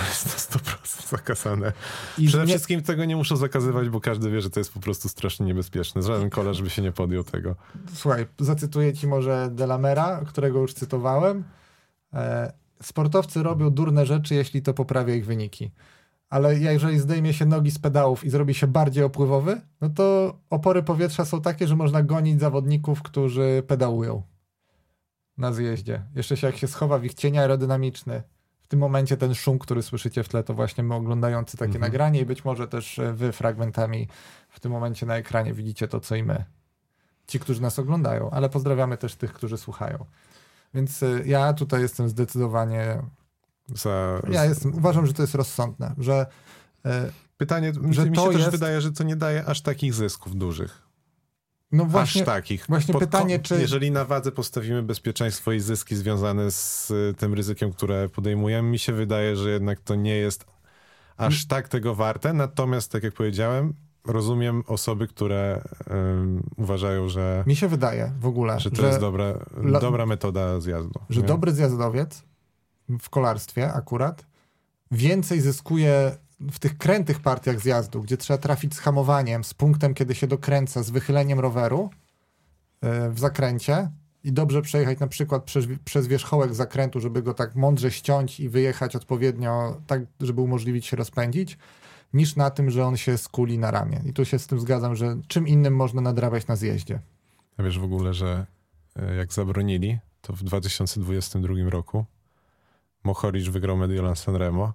Jest 0.09 0.53
to 0.53 0.59
100% 0.59 1.09
zakazane. 1.09 1.73
I 2.19 2.27
Przede 2.27 2.45
nie- 2.45 2.49
wszystkim 2.49 2.83
tego 2.83 3.05
nie 3.05 3.17
muszą 3.17 3.37
zakazywać, 3.37 3.89
bo 3.89 4.01
każdy 4.01 4.31
wie, 4.31 4.41
że 4.41 4.51
to 4.51 4.61
jest 4.61 4.73
po 4.73 4.81
prostu 4.81 5.09
strasznie 5.09 5.47
niebezpieczne. 5.47 6.03
Żaden 6.03 6.31
kolarz 6.31 6.63
by 6.63 6.71
się 6.71 6.83
nie 6.83 6.93
podjął 6.93 7.25
tego. 7.25 7.57
Słuchaj, 7.95 8.27
zacytuję 8.41 8.93
ci 8.95 9.07
może 9.07 9.49
Delamera, 9.53 10.21
którego 10.27 10.59
już 10.61 10.75
cytowałem. 10.75 11.45
E, 12.15 12.53
sportowcy 12.83 13.43
robią 13.43 13.71
durne 13.71 14.07
rzeczy, 14.07 14.35
jeśli 14.35 14.63
to 14.63 14.75
poprawia 14.75 15.15
ich 15.15 15.27
wyniki. 15.27 15.71
Ale 16.29 16.59
jeżeli 16.59 16.99
zdejmie 16.99 17.35
się 17.35 17.47
nogi 17.47 17.71
z 17.71 17.79
pedałów 17.79 18.25
i 18.25 18.31
zrobi 18.31 18.55
się 18.55 18.67
bardziej 18.67 19.05
opływowy, 19.05 19.61
no 19.81 19.91
to 19.91 20.37
opory 20.51 20.83
powietrza 20.83 21.25
są 21.25 21.41
takie, 21.41 21.67
że 21.69 21.77
można 21.77 22.03
gonić 22.03 22.41
zawodników, 22.41 23.03
którzy 23.03 23.63
pedałują 23.67 24.23
na 25.39 25.53
zjeździe. 25.53 26.03
Jeszcze 26.15 26.37
się 26.37 26.47
jak 26.47 26.57
się 26.57 26.67
schowa 26.69 26.99
w 26.99 27.05
ich 27.05 27.15
cień 27.15 27.39
aerodynamiczny. 27.39 28.23
W 28.67 28.69
tym 28.69 28.81
momencie 28.81 29.17
ten 29.17 29.35
szum, 29.35 29.59
który 29.59 29.83
słyszycie 29.83 30.23
w 30.23 30.29
tle, 30.29 30.43
to 30.45 30.55
właśnie 30.55 30.85
my 30.85 30.95
oglądający 30.95 31.57
takie 31.57 31.67
Mhm. 31.75 31.81
nagranie 31.93 32.21
i 32.21 32.27
być 32.27 32.45
może 32.45 32.69
też 32.69 32.99
e, 32.99 33.13
wy 33.13 33.33
fragmentami 33.33 34.09
w 34.51 34.61
tym 34.61 34.73
momencie 34.73 35.07
na 35.07 35.17
ekranie 35.17 35.53
widzicie 35.55 35.89
to, 35.89 36.01
co 36.01 36.17
i 36.17 36.23
my 36.23 36.45
ci, 37.27 37.41
którzy 37.41 37.63
nas 37.63 37.79
oglądają, 37.79 38.31
ale 38.31 38.49
pozdrawiamy 38.49 38.97
też 38.97 39.15
tych, 39.15 39.33
którzy 39.33 39.59
słuchają. 39.59 40.05
Więc 40.75 41.03
y, 41.03 41.23
ja 41.27 41.53
tutaj 41.53 41.83
jestem 41.83 42.09
zdecydowanie. 42.09 43.03
Za, 43.75 44.21
Ja 44.31 44.45
jestem, 44.45 44.75
uważam, 44.75 45.07
że 45.07 45.13
to 45.13 45.23
jest 45.23 45.35
rozsądne, 45.35 45.95
że 45.99 46.27
y, 46.87 46.91
Pytanie, 47.37 47.73
że 47.91 48.11
mi 48.11 48.17
się 48.17 48.25
też 48.27 48.35
jest- 48.37 48.51
wydaje, 48.51 48.81
że 48.81 48.93
to 48.93 49.05
nie 49.05 49.17
daje 49.17 49.45
aż 49.45 49.61
takich 49.61 49.95
zysków 49.95 50.37
dużych. 50.37 50.83
No 51.73 51.85
właśnie, 51.85 52.23
aż 52.23 52.27
takich. 52.27 52.65
właśnie 52.69 52.93
Pod 52.93 53.01
pytanie, 53.03 53.39
czy- 53.39 53.61
Jeżeli 53.61 53.91
na 53.91 54.05
wadze 54.05 54.33
postawimy 54.33 54.83
bezpieczeństwo 54.83 55.53
i 55.53 55.61
zyski 55.61 55.97
związane 55.97 56.51
z 56.51 56.91
y, 56.91 57.15
tym 57.19 57.35
ryzykiem, 57.35 57.73
które 57.73 58.09
podejmujemy, 58.09 58.69
mi 58.71 58.79
się 58.79 58.93
wydaje, 58.93 59.37
że 59.37 59.51
jednak 59.51 59.81
to 59.81 59.95
nie 59.95 60.15
jest 60.17 60.45
aż 61.17 61.47
tak 61.47 61.69
tego 61.69 61.95
warte. 61.95 62.33
Natomiast, 62.33 62.93
tak 62.93 63.03
jak 63.03 63.15
powiedziałem, 63.15 63.75
rozumiem 64.05 64.63
osoby, 64.67 65.07
które 65.09 65.63
uważają, 66.57 67.09
że, 67.09 67.45
mi 67.47 67.57
się 67.57 67.69
wydaje 67.69 68.13
w 68.21 68.27
ogóle, 68.27 68.61
że 68.61 68.71
to 68.71 68.77
że, 68.77 68.87
jest 68.87 69.01
dobra, 69.01 69.25
la- 69.57 69.81
dobra 69.81 70.07
metoda 70.07 70.61
zjazdu. 70.61 71.01
że 71.11 71.21
nie? 71.21 71.27
dobry 71.27 71.53
zjazdowiec 71.53 72.23
w 73.01 73.11
kolarstwie 73.11 73.73
akurat 73.73 74.27
więcej 74.91 75.41
zyskuje 75.41 76.17
w 76.41 76.59
tych 76.59 76.79
krętych 76.79 77.21
partiach 77.21 77.61
zjazdu, 77.61 78.03
gdzie 78.03 78.17
trzeba 78.17 78.39
trafić 78.39 78.75
z 78.75 78.79
hamowaniem, 78.79 79.45
z 79.45 79.55
punktem, 79.55 79.95
kiedy 79.95 80.15
się 80.15 80.27
dokręca, 80.27 80.83
z 80.83 80.91
wychyleniem 80.91 81.41
roweru 81.41 81.91
y, 82.85 83.11
w 83.11 83.19
zakręcie 83.19 83.91
i 84.25 84.33
dobrze 84.33 84.63
przejechać 84.63 84.99
na 84.99 85.07
przykład 85.07 85.45
przez, 85.45 85.67
przez 85.85 86.07
wierzchołek 86.07 86.55
zakrętu, 86.55 87.01
żeby 87.01 87.23
go 87.23 87.35
tak 87.35 87.55
mądrze 87.55 87.91
ściąć 87.91 88.41
i 88.41 88.49
wyjechać 88.49 88.97
odpowiednio, 88.97 89.81
tak 89.87 90.03
żeby 90.21 90.41
umożliwić 90.41 90.87
się 90.87 90.97
rozpędzić, 90.97 91.59
niż 92.13 92.37
na 92.37 92.51
tym, 92.51 92.71
że 92.71 92.87
on 92.87 92.97
się 92.97 93.19
skuli 93.19 93.59
na 93.59 93.71
ramię. 93.71 94.01
I 94.07 94.13
tu 94.13 94.25
się 94.25 94.39
z 94.39 94.47
tym 94.47 94.61
zgadzam, 94.61 94.97
że 94.97 95.17
czym 95.29 95.49
innym 95.49 95.77
można 95.77 96.01
nadrabiać 96.01 96.47
na 96.47 96.57
zjeździe. 96.57 97.01
A 97.57 97.63
wiesz 97.63 97.79
w 97.79 97.85
ogóle, 97.85 98.15
że 98.15 98.47
e, 98.97 99.15
jak 99.15 99.33
zabronili, 99.33 99.99
to 100.21 100.33
w 100.33 100.43
2022 100.43 101.55
roku 101.71 102.05
Mohoric 103.05 103.49
wygrał 103.49 103.77
Mediolan 103.77 104.17
Sanremo 104.17 104.73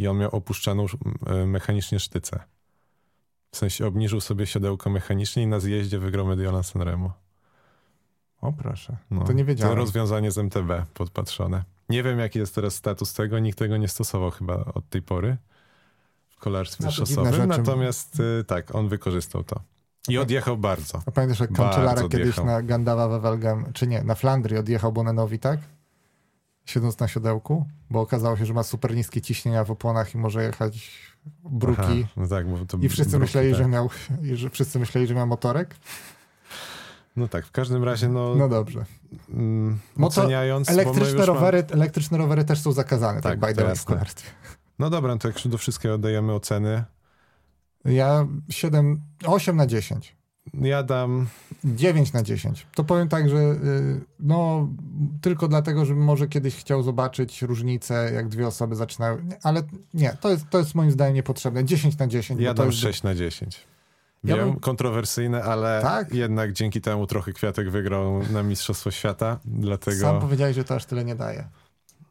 i 0.00 0.08
on 0.08 0.18
miał 0.18 0.30
opuszczaną 0.30 0.86
e, 1.26 1.46
mechanicznie 1.46 2.00
sztycę. 2.00 2.40
W 3.50 3.56
sensie 3.56 3.86
obniżył 3.86 4.20
sobie 4.20 4.46
siodełko 4.46 4.90
mechanicznie 4.90 5.42
i 5.42 5.46
na 5.46 5.60
zjeździe 5.60 5.98
wygrał 5.98 6.26
Mediolan 6.26 6.64
Sanremo. 6.64 7.12
O 8.40 8.52
proszę, 8.52 8.96
No, 9.10 9.24
to 9.24 9.32
nie 9.32 9.44
wiedziałem. 9.44 9.74
To 9.76 9.80
rozwiązanie 9.80 10.30
z 10.30 10.38
MTB 10.38 10.86
podpatrzone. 10.94 11.64
Nie 11.88 12.02
wiem, 12.02 12.18
jaki 12.18 12.38
jest 12.38 12.54
teraz 12.54 12.74
status 12.74 13.14
tego. 13.14 13.38
Nikt 13.38 13.58
tego 13.58 13.76
nie 13.76 13.88
stosował 13.88 14.30
chyba 14.30 14.64
od 14.74 14.88
tej 14.88 15.02
pory 15.02 15.36
w 16.28 16.36
kolarstwie 16.40 16.84
No 16.84 16.90
szosowym. 16.90 17.48
Natomiast 17.48 18.20
y, 18.20 18.44
tak, 18.44 18.74
on 18.74 18.88
wykorzystał 18.88 19.44
to. 19.44 19.60
I 20.08 20.18
odjechał 20.18 20.56
bardzo. 20.56 21.02
A 21.06 21.10
pamiętasz, 21.10 21.40
jak 21.40 21.52
Bardzo 21.52 21.76
Cancellara 21.76 22.08
kiedyś 22.08 22.36
na 22.36 22.62
Gandawa 22.62 23.08
Wevelgem, 23.08 23.72
czy 23.72 23.86
nie, 23.86 24.02
na 24.02 24.14
Flandrii 24.14 24.58
odjechał 24.58 24.92
Bonenowi, 24.92 25.38
tak? 25.38 25.60
Siedząc 26.64 26.98
na 26.98 27.08
siodełku, 27.08 27.66
bo 27.90 28.00
okazało 28.00 28.36
się, 28.36 28.46
że 28.46 28.54
ma 28.54 28.62
super 28.62 28.94
niskie 28.94 29.20
ciśnienia 29.20 29.64
w 29.64 29.70
oponach 29.70 30.14
i 30.14 30.18
może 30.18 30.42
jechać 30.44 30.90
bruki. 31.44 31.80
Aha, 31.80 32.12
no 32.16 32.26
tak, 32.26 32.46
I 32.80 32.88
wszyscy 32.88 33.10
bruki, 33.10 33.20
myśleli, 33.20 33.50
tak. 33.50 33.58
że 33.58 33.68
miał, 33.68 33.90
że 34.34 34.50
wszyscy 34.50 34.78
myśleli, 34.78 35.06
że 35.06 35.14
miał 35.14 35.26
motorek. 35.26 35.76
No 37.16 37.28
tak, 37.28 37.46
w 37.46 37.50
każdym 37.52 37.84
razie, 37.84 38.08
no, 38.08 38.34
No 38.34 38.48
dobrze. 38.48 38.84
mm, 39.28 39.78
to 39.96 40.06
oceniając... 40.06 40.70
Elektryczne 40.70 41.08
już 41.08 41.16
mam- 41.18 41.26
rowery, 41.26 41.64
elektryczne 41.70 42.18
rowery 42.18 42.44
też 42.44 42.60
są 42.60 42.72
zakazane, 42.72 43.20
tak, 43.20 43.40
Tak, 43.40 43.54
by 43.56 43.62
the 43.62 43.74
kolarstwie. 43.84 44.30
No 44.78 44.90
dobra, 44.90 45.12
no 45.14 45.18
to 45.18 45.28
jak 45.28 45.38
do 45.44 45.58
wszystkiego 45.58 45.98
dajemy 45.98 46.32
oceny, 46.32 46.84
Ja 47.84 48.26
7, 48.48 49.00
8 49.26 49.56
na 49.56 49.66
10. 49.66 50.16
ja 50.54 50.82
dam... 50.82 51.26
9 51.64 52.12
na 52.12 52.22
10. 52.22 52.66
To 52.74 52.84
powiem 52.84 53.08
tak, 53.08 53.28
że 53.28 53.36
y, 53.36 54.00
no 54.20 54.68
tylko 55.20 55.48
dlatego, 55.48 55.84
żebym 55.84 56.04
może 56.04 56.28
kiedyś 56.28 56.56
chciał 56.56 56.82
zobaczyć 56.82 57.42
różnicę, 57.42 58.10
jak 58.14 58.28
dwie 58.28 58.46
osoby 58.46 58.76
zaczynają. 58.76 59.16
Ale 59.42 59.62
nie, 59.94 60.16
to 60.20 60.30
jest, 60.30 60.44
to 60.50 60.58
jest 60.58 60.74
moim 60.74 60.90
zdaniem 60.90 61.14
niepotrzebne. 61.14 61.64
10 61.64 61.98
na 61.98 62.06
10. 62.06 62.40
Ja 62.40 62.54
dam 62.54 62.66
jest 62.66 62.78
6 62.78 63.02
na 63.02 63.14
10. 63.14 63.66
Ja 64.24 64.36
Wiem, 64.36 64.50
bym- 64.50 64.60
kontrowersyjne, 64.60 65.44
ale 65.44 65.80
Tak? 65.82 66.14
jednak 66.14 66.52
dzięki 66.52 66.80
temu 66.80 67.06
trochę 67.06 67.32
Kwiatek 67.32 67.70
wygrał 67.70 68.22
na 68.32 68.42
Mistrzostwo 68.42 68.90
Świata, 68.90 69.38
dlatego... 69.44 70.00
Sam 70.00 70.20
powiedziałeś, 70.20 70.56
że 70.56 70.64
to 70.64 70.74
aż 70.74 70.84
tyle 70.84 71.04
nie 71.04 71.14
daje. 71.14 71.44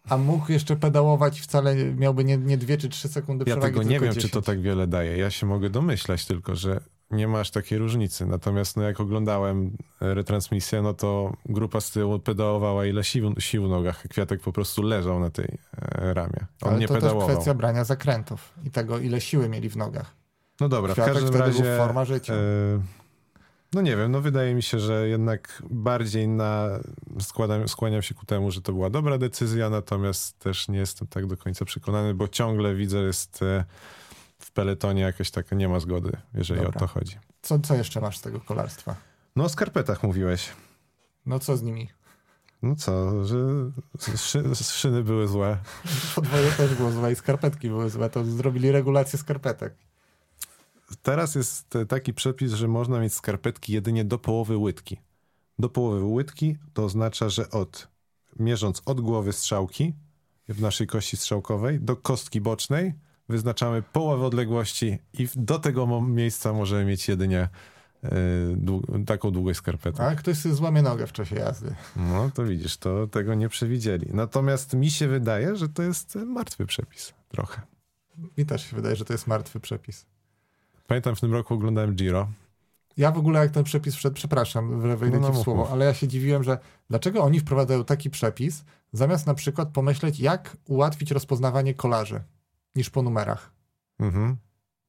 A 0.09 0.17
mógł 0.17 0.51
jeszcze 0.51 0.75
pedałować 0.75 1.41
wcale 1.41 1.75
miałby 1.75 2.23
nie, 2.23 2.37
nie 2.37 2.57
2 2.57 2.77
czy 2.77 2.89
3 2.89 3.07
sekundy 3.07 3.45
Ja 3.47 3.55
przewagi, 3.55 3.73
tego 3.73 3.83
nie 3.83 3.99
wiem, 3.99 4.13
10. 4.13 4.25
czy 4.25 4.29
to 4.31 4.41
tak 4.41 4.61
wiele 4.61 4.87
daje. 4.87 5.17
Ja 5.17 5.29
się 5.29 5.45
mogę 5.45 5.69
domyślać 5.69 6.25
tylko, 6.25 6.55
że 6.55 6.79
nie 7.11 7.27
ma 7.27 7.39
aż 7.39 7.51
takiej 7.51 7.77
różnicy. 7.77 8.25
Natomiast 8.25 8.77
no, 8.77 8.83
jak 8.83 8.99
oglądałem 8.99 9.77
e, 10.01 10.13
retransmisję, 10.13 10.81
no 10.81 10.93
to 10.93 11.33
grupa 11.45 11.81
z 11.81 11.91
tyłu 11.91 12.19
pedałowała 12.19 12.85
ile 12.85 13.03
sił, 13.03 13.35
sił 13.39 13.65
w 13.67 13.69
nogach. 13.69 14.07
Kwiatek 14.07 14.41
po 14.41 14.51
prostu 14.51 14.81
leżał 14.81 15.19
na 15.19 15.29
tej 15.29 15.57
e, 15.81 16.13
ramie. 16.13 16.39
On 16.61 16.69
Ale 16.69 16.79
nie 16.79 16.87
to 16.87 16.93
pedałował. 16.93 17.27
też 17.27 17.35
kwestia 17.35 17.53
brania 17.53 17.83
zakrętów 17.83 18.53
i 18.63 18.71
tego, 18.71 18.99
ile 18.99 19.21
siły 19.21 19.49
mieli 19.49 19.69
w 19.69 19.77
nogach. 19.77 20.15
No 20.59 20.69
dobra, 20.69 20.93
Kwiatek 20.93 21.13
w 21.13 21.17
każdym 21.17 21.41
razie... 21.41 21.63
był 21.63 21.77
forma 21.77 22.05
życia. 22.05 22.33
e, 22.33 22.37
no 23.73 23.81
nie 23.81 23.97
wiem, 23.97 24.11
no 24.11 24.21
wydaje 24.21 24.55
mi 24.55 24.63
się, 24.63 24.79
że 24.79 25.07
jednak 25.07 25.63
bardziej 25.69 26.27
na, 26.27 26.67
składam, 27.19 27.67
skłaniam 27.67 28.01
się 28.01 28.15
ku 28.15 28.25
temu, 28.25 28.51
że 28.51 28.61
to 28.61 28.73
była 28.73 28.89
dobra 28.89 29.17
decyzja, 29.17 29.69
natomiast 29.69 30.39
też 30.39 30.67
nie 30.67 30.79
jestem 30.79 31.07
tak 31.07 31.25
do 31.25 31.37
końca 31.37 31.65
przekonany, 31.65 32.13
bo 32.13 32.27
ciągle 32.27 32.75
widzę, 32.75 32.97
jest 32.97 33.41
e, 33.43 33.65
w 34.39 34.51
peletonie 34.51 35.01
jakaś 35.01 35.31
taka, 35.31 35.55
nie 35.55 35.69
ma 35.69 35.79
zgody, 35.79 36.11
jeżeli 36.33 36.61
Dobra. 36.61 36.77
o 36.77 36.79
to 36.79 36.87
chodzi. 36.87 37.17
Co, 37.41 37.59
co 37.59 37.75
jeszcze 37.75 38.01
masz 38.01 38.17
z 38.17 38.21
tego 38.21 38.39
kolarstwa? 38.39 38.95
No 39.35 39.43
o 39.43 39.49
skarpetach 39.49 40.03
mówiłeś. 40.03 40.49
No 41.25 41.39
co 41.39 41.57
z 41.57 41.61
nimi? 41.63 41.89
No 42.61 42.75
co, 42.75 43.25
że 43.25 43.37
szy, 44.17 44.55
szyny 44.55 45.03
były 45.03 45.27
złe. 45.27 45.57
Podwoje 46.15 46.51
też 46.51 46.75
było 46.75 46.91
złe 46.91 47.11
i 47.11 47.15
skarpetki 47.15 47.69
były 47.69 47.89
złe, 47.89 48.09
to 48.09 48.25
zrobili 48.25 48.71
regulację 48.71 49.19
skarpetek. 49.19 49.75
Teraz 51.01 51.35
jest 51.35 51.73
taki 51.87 52.13
przepis, 52.13 52.53
że 52.53 52.67
można 52.67 52.99
mieć 52.99 53.13
skarpetki 53.13 53.73
jedynie 53.73 54.05
do 54.05 54.19
połowy 54.19 54.57
łydki. 54.57 54.97
Do 55.59 55.69
połowy 55.69 56.03
łydki 56.03 56.57
to 56.73 56.83
oznacza, 56.83 57.29
że 57.29 57.49
od 57.49 57.87
mierząc 58.39 58.81
od 58.85 59.01
głowy 59.01 59.33
strzałki 59.33 59.93
w 60.49 60.61
naszej 60.61 60.87
kości 60.87 61.17
strzałkowej 61.17 61.79
do 61.79 61.95
kostki 61.95 62.41
bocznej 62.41 62.93
wyznaczamy 63.29 63.81
połowę 63.81 64.25
odległości 64.25 64.97
i 65.13 65.27
do 65.35 65.59
tego 65.59 66.01
miejsca 66.01 66.53
możemy 66.53 66.85
mieć 66.85 67.07
jedynie 67.07 67.49
e, 68.03 68.09
dłu- 68.55 69.05
taką 69.05 69.31
długość 69.31 69.57
skarpetek. 69.57 70.01
A 70.01 70.15
ktoś 70.15 70.37
sobie 70.37 70.55
złamie 70.55 70.81
nogę 70.81 71.07
w 71.07 71.11
czasie 71.13 71.35
jazdy. 71.35 71.75
No 71.95 72.31
to 72.33 72.45
widzisz, 72.45 72.77
to 72.77 73.07
tego 73.07 73.33
nie 73.33 73.49
przewidzieli. 73.49 74.07
Natomiast 74.13 74.73
mi 74.73 74.91
się 74.91 75.07
wydaje, 75.07 75.55
że 75.55 75.69
to 75.69 75.83
jest 75.83 76.15
e, 76.15 76.25
martwy 76.25 76.65
przepis 76.65 77.13
trochę. 77.29 77.61
Mi 78.37 78.45
też 78.45 78.69
się 78.69 78.75
wydaje, 78.75 78.95
że 78.95 79.05
to 79.05 79.13
jest 79.13 79.27
martwy 79.27 79.59
przepis. 79.59 80.05
Pamiętam 80.87 81.15
w 81.15 81.21
tym 81.21 81.33
roku 81.33 81.53
oglądałem 81.53 81.95
Giro. 81.95 82.27
Ja 82.97 83.11
w 83.11 83.17
ogóle 83.17 83.39
jak 83.39 83.51
ten 83.51 83.63
przepis 83.63 83.95
wszedł, 83.95 84.15
przepraszam, 84.15 84.81
wejdę 84.97 85.19
No, 85.19 85.27
no, 85.27 85.33
ci 85.35 85.41
w 85.41 85.43
słowo, 85.43 85.69
ale 85.71 85.85
ja 85.85 85.93
się 85.93 86.07
dziwiłem, 86.07 86.43
że 86.43 86.57
dlaczego 86.89 87.23
oni 87.23 87.39
wprowadzają 87.39 87.83
taki 87.85 88.09
przepis, 88.09 88.63
zamiast 88.93 89.27
na 89.27 89.33
przykład 89.33 89.69
pomyśleć, 89.69 90.19
jak 90.19 90.57
ułatwić 90.65 91.11
rozpoznawanie 91.11 91.73
kolarzy 91.73 92.21
niż 92.79 92.89
po 92.89 93.01
numerach. 93.01 93.51
Mhm. 93.99 94.37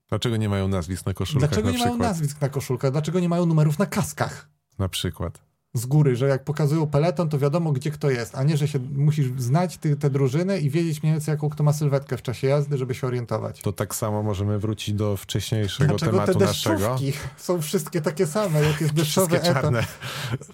Dlaczego 0.08 0.36
nie 0.36 0.48
mają 0.48 0.68
nazwisk 0.68 1.06
na 1.06 1.14
koszulkach 1.14 1.50
Dlaczego 1.50 1.70
na 1.70 1.76
nie 1.76 1.84
mają 1.84 1.96
nazwisk 1.96 2.40
na 2.40 2.48
koszulkach? 2.48 2.92
Dlaczego 2.92 3.20
nie 3.20 3.28
mają 3.28 3.46
numerów 3.46 3.78
na 3.78 3.86
kaskach? 3.86 4.48
Na 4.78 4.88
przykład. 4.88 5.49
Z 5.74 5.86
góry, 5.86 6.16
że 6.16 6.28
jak 6.28 6.44
pokazują 6.44 6.86
peleton, 6.86 7.28
to 7.28 7.38
wiadomo, 7.38 7.72
gdzie 7.72 7.90
kto 7.90 8.10
jest, 8.10 8.34
a 8.34 8.42
nie, 8.42 8.56
że 8.56 8.68
się 8.68 8.78
musisz 8.78 9.26
znać 9.38 9.78
ty, 9.78 9.96
te 9.96 10.10
drużyny 10.10 10.60
i 10.60 10.70
wiedzieć 10.70 11.02
mniej 11.02 11.14
więcej, 11.14 11.32
jaką 11.32 11.48
kto 11.48 11.64
ma 11.64 11.72
sylwetkę 11.72 12.16
w 12.16 12.22
czasie 12.22 12.46
jazdy, 12.46 12.78
żeby 12.78 12.94
się 12.94 13.06
orientować. 13.06 13.60
To 13.60 13.72
tak 13.72 13.94
samo 13.94 14.22
możemy 14.22 14.58
wrócić 14.58 14.94
do 14.94 15.16
wcześniejszego 15.16 15.88
Dlaczego 15.88 16.12
tematu 16.12 16.38
te 16.38 16.44
naszego. 16.44 16.96
są 17.36 17.62
wszystkie 17.62 18.00
takie 18.00 18.26
same, 18.26 18.62
jak 18.62 18.80
jest 18.80 18.94
deszczowy 18.94 19.42
etap? 19.42 19.74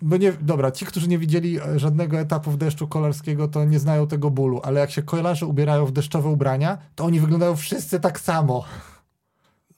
Bo 0.02 0.16
nie, 0.16 0.32
dobra, 0.32 0.70
ci, 0.70 0.86
którzy 0.86 1.08
nie 1.08 1.18
widzieli 1.18 1.58
żadnego 1.76 2.18
etapu 2.18 2.50
w 2.50 2.56
deszczu 2.56 2.88
kolarskiego, 2.88 3.48
to 3.48 3.64
nie 3.64 3.78
znają 3.78 4.06
tego 4.06 4.30
bólu, 4.30 4.60
ale 4.64 4.80
jak 4.80 4.90
się 4.90 5.02
kolarze 5.02 5.46
ubierają 5.46 5.86
w 5.86 5.92
deszczowe 5.92 6.28
ubrania, 6.28 6.78
to 6.94 7.04
oni 7.04 7.20
wyglądają 7.20 7.56
wszyscy 7.56 8.00
tak 8.00 8.20
samo. 8.20 8.64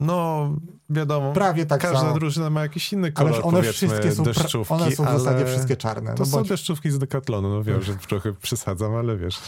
No, 0.01 0.49
wiadomo. 0.91 1.33
Prawie 1.33 1.67
tak 1.67 1.81
Każda 1.81 2.01
samo. 2.01 2.15
drużyna 2.15 2.51
ma 2.51 2.63
jakiś 2.63 2.93
inny 2.93 3.13
kolor, 3.13 3.35
Ale 3.35 3.43
one 3.43 3.63
wszystkie 3.63 4.13
są, 4.13 4.23
deszczówki, 4.23 4.75
one 4.75 4.91
są 4.91 5.05
w 5.05 5.11
zasadzie 5.19 5.47
wszystkie 5.47 5.77
czarne. 5.77 6.15
To 6.15 6.19
No, 6.19 6.27
są 6.27 6.33
bądź, 6.37 6.49
deszczówki 6.49 6.91
z 6.91 6.99
Decathlonu, 6.99 7.49
no 7.49 7.63
wiem, 7.65 7.83
że 7.83 7.97
trochę 7.97 8.33
przesadzam, 8.33 8.95
ale 8.95 9.17
wiesz. 9.17 9.39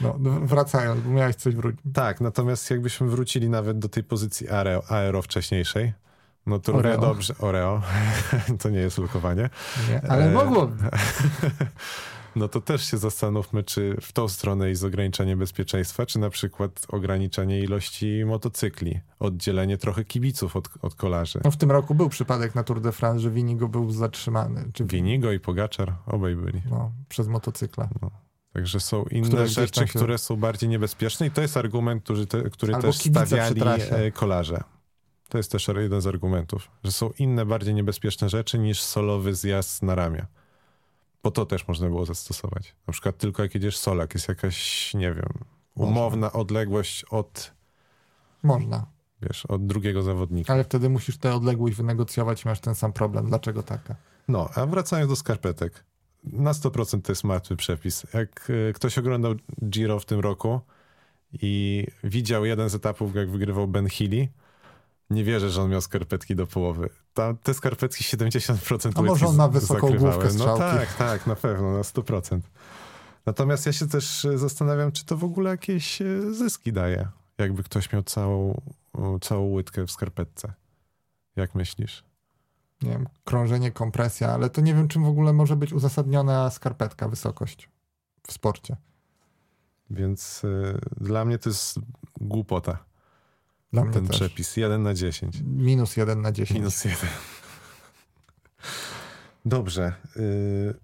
no, 0.00 0.16
no, 0.18 0.30
wracając, 0.40 1.00
bo 1.00 1.10
miałeś 1.10 1.36
coś 1.36 1.54
wrócić. 1.54 1.80
Tak, 1.94 2.20
natomiast 2.20 2.70
jakbyśmy 2.70 3.06
wrócili 3.08 3.48
nawet 3.48 3.78
do 3.78 3.88
tej 3.88 4.04
pozycji 4.04 4.48
aero, 4.48 4.82
aero 4.88 5.22
wcześniejszej, 5.22 5.92
no 6.46 6.58
to 6.58 6.72
równie 6.72 6.98
dobrze, 6.98 7.34
Oreo, 7.38 7.82
to 8.62 8.70
nie 8.70 8.78
jest 8.78 8.98
lukowanie, 8.98 9.50
Nie, 9.90 10.10
ale 10.10 10.24
E, 10.24 10.30
mogło. 10.30 10.70
no 12.36 12.48
to 12.48 12.60
też 12.60 12.84
się 12.84 12.98
zastanówmy, 12.98 13.62
czy 13.62 13.96
w 14.00 14.12
tą 14.12 14.28
stronę 14.28 14.68
jest 14.68 14.84
ograniczenie 14.84 15.36
bezpieczeństwa, 15.36 16.06
czy 16.06 16.18
na 16.18 16.30
przykład 16.30 16.86
ograniczenie 16.88 17.60
ilości 17.60 18.24
motocykli, 18.26 19.00
oddzielenie 19.18 19.78
trochę 19.78 20.04
kibiców 20.04 20.56
od, 20.56 20.68
od 20.82 20.94
kolarzy. 20.94 21.40
No 21.44 21.50
w 21.50 21.56
tym 21.56 21.70
roku 21.70 21.94
był 21.94 22.08
przypadek 22.08 22.54
na 22.54 22.64
Tour 22.64 22.80
de 22.80 22.92
France, 22.92 23.20
że 23.20 23.30
Winigo 23.30 23.68
był 23.68 23.90
zatrzymany. 23.90 24.70
Czy 24.72 24.84
Winigo 24.84 25.32
i 25.32 25.40
Pogaczar, 25.40 25.94
obaj 26.06 26.36
byli. 26.36 26.62
No, 26.70 26.92
przez 27.08 27.28
motocykla. 27.28 27.88
Także 28.52 28.80
są 28.80 29.04
inne 29.04 29.28
Które 29.28 29.48
rzeczy, 29.48 29.86
się- 29.86 29.98
które 29.98 30.18
są 30.18 30.36
bardziej 30.36 30.68
niebezpieczne 30.68 31.26
i 31.26 31.30
to 31.30 31.42
jest 31.42 31.56
argument, 31.56 32.04
który, 32.04 32.26
te, 32.26 32.50
który 32.50 32.74
Albo 32.74 32.86
też 32.86 32.96
stawiali 32.96 33.62
e, 33.90 34.10
kolarze. 34.12 34.62
To 35.28 35.38
jest 35.38 35.52
też 35.52 35.68
jeden 35.76 36.00
z 36.00 36.06
argumentów, 36.06 36.70
że 36.84 36.92
są 36.92 37.10
inne, 37.18 37.46
bardziej 37.46 37.74
niebezpieczne 37.74 38.28
rzeczy 38.28 38.58
niż 38.58 38.80
solowy 38.80 39.34
zjazd 39.34 39.82
na 39.82 39.94
ramię. 39.94 40.26
Bo 41.22 41.30
to 41.30 41.46
też 41.46 41.68
można 41.68 41.88
było 41.88 42.06
zastosować. 42.06 42.74
Na 42.86 42.92
przykład 42.92 43.18
tylko 43.18 43.42
jak 43.42 43.54
jedziesz 43.54 43.78
solak, 43.78 44.14
jest 44.14 44.28
jakaś, 44.28 44.94
nie 44.94 45.12
wiem, 45.14 45.32
umowna 45.74 46.32
odległość 46.32 47.04
od, 47.04 47.54
Można. 48.42 48.86
wiesz, 49.22 49.46
od 49.46 49.66
drugiego 49.66 50.02
zawodnika. 50.02 50.52
Ale 50.52 50.64
wtedy 50.64 50.88
musisz 50.88 51.18
tę 51.18 51.34
odległość 51.34 51.76
wynegocjować 51.76 52.44
i 52.44 52.48
masz 52.48 52.60
ten 52.60 52.74
sam 52.74 52.92
problem. 52.92 53.26
Dlaczego 53.26 53.62
taka? 53.62 53.96
No, 54.28 54.48
a 54.54 54.66
wracając 54.66 55.10
do 55.10 55.16
skarpetek. 55.16 55.84
Na 56.24 56.52
100% 56.52 57.02
to 57.02 57.12
jest 57.12 57.24
martwy 57.24 57.56
przepis. 57.56 58.06
Jak 58.14 58.50
e, 58.68 58.72
ktoś 58.72 58.98
oglądał 58.98 59.34
Giro 59.68 60.00
w 60.00 60.04
tym 60.04 60.20
roku 60.20 60.60
i 61.32 61.86
widział 62.04 62.44
jeden 62.44 62.68
z 62.68 62.74
etapów, 62.74 63.14
jak 63.14 63.30
wygrywał 63.30 63.68
Ben 63.68 63.88
Healy, 63.88 64.28
nie 65.10 65.24
wierzę, 65.24 65.50
że 65.50 65.62
on 65.62 65.70
miał 65.70 65.80
skarpetki 65.80 66.36
do 66.36 66.46
połowy. 66.46 66.88
Tam 67.20 67.36
te 67.36 67.54
skarpetki 67.54 68.04
70% 68.04 68.92
A 68.94 69.02
może 69.02 69.12
łydki 69.12 69.26
on 69.26 69.36
ma 69.36 69.48
wysoką 69.48 69.80
zakrywały. 69.88 69.98
główkę 70.12 70.24
No 70.24 70.30
strzałki. 70.38 70.60
tak, 70.60 70.94
tak, 70.94 71.26
na 71.26 71.36
pewno, 71.36 71.72
na 71.72 71.80
100%. 71.82 72.40
Natomiast 73.26 73.66
ja 73.66 73.72
się 73.72 73.88
też 73.88 74.24
e, 74.24 74.38
zastanawiam, 74.38 74.92
czy 74.92 75.04
to 75.04 75.16
w 75.16 75.24
ogóle 75.24 75.50
jakieś 75.50 76.02
e, 76.02 76.34
zyski 76.34 76.72
daje, 76.72 77.08
jakby 77.38 77.62
ktoś 77.62 77.92
miał 77.92 78.02
całą, 78.02 78.60
o, 78.92 79.18
całą 79.18 79.46
łydkę 79.50 79.86
w 79.86 79.90
skarpetce. 79.90 80.52
Jak 81.36 81.54
myślisz? 81.54 82.04
Nie 82.82 82.90
wiem, 82.90 83.08
krążenie, 83.24 83.70
kompresja, 83.72 84.32
ale 84.32 84.50
to 84.50 84.60
nie 84.60 84.74
wiem, 84.74 84.88
czym 84.88 85.04
w 85.04 85.08
ogóle 85.08 85.32
może 85.32 85.56
być 85.56 85.72
uzasadniona 85.72 86.50
skarpetka, 86.50 87.08
wysokość 87.08 87.68
w 88.26 88.32
sporcie. 88.32 88.76
Więc 89.90 90.44
y, 90.44 90.78
dla 91.00 91.24
mnie 91.24 91.38
to 91.38 91.48
jest 91.48 91.78
głupota, 92.20 92.78
Dla 93.72 93.84
mnie 93.84 93.92
ten 93.92 94.06
też. 94.06 94.16
przepis. 94.16 94.56
1 94.56 94.82
na 94.82 94.94
10. 94.94 95.36
Minus 95.44 95.96
jeden 95.96 96.20
na 96.20 96.32
10. 96.32 96.58
Minus 96.58 96.84
1. 96.84 97.10
Dobrze. 99.44 99.92
y, 100.16 100.74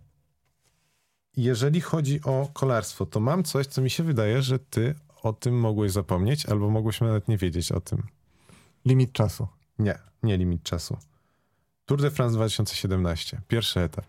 jeżeli 1.37 1.81
chodzi 1.81 2.21
o 2.25 2.51
kolarstwo, 2.53 3.07
to 3.07 3.21
mam 3.21 3.45
coś, 3.45 3.67
co 3.67 3.83
mi 3.83 3.91
się 3.91 4.03
wydaje, 4.03 4.43
że 4.43 4.59
ty 4.59 4.95
o 5.23 5.33
tym 5.33 5.61
mogłeś 5.61 5.93
zapomnieć, 5.93 6.47
albo 6.47 6.71
mogłyśmy 6.71 7.07
nawet 7.07 7.29
nie 7.29 7.39
wiedzieć 7.39 7.73
o 7.73 7.81
tym. 7.81 8.03
Limit 8.85 9.13
czasu. 9.13 9.49
Nie, 9.79 9.99
nie 10.23 10.37
limit 10.37 10.63
czasu. 10.63 10.97
Tour 11.85 12.01
de 12.03 12.11
France 12.11 12.35
2017. 12.37 13.41
Pierwszy 13.49 13.81
etap. 13.81 14.07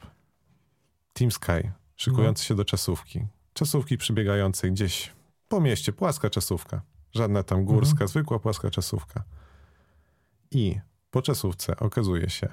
Team 1.14 1.32
Sky, 1.32 1.72
szykujący 1.96 2.46
się 2.46 2.56
do 2.56 2.66
czasówki. 2.66 3.26
Czasówki 3.54 3.98
przebiegającej 3.98 4.72
gdzieś 4.72 5.14
po 5.48 5.62
mieście, 5.62 5.94
płaska 5.94 6.30
czasówka. 6.30 6.82
Żadna 7.18 7.44
tam 7.44 7.66
górska, 7.66 8.08
zwykła 8.08 8.40
płaska 8.40 8.70
czasówka. 8.70 9.24
I 10.52 10.80
po 11.12 11.22
czasówce 11.22 11.78
okazuje 11.78 12.30
się, 12.30 12.48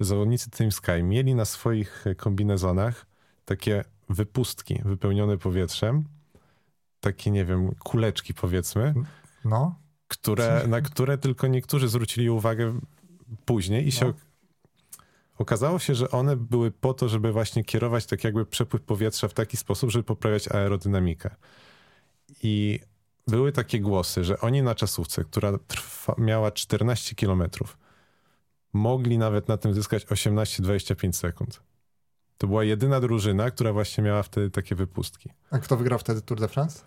że 0.00 0.06
zawodnicy 0.06 0.50
Team 0.50 0.72
Sky 0.72 1.02
mieli 1.02 1.34
na 1.34 1.44
swoich 1.44 2.06
e, 2.06 2.14
kombinezonach 2.14 3.06
takie 3.44 3.84
wypustki 4.08 4.80
wypełnione 4.84 5.38
powietrzem, 5.38 6.04
takie, 7.00 7.30
nie 7.30 7.44
wiem, 7.44 7.74
kuleczki 7.74 8.34
powiedzmy, 8.34 8.94
No, 9.44 9.74
które, 10.08 10.62
na 10.68 10.80
które 10.80 11.18
tylko 11.18 11.46
niektórzy 11.46 11.88
zwrócili 11.88 12.30
uwagę 12.30 12.80
później 13.44 13.88
i 13.88 13.92
się 13.92 14.04
No. 14.04 14.10
ok- 14.10 14.28
okazało 15.38 15.78
się, 15.78 15.94
że 15.94 16.10
one 16.10 16.36
były 16.36 16.70
po 16.70 16.94
to, 16.94 17.08
żeby 17.08 17.32
właśnie 17.32 17.64
kierować 17.64 18.06
tak 18.06 18.24
jakby 18.24 18.46
przepływ 18.46 18.82
powietrza 18.82 19.28
w 19.28 19.34
taki 19.34 19.56
sposób, 19.56 19.90
żeby 19.90 20.04
poprawiać 20.04 20.48
aerodynamikę. 20.48 21.30
I 22.42 22.80
były 23.28 23.52
takie 23.52 23.80
głosy, 23.80 24.24
że 24.24 24.40
oni 24.40 24.62
na 24.62 24.74
czasówce, 24.74 25.24
która 25.24 25.58
trwa, 25.66 26.14
miała 26.18 26.50
14 26.50 27.14
kilometrów, 27.14 27.78
mogli 28.72 29.18
nawet 29.18 29.48
na 29.48 29.56
tym 29.56 29.74
zyskać 29.74 30.06
18-25 30.06 31.12
sekund. 31.12 31.62
To 32.38 32.46
była 32.46 32.64
jedyna 32.64 33.00
drużyna, 33.00 33.50
która 33.50 33.72
właśnie 33.72 34.04
miała 34.04 34.22
wtedy 34.22 34.50
takie 34.50 34.74
wypustki. 34.74 35.30
a 35.50 35.58
kto 35.58 35.76
wygrał 35.76 35.98
wtedy 35.98 36.22
Tour 36.22 36.40
de 36.40 36.48
France? 36.48 36.82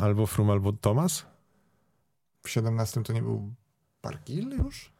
Albo 0.00 0.26
Frum, 0.26 0.50
albo 0.50 0.72
Thomas? 0.72 1.26
W 2.42 2.50
17 2.50 3.02
to 3.02 3.12
nie 3.12 3.22
był 3.22 3.54
Bargil 4.02 4.50
już? 4.50 4.92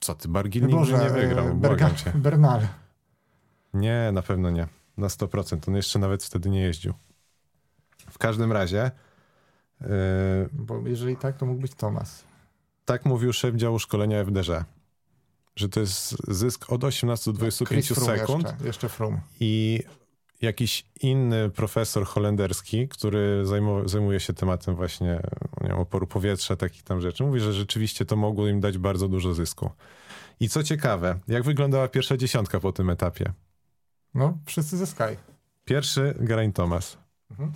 Co 0.00 0.14
ty, 0.14 0.28
Bargil 0.28 0.62
nigdy 0.62 0.76
Boże, 0.76 0.98
nie 0.98 1.10
wygrał, 1.10 1.48
e, 1.48 1.54
błagam 1.54 1.90
Berga-. 1.90 2.18
Bernal. 2.18 2.68
Nie, 3.74 4.10
na 4.12 4.22
pewno 4.22 4.50
nie. 4.50 4.68
Na 4.96 5.08
100%. 5.08 5.68
On 5.68 5.76
jeszcze 5.76 5.98
nawet 5.98 6.24
wtedy 6.24 6.50
nie 6.50 6.60
jeździł. 6.60 6.94
W 8.10 8.18
każdym 8.18 8.52
razie, 8.52 8.90
yy, 9.80 9.88
Bo 10.52 10.82
jeżeli 10.88 11.16
tak, 11.16 11.36
to 11.36 11.46
mógł 11.46 11.60
być 11.60 11.74
Thomas. 11.74 12.24
tak 12.84 13.04
mówił 13.04 13.32
szef 13.32 13.54
działu 13.54 13.78
szkolenia 13.78 14.24
FDŻ, 14.24 14.64
że 15.56 15.68
to 15.68 15.80
jest 15.80 16.16
zysk 16.34 16.72
od 16.72 16.84
18 16.84 17.32
do 17.32 17.38
25 17.38 17.86
Chris 17.86 17.98
Froome 17.98 18.18
sekund 18.18 18.44
Jeszcze, 18.48 18.66
jeszcze 18.66 18.88
Froome. 18.88 19.20
i 19.40 19.82
jakiś 20.42 20.84
inny 21.00 21.50
profesor 21.50 22.06
holenderski, 22.06 22.88
który 22.88 23.46
zajmu, 23.46 23.88
zajmuje 23.88 24.20
się 24.20 24.32
tematem 24.32 24.74
właśnie 24.74 25.20
nie 25.60 25.68
wiem, 25.68 25.78
oporu 25.78 26.06
powietrza, 26.06 26.56
takich 26.56 26.82
tam 26.82 27.00
rzeczy, 27.00 27.24
mówi, 27.24 27.40
że 27.40 27.52
rzeczywiście 27.52 28.04
to 28.04 28.16
mogło 28.16 28.48
im 28.48 28.60
dać 28.60 28.78
bardzo 28.78 29.08
dużo 29.08 29.34
zysku. 29.34 29.70
I 30.40 30.48
co 30.48 30.62
ciekawe, 30.62 31.18
jak 31.28 31.42
wyglądała 31.42 31.88
pierwsza 31.88 32.16
dziesiątka 32.16 32.60
po 32.60 32.72
tym 32.72 32.90
etapie? 32.90 33.32
No, 34.14 34.38
wszyscy 34.46 34.86
Sky. 34.86 35.16
Pierwszy 35.64 36.14
Geraint 36.20 36.56
Thomas, 36.56 36.98
Mhm. 37.30 37.52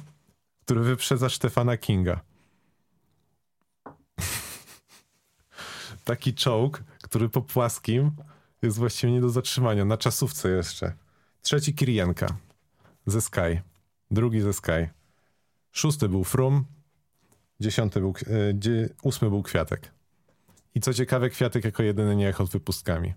Który 0.72 0.84
wyprzedza 0.84 1.28
Stefana 1.28 1.76
Kinga. 1.76 2.20
Taki 6.04 6.34
czołg, 6.34 6.82
który 7.02 7.28
po 7.28 7.42
płaskim 7.42 8.10
jest 8.62 8.78
właściwie 8.78 9.12
nie 9.12 9.20
do 9.20 9.30
zatrzymania. 9.30 9.84
Na 9.84 9.96
czasówce 9.96 10.50
jeszcze. 10.50 10.92
Trzeci 11.42 11.74
Kirienka 11.74 12.26
ze 13.06 13.20
Sky. 13.20 13.62
Drugi 14.10 14.40
ze 14.40 14.52
Sky. 14.52 14.88
Szósty 15.72 16.08
był 16.08 16.24
Frum. 16.24 16.64
Dziesiąty 17.60 18.00
był, 18.00 18.14
e, 18.26 18.88
ósmy 19.02 19.28
był 19.28 19.42
Kwiatek. 19.42 19.92
I 20.74 20.80
co 20.80 20.94
ciekawe, 20.94 21.30
Kwiatek 21.30 21.64
jako 21.64 21.82
jedyny 21.82 22.16
nie 22.16 22.24
jechał 22.24 22.46
z 22.46 22.50
wypustkami. 22.50 23.14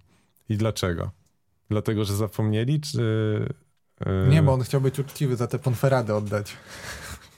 I 0.49 0.57
dlaczego? 0.57 1.11
Dlatego, 1.69 2.05
że 2.05 2.15
zapomnieli, 2.15 2.81
czy... 2.81 3.53
e, 4.05 4.27
Nie, 4.27 4.43
bo 4.43 4.53
on 4.53 4.61
chciał 4.61 4.81
być 4.81 4.99
uczciwy, 4.99 5.35
za 5.35 5.47
te 5.47 5.59
ponferady 5.59 6.15
oddać. 6.15 6.53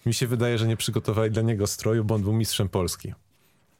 Mi 0.08 0.14
się 0.14 0.28
wydaje, 0.28 0.58
że 0.58 0.68
nie 0.68 0.78
przygotowali 0.78 1.32
dla 1.32 1.42
niego 1.42 1.68
stroju, 1.68 2.04
bo 2.06 2.16
on 2.16 2.22
był 2.24 2.34
mistrzem 2.34 2.70
Polski. 2.70 3.14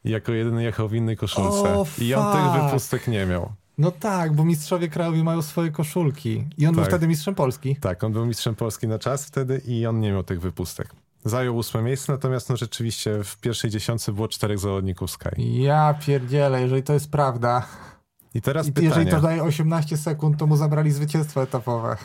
I 0.04 0.10
jako 0.10 0.32
jedyny 0.32 0.62
jechał 0.62 0.88
w 0.88 0.94
innej 0.94 1.16
koszulce. 1.16 1.74
O, 1.78 1.86
I 1.98 2.14
on 2.14 2.32
tych 2.36 2.62
wypustek 2.62 3.08
nie 3.08 3.26
miał. 3.26 3.52
No 3.78 3.90
tak, 3.90 4.32
bo 4.34 4.44
mistrzowie 4.44 4.88
krajowi 4.88 5.22
mają 5.24 5.42
swoje 5.42 5.70
koszulki. 5.70 6.44
I 6.58 6.66
on 6.66 6.74
był 6.74 6.82
Tak. 6.84 6.90
wtedy 6.90 7.08
mistrzem 7.08 7.34
Polski. 7.34 7.76
Tak, 7.76 8.04
on 8.04 8.12
był 8.12 8.26
mistrzem 8.26 8.54
Polski 8.54 8.88
na 8.88 8.98
czas 8.98 9.24
wtedy 9.24 9.62
i 9.66 9.86
on 9.86 10.00
nie 10.00 10.12
miał 10.12 10.22
tych 10.22 10.40
wypustek. 10.40 10.88
Zajął 11.24 11.56
ósme 11.56 11.82
miejsce, 11.82 12.12
natomiast 12.12 12.50
no 12.50 12.56
rzeczywiście 12.56 13.24
w 13.24 13.36
pierwszej 13.36 13.70
dziesiątce 13.70 14.12
było 14.12 14.28
czterech 14.28 14.58
zawodników 14.58 15.10
Sky. 15.10 15.28
Ja 15.38 15.94
pierdzielę, 16.06 16.62
jeżeli 16.62 16.82
to 16.82 16.92
jest 16.92 17.10
prawda. 17.10 17.66
I 18.34 18.42
teraz 18.42 18.66
I 18.66 18.72
pytanie. 18.72 18.88
jeżeli 18.88 19.10
to 19.10 19.20
daje 19.20 19.42
18 19.42 19.96
sekund, 19.96 20.38
to 20.38 20.46
mu 20.46 20.56
zabrali 20.56 20.90
zwycięstwo 20.92 21.42
etapowe. 21.42 21.96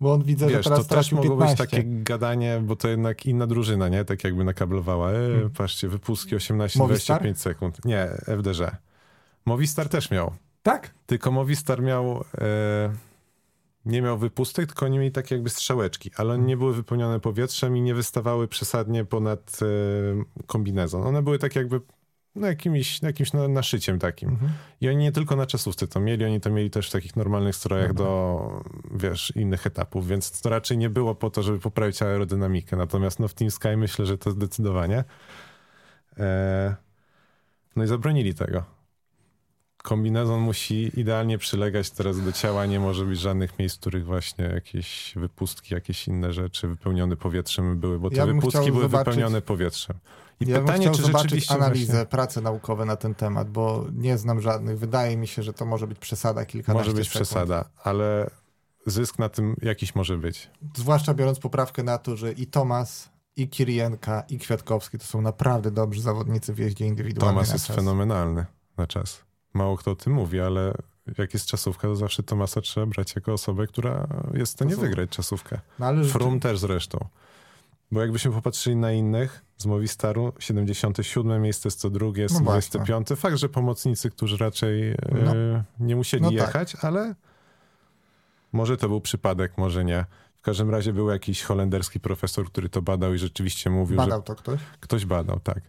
Bo 0.00 0.12
on 0.12 0.22
widzę, 0.22 0.46
Wiesz, 0.46 0.56
że 0.64 0.70
teraz 0.70 0.86
to 0.86 0.94
też 0.94 1.12
mogło 1.12 1.30
15. 1.30 1.62
być 1.64 1.70
takie 1.70 1.84
gadanie, 1.86 2.60
bo 2.64 2.76
to 2.76 2.88
jednak 2.88 3.26
inna 3.26 3.46
drużyna, 3.46 3.88
nie? 3.88 4.04
Tak 4.04 4.24
jakby 4.24 4.44
nakablowała. 4.44 5.10
E, 5.10 5.14
Hmm. 5.32 5.50
Patrzcie, 5.50 5.88
wypustki 5.88 6.36
18-25 6.36 6.78
Movistar? 6.78 7.34
sekund. 7.34 7.84
Nie, 7.84 8.08
FDŻ. 8.26 8.76
Movistar 9.46 9.88
też 9.88 10.10
miał. 10.10 10.32
Tak? 10.62 10.90
Tylko 11.06 11.30
Movistar 11.30 11.82
miał... 11.82 12.24
E, 12.38 12.92
nie 13.84 14.02
miał 14.02 14.18
wypustek, 14.18 14.66
tylko 14.66 14.86
oni 14.86 14.98
mieli 14.98 15.12
takie 15.12 15.34
jakby 15.34 15.50
strzałeczki, 15.50 16.10
ale 16.16 16.34
one 16.34 16.44
nie 16.44 16.56
były 16.56 16.74
wypełnione 16.74 17.20
powietrzem 17.20 17.76
i 17.76 17.80
nie 17.82 17.94
wystawały 17.94 18.48
przesadnie 18.48 19.04
ponad 19.04 19.58
e, 19.62 19.66
kombinezon. 20.46 21.02
One 21.06 21.22
były 21.22 21.38
tak 21.38 21.56
jakby 21.56 21.80
no, 22.34 22.46
jakimś, 22.46 23.02
jakimś 23.02 23.32
na- 23.32 23.48
naszyciem 23.48 23.98
takim. 23.98 24.28
Mhm. 24.28 24.52
I 24.80 24.88
oni 24.88 24.96
nie 24.96 25.12
tylko 25.12 25.36
na 25.36 25.46
czasówce 25.46 25.86
to 25.86 26.00
mieli, 26.00 26.24
oni 26.24 26.40
to 26.40 26.50
mieli 26.50 26.70
też 26.70 26.88
w 26.88 26.92
takich 26.92 27.16
normalnych 27.16 27.56
strojach 27.56 27.94
do, 27.94 28.62
wiesz, 28.94 29.32
innych 29.36 29.66
etapów, 29.66 30.08
więc 30.08 30.40
to 30.40 30.50
raczej 30.50 30.78
nie 30.78 30.90
było 30.90 31.14
po 31.14 31.30
to, 31.30 31.42
żeby 31.42 31.58
poprawić 31.58 32.02
aerodynamikę. 32.02 32.76
Natomiast 32.76 33.20
no, 33.20 33.28
w 33.28 33.34
Team 33.34 33.50
Sky 33.50 33.76
myślę, 33.76 34.06
że 34.06 34.18
to 34.18 34.30
zdecydowanie. 34.30 35.04
E, 36.18 36.74
no 37.76 37.84
i 37.84 37.86
zabronili 37.86 38.34
tego. 38.34 38.79
Kombinezon 39.82 40.40
musi 40.40 41.00
idealnie 41.00 41.38
przylegać 41.38 41.90
teraz 41.90 42.24
do 42.24 42.32
ciała, 42.32 42.66
nie 42.66 42.80
może 42.80 43.04
być 43.04 43.20
żadnych 43.20 43.58
miejsc, 43.58 43.76
w 43.76 43.80
których 43.80 44.04
właśnie 44.06 44.44
jakieś 44.44 45.12
wypustki, 45.16 45.74
jakieś 45.74 46.08
inne 46.08 46.32
rzeczy 46.32 46.68
wypełnione 46.68 47.16
powietrzem 47.16 47.78
były, 47.80 47.98
bo 47.98 48.10
te 48.10 48.16
Ja 48.16 48.26
wypustki 48.26 48.72
były 48.72 48.84
zobaczyć- 48.84 49.04
wypełnione 49.04 49.42
powietrzem. 49.42 49.96
I 50.40 50.46
ja 50.46 50.60
pytanie, 50.60 50.86
bym 50.86 50.94
czy 50.94 51.02
zobaczyć 51.02 51.50
analizę, 51.50 51.92
właśnie... 51.92 52.06
prace 52.06 52.40
naukowe 52.40 52.84
na 52.84 52.96
ten 52.96 53.14
temat, 53.14 53.50
bo 53.50 53.86
nie 53.92 54.18
znam 54.18 54.40
żadnych. 54.40 54.78
Wydaje 54.78 55.16
mi 55.16 55.26
się, 55.26 55.42
że 55.42 55.52
to 55.52 55.64
może 55.66 55.86
być 55.86 55.98
przesada 55.98 56.44
kilkanaście 56.44 56.88
Może 56.88 56.96
być 57.00 57.08
sekund. 57.08 57.28
przesada, 57.28 57.64
ale 57.84 58.30
zysk 58.86 59.18
na 59.18 59.28
tym 59.28 59.56
jakiś 59.62 59.94
może 59.94 60.18
być. 60.18 60.50
Zwłaszcza 60.76 61.14
biorąc 61.14 61.38
poprawkę 61.38 61.82
na 61.82 61.98
to, 61.98 62.16
że 62.16 62.32
i 62.32 62.46
Tomas, 62.46 63.10
i 63.36 63.48
Kirienka, 63.48 64.20
i 64.28 64.38
Kwiatkowski 64.38 64.98
to 64.98 65.04
są 65.04 65.20
naprawdę 65.22 65.70
dobrzy 65.70 66.02
zawodnicy 66.02 66.54
w 66.54 66.58
jeździe 66.58 66.86
indywidualnej 66.86 67.44
Tomas 67.44 67.52
jest 67.52 67.66
fenomenalny 67.66 68.46
na 68.76 68.86
czas. 68.86 69.29
Mało 69.54 69.76
kto 69.76 69.90
o 69.90 69.96
tym 69.96 70.12
mówi, 70.12 70.40
ale 70.40 70.74
jak 71.18 71.34
jest 71.34 71.46
czasówka, 71.46 71.88
to 71.88 71.96
zawsze 71.96 72.22
Tomasa 72.22 72.60
trzeba 72.60 72.86
brać 72.86 73.14
jako 73.14 73.32
osobę, 73.32 73.66
która 73.66 74.06
jest 74.34 74.52
w 74.52 74.54
stanie 74.56 74.74
To 74.74 74.80
wygrać 74.80 75.10
czasówkę. 75.10 75.60
No, 75.78 75.86
ale 75.86 76.04
Frum 76.04 76.40
też 76.40 76.58
zresztą. 76.58 77.08
Bo 77.92 78.00
jakbyśmy 78.00 78.32
popatrzyli 78.32 78.76
na 78.76 78.92
innych 78.92 79.44
z 79.56 79.66
Movistaru, 79.66 80.32
77 80.38 81.42
miejsce, 81.42 81.70
102, 81.70 82.06
No 82.06 82.28
125. 82.28 83.08
Fakt, 83.16 83.36
że 83.36 83.48
pomocnicy, 83.48 84.10
którzy 84.10 84.36
raczej 84.36 84.94
No. 85.24 85.36
e, 85.36 85.64
nie 85.80 85.96
musieli 85.96 86.22
No 86.22 86.28
tak. 86.28 86.38
jechać, 86.38 86.76
ale 86.82 87.14
może 88.52 88.76
to 88.76 88.88
był 88.88 89.00
przypadek, 89.00 89.58
może 89.58 89.84
nie. 89.84 90.04
W 90.36 90.42
każdym 90.42 90.70
razie 90.70 90.92
był 90.92 91.10
jakiś 91.10 91.42
holenderski 91.42 92.00
profesor, 92.00 92.46
który 92.46 92.68
to 92.68 92.82
badał 92.82 93.14
i 93.14 93.18
rzeczywiście 93.18 93.70
mówił, 93.70 94.00
że 94.00 94.06
badał 94.06 94.22
to 94.22 94.36
ktoś. 94.36 94.60
Ktoś 94.80 95.04
badał, 95.06 95.40
tak. 95.40 95.60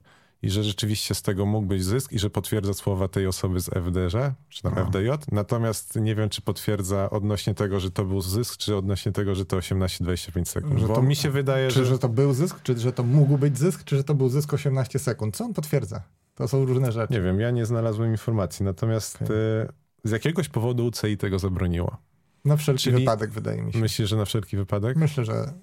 I 0.44 0.50
że 0.50 0.64
rzeczywiście 0.64 1.16
z 1.16 1.22
tego 1.22 1.46
mógł 1.46 1.68
być 1.68 1.84
zysk 1.84 2.12
i 2.12 2.20
że 2.20 2.30
potwierdza 2.30 2.74
słowa 2.74 3.08
tej 3.08 3.28
osoby 3.28 3.60
z 3.60 3.70
FDŻ, 3.70 4.18
czy 4.50 4.62
tam 4.64 4.74
No. 4.76 4.82
FDJ. 4.86 5.10
Natomiast 5.32 5.96
nie 5.96 6.16
wiem, 6.16 6.30
czy 6.30 6.42
potwierdza 6.42 7.10
odnośnie 7.10 7.54
tego, 7.54 7.80
że 7.80 7.92
to 7.92 8.06
był 8.06 8.22
zysk, 8.22 8.58
czy 8.58 8.76
odnośnie 8.76 9.12
tego, 9.12 9.36
że 9.36 9.46
to 9.46 9.58
18-25 9.58 10.46
sekund. 10.46 10.80
Że 10.80 10.88
Bo 10.88 10.96
to- 10.96 11.02
mi 11.02 11.16
się 11.16 11.30
wydaje, 11.30 11.68
Czy 11.70 11.80
że... 11.80 11.86
że 11.86 12.00
to 12.00 12.10
był 12.10 12.34
zysk, 12.34 12.60
czy 12.64 12.80
że 12.80 12.92
to 12.94 13.04
mógł 13.04 13.38
być 13.38 13.58
zysk, 13.58 13.84
czy 13.84 13.98
że 13.98 14.04
to 14.04 14.14
był 14.16 14.30
zysk 14.30 14.54
18 14.54 15.00
sekund. 15.00 15.36
Co 15.38 15.46
on 15.46 15.54
potwierdza? 15.54 16.02
To 16.36 16.48
są 16.48 16.66
różne 16.66 16.92
rzeczy. 16.92 17.14
Nie 17.14 17.22
wiem, 17.22 17.40
ja 17.40 17.52
nie 17.52 17.66
znalazłem 17.66 18.12
informacji. 18.12 18.66
Natomiast 18.66 19.16
Okej. 19.16 19.28
e, 19.62 19.68
z 20.04 20.12
jakiegoś 20.12 20.50
powodu 20.50 20.86
UCI 20.86 21.18
tego 21.18 21.40
zabroniło. 21.40 21.98
Na 22.46 22.58
wszelki 22.58 22.84
Czyli- 22.84 22.98
wypadek, 22.98 23.32
wydaje 23.32 23.62
mi 23.62 23.74
się. 23.74 23.80
Myślisz, 23.80 24.10
że 24.10 24.16
na 24.18 24.26
wszelki 24.26 24.58
wypadek? 24.58 24.98
Myślę, 24.98 25.26
że 25.26 25.54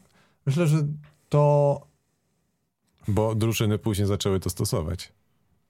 myślę, 0.46 0.66
że 0.66 0.76
to. 1.28 1.80
Bo 3.08 3.34
drużyny 3.34 3.78
później 3.78 4.08
zaczęły 4.08 4.40
to 4.40 4.50
stosować. 4.50 5.12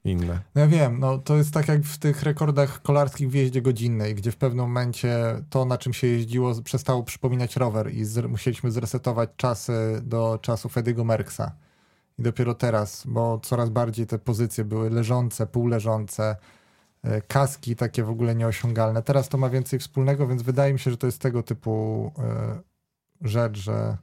Inne. 0.04 0.40
No 0.54 0.60
ja 0.60 0.66
wiem, 0.66 1.00
no 1.00 1.18
to 1.18 1.36
jest 1.36 1.54
tak 1.54 1.68
jak 1.68 1.82
w 1.82 1.98
tych 1.98 2.22
rekordach 2.22 2.82
kolarskich 2.82 3.30
w 3.30 3.34
jeździe 3.34 3.62
godzinnej, 3.62 4.14
gdzie 4.14 4.32
w 4.32 4.36
pewnym 4.36 4.64
momencie 4.64 5.16
to, 5.50 5.64
na 5.64 5.78
czym 5.78 5.92
się 5.92 6.06
jeździło, 6.06 6.54
z- 6.54 6.60
przestało 6.60 7.02
przypominać 7.02 7.56
rower 7.56 7.94
i 7.94 8.04
zre- 8.04 8.28
musieliśmy 8.28 8.70
zresetować 8.70 9.30
czasy 9.36 9.72
do 10.02 10.38
czasów 10.42 10.78
Ediego 10.78 11.04
Merksa. 11.04 11.52
I 12.18 12.22
dopiero 12.22 12.54
teraz, 12.54 13.04
bo 13.06 13.40
coraz 13.42 13.70
bardziej 13.70 14.06
te 14.06 14.18
pozycje 14.18 14.64
były 14.64 14.90
leżące, 14.90 15.46
półleżące, 15.46 16.36
e, 17.02 17.22
kaski 17.22 17.76
takie 17.76 18.04
w 18.04 18.10
ogóle 18.10 18.34
nieosiągalne. 18.34 19.02
Teraz 19.02 19.28
to 19.28 19.38
ma 19.38 19.50
więcej 19.50 19.78
wspólnego, 19.78 20.26
więc 20.26 20.42
wydaje 20.42 20.72
mi 20.72 20.78
się, 20.78 20.90
że 20.90 20.96
to 20.96 21.06
jest 21.06 21.18
tego 21.22 21.42
typu 21.42 22.12
e, 22.18 22.58
rzecz, 23.28 23.58
że 23.58 23.96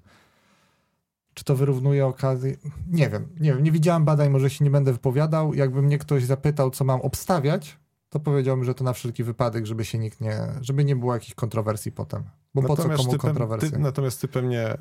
czy 1.36 1.43
to 1.43 1.55
wyrównuje 1.55 2.05
okazję? 2.05 2.57
Nie 2.91 3.09
wiem, 3.09 3.27
nie 3.39 3.53
wiem, 3.53 3.63
nie 3.63 3.71
widziałem 3.71 4.05
badań, 4.05 4.29
może 4.29 4.49
się 4.49 4.65
nie 4.65 4.71
będę 4.71 4.93
wypowiadał. 4.93 5.53
Jakby 5.53 5.81
mnie 5.81 5.97
ktoś 5.97 6.23
zapytał, 6.23 6.71
co 6.71 6.83
mam 6.86 7.01
obstawiać, 7.01 7.77
to 8.09 8.19
powiedziałbym, 8.19 8.65
że 8.65 8.75
to 8.75 8.83
na 8.83 8.93
wszelki 8.93 9.23
wypadek, 9.23 9.65
żeby 9.65 9.86
się 9.86 9.97
nikt 9.97 10.21
nie, 10.21 10.47
żeby 10.61 10.86
nie 10.86 10.95
było 10.95 11.13
jakichś 11.13 11.33
kontrowersji 11.33 11.91
potem. 11.91 12.23
Bo 12.53 12.61
po 12.61 12.77
co 12.77 12.89
komu 12.89 13.11
ty, 13.11 13.17
kontrowersje? 13.17 13.71
ty, 13.71 13.79
natomiast 13.79 14.21
ty 14.21 14.27
pewnie 14.27 14.77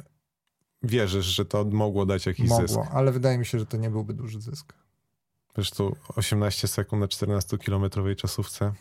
wierzysz, 0.83 1.27
że 1.27 1.45
to 1.45 1.65
mogło 1.65 2.07
dać 2.07 2.27
jakiś 2.27 2.49
zysk. 2.49 2.77
Mogło, 2.77 2.93
ale 2.93 3.13
wydaje 3.13 3.39
mi 3.39 3.47
się, 3.47 3.59
że 3.59 3.67
to 3.67 3.77
nie 3.77 3.91
byłby 3.91 4.15
duży 4.15 4.41
zysk. 4.41 4.73
Zresztą 5.55 5.95
18 6.17 6.69
sekund 6.69 7.01
na 7.01 7.07
14-kilometrowej 7.07 8.17
czasówce. 8.17 8.73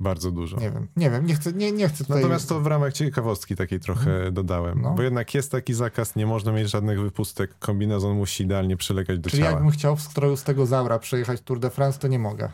Bardzo 0.00 0.30
dużo. 0.30 0.56
Nie 0.56 0.70
wiem, 0.70 0.88
nie 0.96 1.10
wiem, 1.10 1.26
nie 1.26 1.34
chcę, 1.34 1.52
nie, 1.52 1.72
nie 1.72 1.88
chcę 1.88 2.04
tutaj... 2.04 2.16
Natomiast 2.16 2.48
to 2.48 2.60
w 2.60 2.66
ramach 2.66 2.92
ciekawostki 2.92 3.56
takiej 3.56 3.80
trochę 3.80 4.32
dodałem. 4.32 4.82
No. 4.82 4.94
Bo 4.94 5.02
jednak 5.02 5.34
jest 5.34 5.52
taki 5.52 5.74
zakaz, 5.74 6.16
nie 6.16 6.26
można 6.26 6.52
mieć 6.52 6.70
żadnych 6.70 7.00
wypustek. 7.00 7.58
Kombinezon 7.58 8.16
musi 8.16 8.44
idealnie 8.44 8.76
przylegać 8.76 9.18
do 9.18 9.30
Czyli 9.30 9.42
ciała. 9.42 9.52
jakbym 9.52 9.70
chciał 9.70 9.96
w 9.96 10.00
stroju 10.00 10.36
z 10.36 10.42
tego 10.42 10.66
Zaura 10.66 10.98
przejechać 10.98 11.40
Tour 11.40 11.60
de 11.60 11.70
France, 11.70 11.98
to 11.98 12.08
nie 12.08 12.18
mogę. 12.18 12.48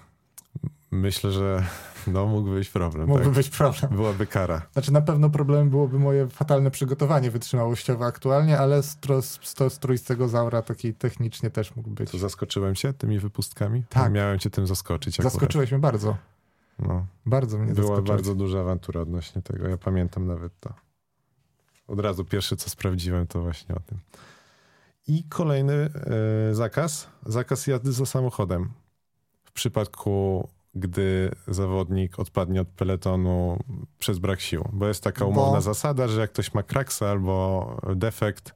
Myślę, 0.91 1.33
że 1.33 1.65
no, 2.07 2.27
mógłby 2.27 2.55
być 2.55 2.69
problem. 2.69 3.09
Mógłby 3.09 3.25
tak. 3.25 3.35
być 3.35 3.49
problem. 3.49 3.97
Byłaby 3.97 4.27
kara. 4.27 4.63
Znaczy 4.73 4.93
na 4.93 5.01
pewno 5.01 5.31
problemem 5.31 5.71
byłoby 5.71 5.99
moje 5.99 6.29
fatalne 6.29 6.71
przygotowanie 6.71 7.31
wytrzymałościowe 7.31 8.05
aktualnie, 8.05 8.59
ale 8.59 8.83
stro, 8.83 9.23
sto, 9.23 9.71
strój 9.71 9.99
z 9.99 10.03
tego 10.03 10.29
Zaura 10.29 10.63
taki 10.63 10.95
technicznie 10.95 11.51
też 11.51 11.77
mógł 11.77 11.91
być. 11.91 12.11
To 12.11 12.19
zaskoczyłem 12.19 12.75
cię 12.75 12.93
tymi 12.93 13.19
wypustkami? 13.19 13.83
Tak. 13.89 14.13
Miałem 14.13 14.39
cię 14.39 14.51
tym 14.51 14.67
zaskoczyć 14.67 15.21
akurat. 15.21 15.33
Zaskoczyłeś 15.33 15.71
mnie 15.71 15.81
bardzo. 15.81 16.17
No. 16.79 17.07
Bardzo 17.27 17.59
mnie 17.59 17.75
Była 17.75 18.03
bardzo 18.03 18.35
duża 18.35 18.61
awantura 18.61 19.01
odnośnie 19.01 19.43
tego. 19.43 19.69
Ja 19.69 19.77
pamiętam 19.77 20.27
nawet 20.27 20.61
to. 20.61 20.75
Od 21.87 22.01
razu 22.01 22.25
pierwsze, 22.25 22.57
co 22.57 22.71
sprawdziłem, 22.71 23.27
to 23.27 23.43
właśnie 23.43 23.75
o 23.75 23.81
tym. 23.81 23.99
I 25.09 25.25
kolejny 25.29 25.73
e, 26.51 26.55
zakaz. 26.55 27.09
Zakaz 27.27 27.67
jazdy 27.67 27.93
za 27.93 28.07
samochodem. 28.07 28.71
W 29.45 29.53
przypadku, 29.53 30.49
gdy 30.75 31.31
zawodnik 31.49 32.19
odpadnie 32.19 32.61
od 32.61 32.69
peletonu 32.69 33.59
przez 33.99 34.19
brak 34.19 34.41
sił. 34.41 34.69
Bo 34.73 34.89
jest 34.89 35.05
taka 35.05 35.25
Bo- 35.25 35.31
umowna 35.31 35.61
zasada, 35.61 36.09
że 36.09 36.21
jak 36.21 36.33
ktoś 36.33 36.55
ma 36.55 36.63
kraksa 36.63 37.11
albo 37.11 37.77
defekt, 37.97 38.55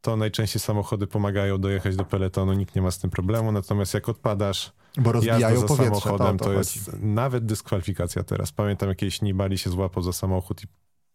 to 0.00 0.16
najczęściej 0.16 0.60
samochody 0.60 1.06
pomagają 1.06 1.58
dojechać 1.58 1.96
do 1.96 2.04
peletonu, 2.04 2.52
nikt 2.52 2.74
nie 2.76 2.82
ma 2.82 2.90
z 2.90 2.98
tym 2.98 3.10
problemu. 3.10 3.52
Natomiast 3.52 3.94
jak 3.94 4.08
odpadasz 4.08 4.72
Bo 4.96 5.12
rozbijają 5.12 5.60
za 5.60 5.66
powietrze, 5.66 6.00
samochodem 6.00 6.38
to, 6.38 6.44
to, 6.44 6.52
jest 6.52 6.92
nawet 7.00 7.46
dyskwalifikacja 7.46 8.22
teraz. 8.22 8.52
Pamiętam, 8.52 8.88
jakiejś 8.88 9.22
Nibali 9.22 9.58
się 9.58 9.70
złapał 9.70 10.02
za 10.02 10.12
samochód 10.12 10.64
i 10.64 10.66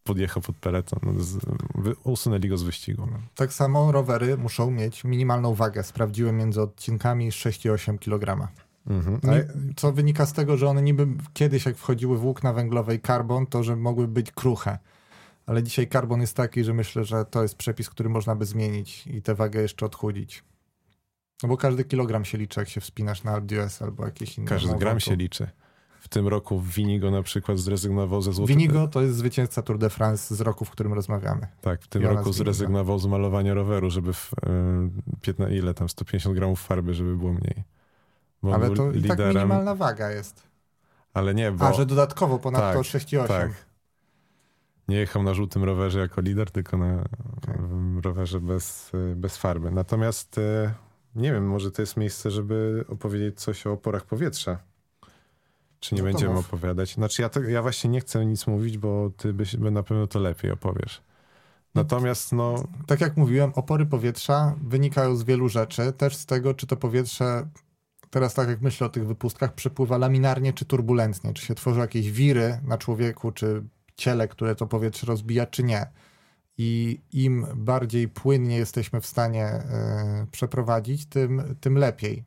podjechał 0.04 0.42
pod 0.42 0.56
peleton. 0.56 1.00
No, 1.02 1.12
usunęli 2.04 2.48
go 2.48 2.58
z 2.58 2.62
wyścigu. 2.62 3.08
Tak 3.34 3.52
samo 3.52 3.92
rowery 3.92 4.36
muszą 4.36 4.70
mieć 4.70 5.04
minimalną 5.04 5.54
wagę. 5.54 5.82
Sprawdziłem 5.82 6.36
między 6.36 6.62
odcinkami 6.62 7.30
6,8 7.30 7.98
kg. 7.98 8.48
Mhm. 8.86 9.20
Co 9.76 9.92
wynika 9.92 10.26
z 10.26 10.32
tego, 10.32 10.56
że 10.56 10.68
one 10.68 10.82
niby 10.82 11.06
kiedyś, 11.32 11.66
jak 11.66 11.76
wchodziły 11.76 12.18
włókna 12.18 12.52
węglowe 12.52 12.94
i 12.94 13.00
karbon, 13.00 13.46
to 13.46 13.62
że 13.62 13.76
mogły 13.76 14.08
być 14.08 14.32
kruche. 14.32 14.78
Ale 15.46 15.62
dzisiaj 15.62 15.88
karbon 15.88 16.20
jest 16.20 16.36
taki, 16.36 16.64
że 16.64 16.74
myślę, 16.74 17.04
że 17.04 17.24
to 17.24 17.42
jest 17.42 17.54
przepis, 17.54 17.90
który 17.90 18.08
można 18.08 18.36
by 18.36 18.46
zmienić 18.46 19.06
i 19.06 19.22
tę 19.22 19.34
wagę 19.34 19.62
jeszcze 19.62 19.86
odchudzić. 19.86 20.44
No 21.42 21.48
bo 21.48 21.56
każdy 21.56 21.84
kilogram 21.84 22.24
się 22.24 22.38
liczy, 22.38 22.60
jak 22.60 22.68
się 22.68 22.80
wspinasz 22.80 23.24
na 23.24 23.32
AlpDUS 23.32 23.82
albo 23.82 24.04
jakieś 24.04 24.38
inne. 24.38 24.48
każdy 24.48 24.74
gram 24.74 25.00
się 25.00 25.16
liczy. 25.16 25.48
W 26.00 26.08
tym 26.08 26.28
roku 26.28 26.60
Winigo 26.60 27.10
na 27.10 27.22
przykład 27.22 27.58
zrezygnował 27.58 28.22
ze 28.22 28.32
złotego. 28.32 28.58
Winigo 28.58 28.88
to 28.88 29.02
jest 29.02 29.16
zwycięzca 29.16 29.62
Tour 29.62 29.78
de 29.78 29.90
France 29.90 30.34
z 30.36 30.40
roku, 30.40 30.64
w 30.64 30.70
którym 30.70 30.92
rozmawiamy. 30.92 31.46
Tak, 31.60 31.82
w 31.82 31.88
tym 31.88 32.02
Jonas 32.02 32.16
roku 32.16 32.32
zrezygnował 32.32 32.98
z 32.98 33.06
malowania 33.06 33.54
roweru, 33.54 33.90
żeby 33.90 34.12
w, 34.12 34.32
y, 34.32 34.36
15, 35.20 35.56
ile 35.56 35.74
tam, 35.74 35.88
150 35.88 36.34
gramów 36.34 36.60
farby, 36.62 36.94
żeby 36.94 37.16
było 37.16 37.32
mniej. 37.32 37.64
Bo 38.42 38.54
Ale 38.54 38.70
to 38.70 38.92
i 38.92 39.02
tak 39.02 39.18
minimalna 39.18 39.74
waga 39.74 40.10
jest. 40.10 40.42
ale 41.14 41.34
nie, 41.34 41.52
bo 41.52 41.66
A, 41.68 41.72
że 41.72 41.86
dodatkowo 41.86 42.38
ponadto 42.38 42.78
Tak, 42.78 42.86
6,8. 42.86 43.26
tak. 43.28 43.50
nie 44.88 44.96
jechał 44.96 45.22
na 45.22 45.34
żółtym 45.34 45.64
rowerze 45.64 45.98
jako 46.00 46.20
lider, 46.20 46.50
tylko 46.50 46.76
na 46.76 47.04
w 47.94 48.00
rowerze 48.04 48.40
bez, 48.40 48.92
bez 49.16 49.36
farby. 49.36 49.70
Natomiast 49.70 50.38
y, 50.38 50.74
nie 51.14 51.32
wiem, 51.32 51.46
może 51.46 51.70
to 51.70 51.82
jest 51.82 51.96
miejsce, 51.96 52.30
żeby 52.30 52.84
opowiedzieć 52.88 53.40
coś 53.40 53.66
o 53.66 53.72
oporach 53.72 54.04
powietrza. 54.04 54.58
Czy 55.80 55.94
nie 55.94 56.02
No 56.02 56.08
będziemy 56.08 56.34
mów. 56.34 56.46
opowiadać? 56.46 56.94
Znaczy 56.94 57.22
ja, 57.22 57.28
to, 57.28 57.42
ja 57.42 57.62
właśnie 57.62 57.90
nie 57.90 58.00
chcę 58.00 58.26
nic 58.26 58.46
mówić, 58.46 58.78
bo 58.78 59.10
ty 59.16 59.32
byś, 59.32 59.56
by 59.56 59.70
na 59.70 59.82
pewno 59.82 60.06
to 60.06 60.18
lepiej 60.18 60.50
opowiesz. 60.50 61.02
Natomiast 61.74 62.32
no, 62.32 62.64
Tak 62.86 63.00
jak 63.00 63.16
mówiłem, 63.16 63.52
opory 63.54 63.86
powietrza 63.86 64.54
wynikają 64.62 65.16
z 65.16 65.22
wielu 65.24 65.48
rzeczy, 65.48 65.92
też 65.92 66.16
z 66.16 66.26
tego, 66.26 66.54
czy 66.54 66.66
to 66.66 66.76
powietrze, 66.76 67.48
teraz 68.10 68.34
tak 68.34 68.48
jak 68.48 68.60
myślę 68.60 68.86
o 68.86 68.90
tych 68.90 69.06
wypustkach, 69.06 69.54
przepływa 69.54 69.98
laminarnie 69.98 70.52
czy 70.52 70.64
turbulentnie, 70.64 71.32
czy 71.32 71.46
się 71.46 71.54
tworzą 71.54 71.80
jakieś 71.80 72.10
wiry 72.12 72.60
na 72.64 72.78
człowieku, 72.78 73.32
czy 73.32 73.62
ciele, 73.96 74.28
które 74.28 74.54
to 74.54 74.66
powietrze 74.66 75.06
rozbija, 75.06 75.46
czy 75.46 75.62
nie. 75.62 75.86
I 76.58 77.00
im 77.12 77.46
bardziej 77.54 78.08
płynnie 78.08 78.56
jesteśmy 78.56 79.00
w 79.00 79.06
stanie 79.06 79.44
e, 79.44 80.26
przeprowadzić, 80.30 81.06
tym, 81.06 81.56
tym 81.60 81.78
lepiej. 81.78 82.24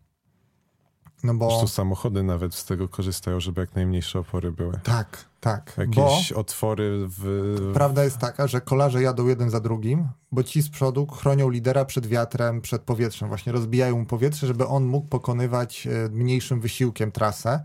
No 1.24 1.34
bo... 1.34 1.50
Zresztą 1.50 1.68
samochody 1.68 2.24
nawet 2.24 2.56
z 2.56 2.66
tego 2.66 2.90
korzystają, 2.90 3.40
żeby 3.40 3.62
jak 3.62 3.76
najmniejsze 3.76 4.20
opory 4.20 4.52
były. 4.52 4.80
Tak, 4.84 5.26
tak. 5.40 5.74
Bo 5.78 5.82
Jakieś 5.82 6.32
otwory 6.32 7.08
w... 7.08 7.72
prawda 7.74 8.04
jest 8.04 8.18
taka, 8.18 8.48
że 8.48 8.62
kolarze 8.62 9.02
jadą 9.02 9.28
jeden 9.28 9.50
za 9.50 9.60
drugim, 9.60 10.08
bo 10.32 10.44
ci 10.44 10.62
z 10.62 10.70
przodu 10.70 11.08
chronią 11.08 11.50
lidera 11.50 11.86
przed 11.86 12.08
wiatrem, 12.08 12.62
przed 12.62 12.82
powietrzem. 12.82 13.28
Właśnie 13.28 13.52
rozbijają 13.52 14.00
mu 14.00 14.06
powietrze, 14.06 14.48
żeby 14.48 14.68
on 14.68 14.86
mógł 14.86 15.08
pokonywać 15.08 15.88
e, 15.88 16.10
mniejszym 16.10 16.62
wysiłkiem 16.62 17.12
trasę, 17.12 17.64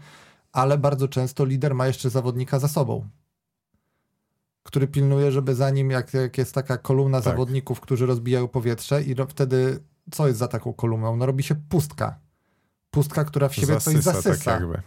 ale 0.52 0.78
bardzo 0.78 1.08
często 1.08 1.44
lider 1.44 1.74
ma 1.74 1.86
jeszcze 1.86 2.10
zawodnika 2.10 2.58
za 2.58 2.68
sobą, 2.68 3.08
który 4.62 4.86
pilnuje, 4.88 5.32
żeby 5.32 5.54
za 5.54 5.70
nim, 5.70 5.90
jak, 5.90 6.14
jak 6.14 6.38
jest 6.38 6.54
taka 6.54 6.78
kolumna 6.78 7.18
Tak. 7.18 7.24
zawodników, 7.24 7.80
którzy 7.80 8.06
rozbijają 8.06 8.48
powietrze 8.48 9.02
i 9.02 9.14
ro, 9.14 9.26
wtedy 9.26 9.80
co 10.10 10.26
jest 10.26 10.38
za 10.38 10.48
taką 10.48 10.72
kolumną? 10.72 11.16
No 11.16 11.26
robi 11.26 11.42
się 11.42 11.54
pustka. 11.54 12.18
Pustka, 12.90 13.24
która 13.24 13.48
w 13.48 13.54
siebie 13.54 13.80
coś 13.80 13.96
zasysa. 13.96 14.44
tak 14.50 14.60
jakby. 14.60 14.82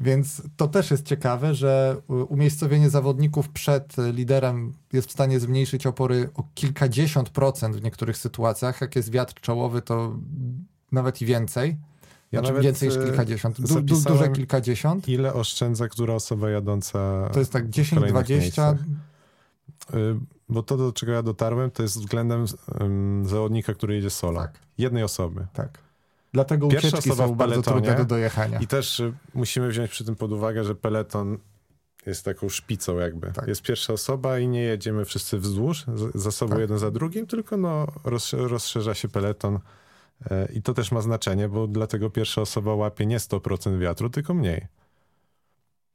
Więc 0.00 0.42
to 0.56 0.68
też 0.68 0.90
jest 0.90 1.06
ciekawe, 1.06 1.54
że 1.54 1.96
umiejscowienie 2.28 2.90
zawodników 2.90 3.48
przed 3.48 3.96
liderem 4.12 4.72
jest 4.92 5.08
w 5.08 5.12
stanie 5.12 5.40
zmniejszyć 5.40 5.86
opory 5.86 6.30
o 6.34 6.44
kilkadziesiąt 6.54 7.30
procent 7.30 7.76
w 7.76 7.82
niektórych 7.82 8.16
sytuacjach. 8.16 8.80
Jak 8.80 8.96
jest 8.96 9.10
wiatr 9.10 9.34
czołowy, 9.34 9.82
to 9.82 10.16
nawet 10.92 11.22
i 11.22 11.26
więcej. 11.26 11.76
Ja 12.32 12.40
znaczy 12.40 12.60
więcej 12.60 12.88
niż 12.88 12.98
e, 12.98 13.04
kilkadziesiąt. 13.04 13.60
Du, 13.60 13.80
du, 13.82 14.00
duże 14.00 14.28
kilkadziesiąt. 14.28 15.08
Ile 15.08 15.34
oszczędza 15.34 15.88
która 15.88 16.14
osoba 16.14 16.50
jadąca 16.50 17.28
To 17.32 17.38
jest 17.38 17.52
tak 17.52 17.66
w 17.66 17.70
10, 17.70 17.94
kolejnych 18.00 18.24
20. 18.24 18.42
miejscach? 18.42 18.86
Y, 19.94 20.16
Bo 20.48 20.62
to, 20.62 20.76
do 20.76 20.92
czego 20.92 21.12
ja 21.12 21.22
dotarłem, 21.22 21.70
to 21.70 21.82
jest 21.82 21.98
względem 21.98 22.44
zawodnika, 23.22 23.74
który 23.74 23.94
jedzie 23.94 24.10
solo. 24.10 24.40
Tak, 24.40 24.58
Jednej 24.78 25.02
osoby. 25.02 25.46
tak. 25.52 25.78
Dlatego 26.32 26.68
Pierwsza 26.68 26.88
ucieczki 26.88 27.10
osoba 27.10 27.26
są 27.28 27.34
w 27.34 27.36
bardzo 27.36 27.62
trudne 27.62 27.96
do 27.96 28.04
dojechania. 28.04 28.58
I 28.58 28.66
też 28.66 29.00
y, 29.00 29.12
musimy 29.34 29.68
wziąć 29.68 29.90
przy 29.90 30.04
tym 30.04 30.16
pod 30.16 30.32
uwagę, 30.32 30.64
że 30.64 30.74
peleton 30.74 31.38
jest 32.06 32.24
taką 32.24 32.48
szpicą 32.48 32.98
jakby. 32.98 33.32
Tak. 33.32 33.48
Jest 33.48 33.62
pierwsza 33.62 33.92
osoba 33.92 34.38
i 34.38 34.48
nie 34.48 34.62
jedziemy 34.62 35.04
wszyscy 35.04 35.38
wzdłuż, 35.38 35.84
za 36.14 36.30
sobą 36.30 36.50
Tak. 36.50 36.60
jeden 36.60 36.78
za 36.78 36.90
drugim, 36.90 37.26
tylko 37.26 37.56
no, 37.56 37.86
rozsz- 38.04 38.46
rozszerza 38.46 38.94
się 38.94 39.08
peleton. 39.08 39.58
E, 40.30 40.48
I 40.52 40.62
to 40.62 40.74
też 40.74 40.92
ma 40.92 41.00
znaczenie, 41.00 41.48
bo 41.48 41.66
dlatego 41.66 42.10
pierwsza 42.10 42.40
osoba 42.40 42.74
łapie 42.74 43.06
nie 43.06 43.18
100% 43.18 43.78
wiatru, 43.78 44.10
tylko 44.10 44.34
mniej. 44.34 44.66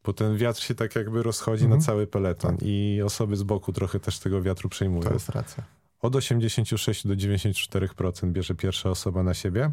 Bo 0.03 0.13
ten 0.13 0.37
wiatr 0.37 0.61
się 0.61 0.75
tak 0.75 0.95
jakby 0.95 1.23
rozchodzi 1.23 1.63
Mhm. 1.63 1.79
na 1.79 1.85
cały 1.85 2.07
peleton 2.07 2.57
i 2.61 3.01
osoby 3.05 3.35
z 3.35 3.43
boku 3.43 3.73
trochę 3.73 3.99
też 3.99 4.19
tego 4.19 4.41
wiatru 4.41 4.69
przejmują. 4.69 5.01
To 5.01 5.13
jest 5.13 5.29
racja. 5.29 5.63
Od 6.01 6.15
86 6.15 7.07
do 7.07 7.13
94% 7.15 8.31
bierze 8.31 8.55
pierwsza 8.55 8.89
osoba 8.89 9.23
na 9.23 9.33
siebie. 9.33 9.71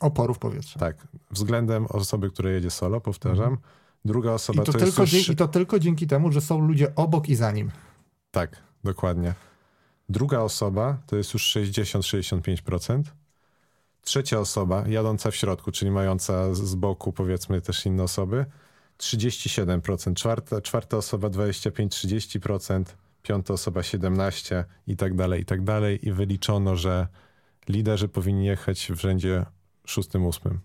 Oporów 0.00 0.38
powietrza. 0.38 0.80
Tak, 0.80 1.08
względem 1.30 1.86
osoby, 1.86 2.30
która 2.30 2.50
jedzie 2.50 2.70
solo, 2.70 3.00
powtarzam. 3.00 3.58
Druga 4.04 4.30
I 4.30 4.34
osoba 4.34 4.64
to, 4.64 4.72
to, 4.72 4.78
jest 4.78 4.96
tylko 4.96 5.16
już... 5.16 5.28
I 5.28 5.36
to 5.36 5.48
tylko 5.48 5.78
dzięki 5.78 6.06
temu, 6.06 6.32
że 6.32 6.40
są 6.40 6.60
ludzie 6.60 6.94
obok 6.94 7.28
i 7.28 7.34
za 7.34 7.52
nim. 7.52 7.70
Tak, 8.30 8.56
dokładnie. 8.84 9.34
Druga 10.08 10.40
osoba 10.40 10.98
to 11.06 11.16
jest 11.16 11.34
już 11.34 11.56
60-65%. 11.56 13.02
Trzecia 14.02 14.38
osoba, 14.38 14.84
jadąca 14.88 15.30
w 15.30 15.36
środku, 15.36 15.72
czyli 15.72 15.90
mająca 15.90 16.54
z- 16.54 16.74
boku 16.74 17.12
powiedzmy 17.12 17.60
też 17.60 17.86
inne 17.86 18.02
osoby, 18.02 18.46
37%. 18.98 20.14
Czwarta, 20.14 20.60
czwarta 20.60 20.96
osoba 20.96 21.28
25-30%. 21.28 22.84
Piąta 23.22 23.54
osoba 23.54 23.80
17% 23.80 24.64
i 24.86 24.96
tak 24.96 25.14
dalej, 25.14 25.40
i 25.40 25.44
tak 25.44 25.64
dalej. 25.64 26.08
I 26.08 26.12
wyliczono, 26.12 26.76
że 26.76 27.06
liderzy 27.68 28.08
powinni 28.08 28.46
jechać 28.46 28.86
w 28.92 29.00
rzędzie 29.00 29.46
szóstym, 29.86 30.26
ósmym. 30.26 30.60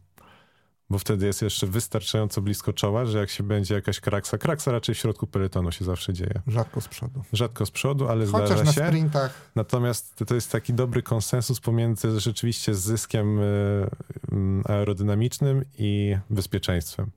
Bo 0.89 0.99
wtedy 0.99 1.25
jest 1.25 1.41
jeszcze 1.41 1.67
wystarczająco 1.67 2.41
blisko 2.41 2.73
czoła, 2.73 3.05
że 3.05 3.17
jak 3.19 3.29
się 3.29 3.43
będzie 3.43 3.75
jakaś 3.75 3.99
kraksa, 3.99 4.37
kraksa 4.37 4.71
raczej 4.71 4.95
w 4.95 4.97
środku 4.97 5.27
peletonu 5.27 5.71
się 5.71 5.85
zawsze 5.85 6.13
dzieje. 6.13 6.41
Rzadko 6.47 6.81
z 6.81 6.87
przodu. 6.87 7.23
Rzadko 7.33 7.65
z 7.65 7.71
przodu, 7.71 8.07
ale 8.07 8.25
Chociaż 8.25 8.47
zdarza 8.47 8.63
na 8.63 8.73
się. 8.73 8.87
sprintach 8.87 9.51
Natomiast 9.55 10.15
to 10.27 10.35
jest 10.35 10.51
taki 10.51 10.73
dobry 10.73 11.03
konsensus 11.03 11.59
pomiędzy 11.59 12.19
rzeczywiście 12.19 12.75
zyskiem 12.75 13.39
y, 13.39 13.89
mm, 14.31 14.63
aerodynamicznym 14.67 15.65
i 15.77 16.17
bezpieczeństwem. 16.29 17.11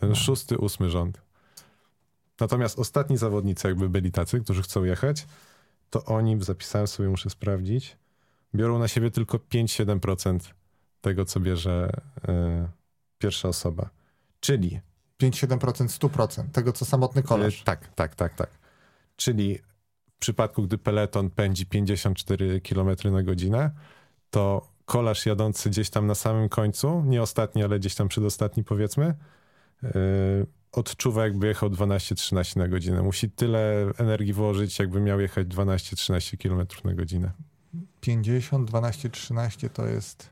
Ten 0.00 0.08
No. 0.08 0.14
szósty, 0.14 0.58
ósmy 0.58 0.90
rząd. 0.90 1.22
Natomiast 2.40 2.78
ostatni 2.78 3.16
zawodnicy, 3.16 3.68
jakby 3.68 3.88
byli 3.88 4.12
tacy, 4.12 4.40
którzy 4.40 4.62
chcą 4.62 4.84
jechać, 4.84 5.26
to 5.90 6.04
oni, 6.04 6.42
zapisałem 6.44 6.86
sobie, 6.86 7.08
muszę 7.08 7.30
sprawdzić, 7.30 7.96
biorą 8.54 8.78
na 8.78 8.88
siebie 8.88 9.10
tylko 9.10 9.38
5-7% 9.38 10.38
tego, 11.00 11.24
co 11.24 11.40
bierze 11.40 11.90
y, 12.28 12.81
pierwsza 13.22 13.48
osoba. 13.48 13.90
Czyli 14.40 14.80
5-7%, 15.22 15.58
100% 15.58 16.50
tego, 16.50 16.72
co 16.72 16.84
samotny. 16.84 17.20
E, 17.20 17.24
Tak, 17.64 17.94
tak, 17.94 18.14
tak, 18.14 18.34
tak. 18.34 18.50
Czyli 19.16 19.58
w 20.10 20.18
przypadku, 20.18 20.62
gdy 20.62 20.78
peleton 20.78 21.30
pędzi 21.30 21.66
54 21.66 22.60
km 22.60 22.88
na 23.12 23.22
godzinę, 23.22 23.70
to 24.30 24.68
kolarz 24.84 25.26
jadący 25.26 25.70
gdzieś 25.70 25.90
tam 25.90 26.06
na 26.06 26.14
samym 26.14 26.48
końcu, 26.48 27.02
nie 27.06 27.22
ostatni, 27.22 27.64
ale 27.64 27.78
gdzieś 27.78 27.94
tam 27.94 28.08
przedostatni 28.08 28.64
powiedzmy, 28.64 29.14
yy, 29.82 29.90
odczuwa 30.72 31.24
jakby 31.24 31.46
jechał 31.46 31.68
12-13 31.68 32.56
na 32.56 32.68
godzinę. 32.68 33.02
Musi 33.02 33.30
tyle 33.30 33.90
energii 33.98 34.32
włożyć, 34.32 34.78
jakby 34.78 35.00
miał 35.00 35.20
jechać 35.20 35.46
12-13 35.46 36.36
km 36.36 36.66
na 36.84 36.94
godzinę. 36.94 37.30
50, 38.00 38.68
12, 38.68 39.10
13 39.10 39.70
to 39.70 39.86
jest 39.86 40.31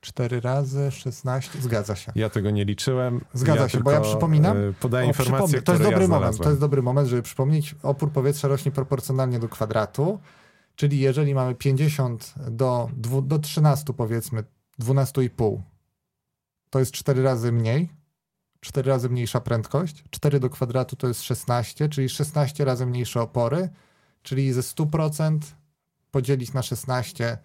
4 0.00 0.40
razy 0.40 0.90
16. 0.90 1.60
Zgadza 1.60 1.96
się. 1.96 2.12
Ja 2.14 2.30
tego 2.30 2.50
nie 2.50 2.64
liczyłem. 2.64 3.20
Zgadza 3.34 3.62
ja 3.62 3.68
się, 3.68 3.80
bo 3.80 3.90
ja 3.90 4.00
tylko, 4.00 4.16
przypominam- 4.16 4.74
Podaję 4.80 5.06
O, 5.06 5.08
informacje, 5.08 5.60
przypomnę, 5.60 5.62
to 5.62 5.72
jest 5.72 5.84
dobry 5.84 6.02
ja 6.02 6.08
moment. 6.08 6.38
To 6.38 6.48
jest 6.48 6.60
dobry 6.60 6.82
moment, 6.82 7.08
żeby 7.08 7.22
przypomnieć, 7.22 7.74
opór 7.82 8.12
powietrza 8.12 8.48
rośnie 8.48 8.72
proporcjonalnie 8.72 9.38
do 9.38 9.48
kwadratu, 9.48 10.18
czyli 10.76 10.98
jeżeli 11.00 11.34
mamy 11.34 11.54
50 11.54 12.34
do, 12.50 12.90
do 13.22 13.38
13 13.38 13.92
powiedzmy, 13.92 14.44
12,5, 14.80 15.62
to 16.70 16.78
jest 16.78 16.92
4 16.92 17.22
razy 17.22 17.52
mniej, 17.52 17.88
4 18.60 18.90
razy 18.90 19.08
mniejsza 19.08 19.40
prędkość, 19.40 20.04
4 20.10 20.40
do 20.40 20.50
kwadratu 20.50 20.96
to 20.96 21.08
jest 21.08 21.22
16, 21.22 21.88
czyli 21.88 22.08
16 22.08 22.64
razy 22.64 22.86
mniejsze 22.86 23.20
opory, 23.22 23.68
czyli 24.22 24.52
ze 24.52 24.60
100% 24.60 25.38
podzielić 26.10 26.52
na 26.52 26.62
16 26.62 27.38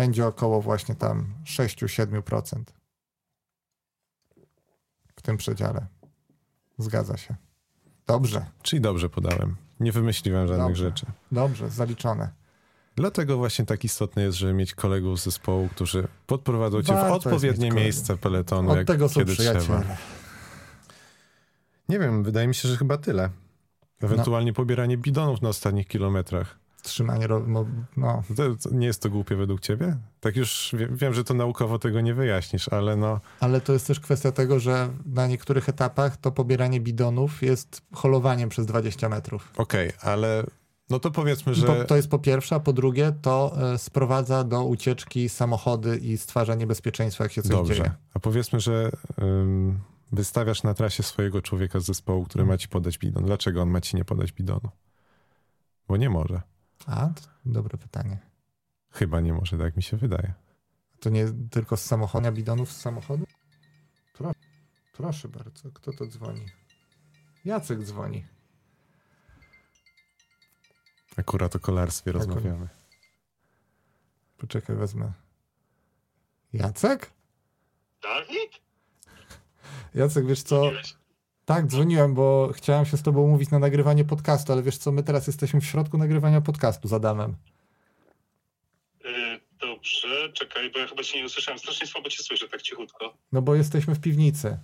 będzie 0.00 0.26
około 0.26 0.62
właśnie 0.62 0.94
tam 0.94 1.34
6-7% 1.44 2.62
w 5.16 5.22
tym 5.22 5.36
przedziale. 5.36 5.86
Zgadza 6.78 7.16
się. 7.16 7.34
Dobrze, 8.06 8.46
Czyli 8.62 8.80
dobrze 8.80 9.08
podałem. 9.08 9.56
Nie 9.80 9.92
wymyśliłem 9.92 10.48
żadnych 10.48 10.66
Dobrze. 10.66 10.84
rzeczy. 10.84 11.06
dobrze, 11.32 11.70
zaliczone. 11.70 12.30
Dlatego 12.96 13.36
właśnie 13.36 13.66
tak 13.66 13.84
istotne 13.84 14.22
jest, 14.22 14.38
żeby 14.38 14.52
mieć 14.52 14.74
kolegów 14.74 15.20
z 15.20 15.24
zespołu, 15.24 15.68
którzy 15.68 16.08
podprowadzą 16.26 16.82
cię 16.82 16.92
Warto 16.92 17.20
w 17.20 17.26
odpowiednie 17.26 17.70
miejsce 17.70 18.16
peletonu, 18.16 18.70
Od 18.70 18.76
jak, 18.76 18.86
tego 18.86 19.08
kiedy 19.08 19.36
trzeba. 19.36 19.82
Nie 21.88 21.98
wiem, 21.98 22.24
wydaje 22.24 22.48
mi 22.48 22.54
się, 22.54 22.68
że 22.68 22.76
chyba 22.76 22.98
tyle. 22.98 23.30
Ewentualnie 24.02 24.52
pobieranie 24.52 24.96
bidonów 24.96 25.42
na 25.42 25.48
ostatnich 25.48 25.88
kilometrach. 25.88 26.59
Trzymanie, 26.82 27.28
no, 27.46 27.66
nie 28.72 28.86
jest 28.86 29.02
to 29.02 29.10
głupie 29.10 29.36
według 29.36 29.60
ciebie? 29.60 29.96
Tak 30.20 30.36
już 30.36 30.70
wie, 30.78 30.88
wiem, 30.92 31.14
że 31.14 31.24
to 31.24 31.34
naukowo 31.34 31.78
tego 31.78 32.00
nie 32.00 32.14
wyjaśnisz, 32.14 32.68
ale 32.68 32.96
no 32.96 33.20
ale 33.40 33.60
to 33.60 33.72
jest 33.72 33.86
też 33.86 34.00
kwestia 34.00 34.32
tego, 34.32 34.60
że 34.60 34.88
na 35.06 35.26
niektórych 35.26 35.68
etapach 35.68 36.16
to 36.16 36.32
pobieranie 36.32 36.80
bidonów 36.80 37.42
jest 37.42 37.82
holowaniem 37.92 38.48
przez 38.48 38.66
20 38.66 39.08
metrów. 39.08 39.52
okej, 39.56 39.92
ale 40.00 40.44
no 40.90 40.98
to 40.98 41.10
powiedzmy, 41.10 41.54
że 41.54 41.66
Po, 41.66 41.84
to 41.84 41.96
jest 41.96 42.08
po 42.08 42.18
pierwsze, 42.18 42.54
a 42.54 42.60
po 42.60 42.72
drugie 42.72 43.12
to 43.22 43.56
e, 43.72 43.78
sprowadza 43.78 44.44
do 44.44 44.64
ucieczki 44.64 45.28
samochody 45.28 45.96
i 45.96 46.18
stwarza 46.18 46.54
niebezpieczeństwa, 46.54 47.24
jak 47.24 47.32
się 47.32 47.42
coś 47.42 47.50
dobrze. 47.50 47.74
dzieje. 47.74 47.90
A 48.14 48.18
powiedzmy, 48.20 48.60
że 48.60 48.90
ym, 49.22 49.78
wystawiasz 50.12 50.62
na 50.62 50.74
trasie 50.74 51.02
swojego 51.02 51.42
człowieka 51.42 51.80
z 51.80 51.84
zespołu, 51.84 52.24
który 52.24 52.44
ma 52.46 52.58
ci 52.58 52.68
podać 52.68 52.98
bidon. 52.98 53.24
Dlaczego 53.24 53.62
on 53.62 53.70
ma 53.70 53.80
ci 53.80 53.96
nie 53.96 54.04
podać 54.04 54.32
bidonu? 54.32 54.68
Bo 55.88 55.96
nie 55.96 56.10
może. 56.10 56.42
A, 56.86 57.08
dobre 57.44 57.78
pytanie. 57.78 58.18
Chyba 58.90 59.20
nie 59.20 59.32
może, 59.32 59.58
tak 59.58 59.76
mi 59.76 59.82
się 59.82 59.96
wydaje. 59.96 60.34
To 61.00 61.10
nie 61.10 61.26
tylko 61.50 61.76
z 61.76 61.84
samochodu, 61.84 62.32
bidonów 62.32 62.72
z 62.72 62.80
samochodu? 62.80 63.26
Proszę, 64.12 64.40
proszę 64.92 65.28
bardzo, 65.28 65.70
kto 65.72 65.92
to 65.92 66.06
dzwoni? 66.06 66.46
Jacek 67.44 67.82
dzwoni. 67.82 68.26
Akurat 71.16 71.56
o 71.56 71.60
kolarstwie 71.60 72.12
rozmawiamy. 72.12 72.68
Poczekaj, 74.38 74.76
wezmę. 74.76 75.12
Jacek? 76.52 77.12
Dawid? 78.02 78.60
Jacek, 79.94 80.26
wiesz 80.26 80.42
co? 80.42 80.62
Tak, 81.50 81.66
dzwoniłem, 81.66 82.14
bo 82.14 82.50
chciałem 82.54 82.86
się 82.86 82.96
z 82.96 83.02
tobą 83.02 83.20
umówić 83.20 83.50
na 83.50 83.58
nagrywanie 83.58 84.04
podcastu, 84.04 84.52
ale 84.52 84.62
wiesz 84.62 84.78
co, 84.78 84.92
my 84.92 85.02
teraz 85.02 85.26
jesteśmy 85.26 85.60
w 85.60 85.66
środku 85.66 85.98
nagrywania 85.98 86.40
podcastu 86.40 86.88
z 86.88 86.92
Adamem. 86.92 87.36
Y, 89.04 89.40
dobrze, 89.60 90.32
czekaj, 90.32 90.70
bo 90.70 90.78
ja 90.78 90.86
chyba 90.86 91.02
cię 91.02 91.18
nie 91.18 91.26
usłyszałem. 91.26 91.58
Strasznie 91.58 91.86
słabo 91.86 92.08
cię 92.08 92.22
słyszę, 92.22 92.48
tak 92.48 92.62
cichutko. 92.62 93.14
No 93.32 93.42
bo 93.42 93.54
jesteśmy 93.54 93.94
w 93.94 94.00
piwnicy. 94.00 94.58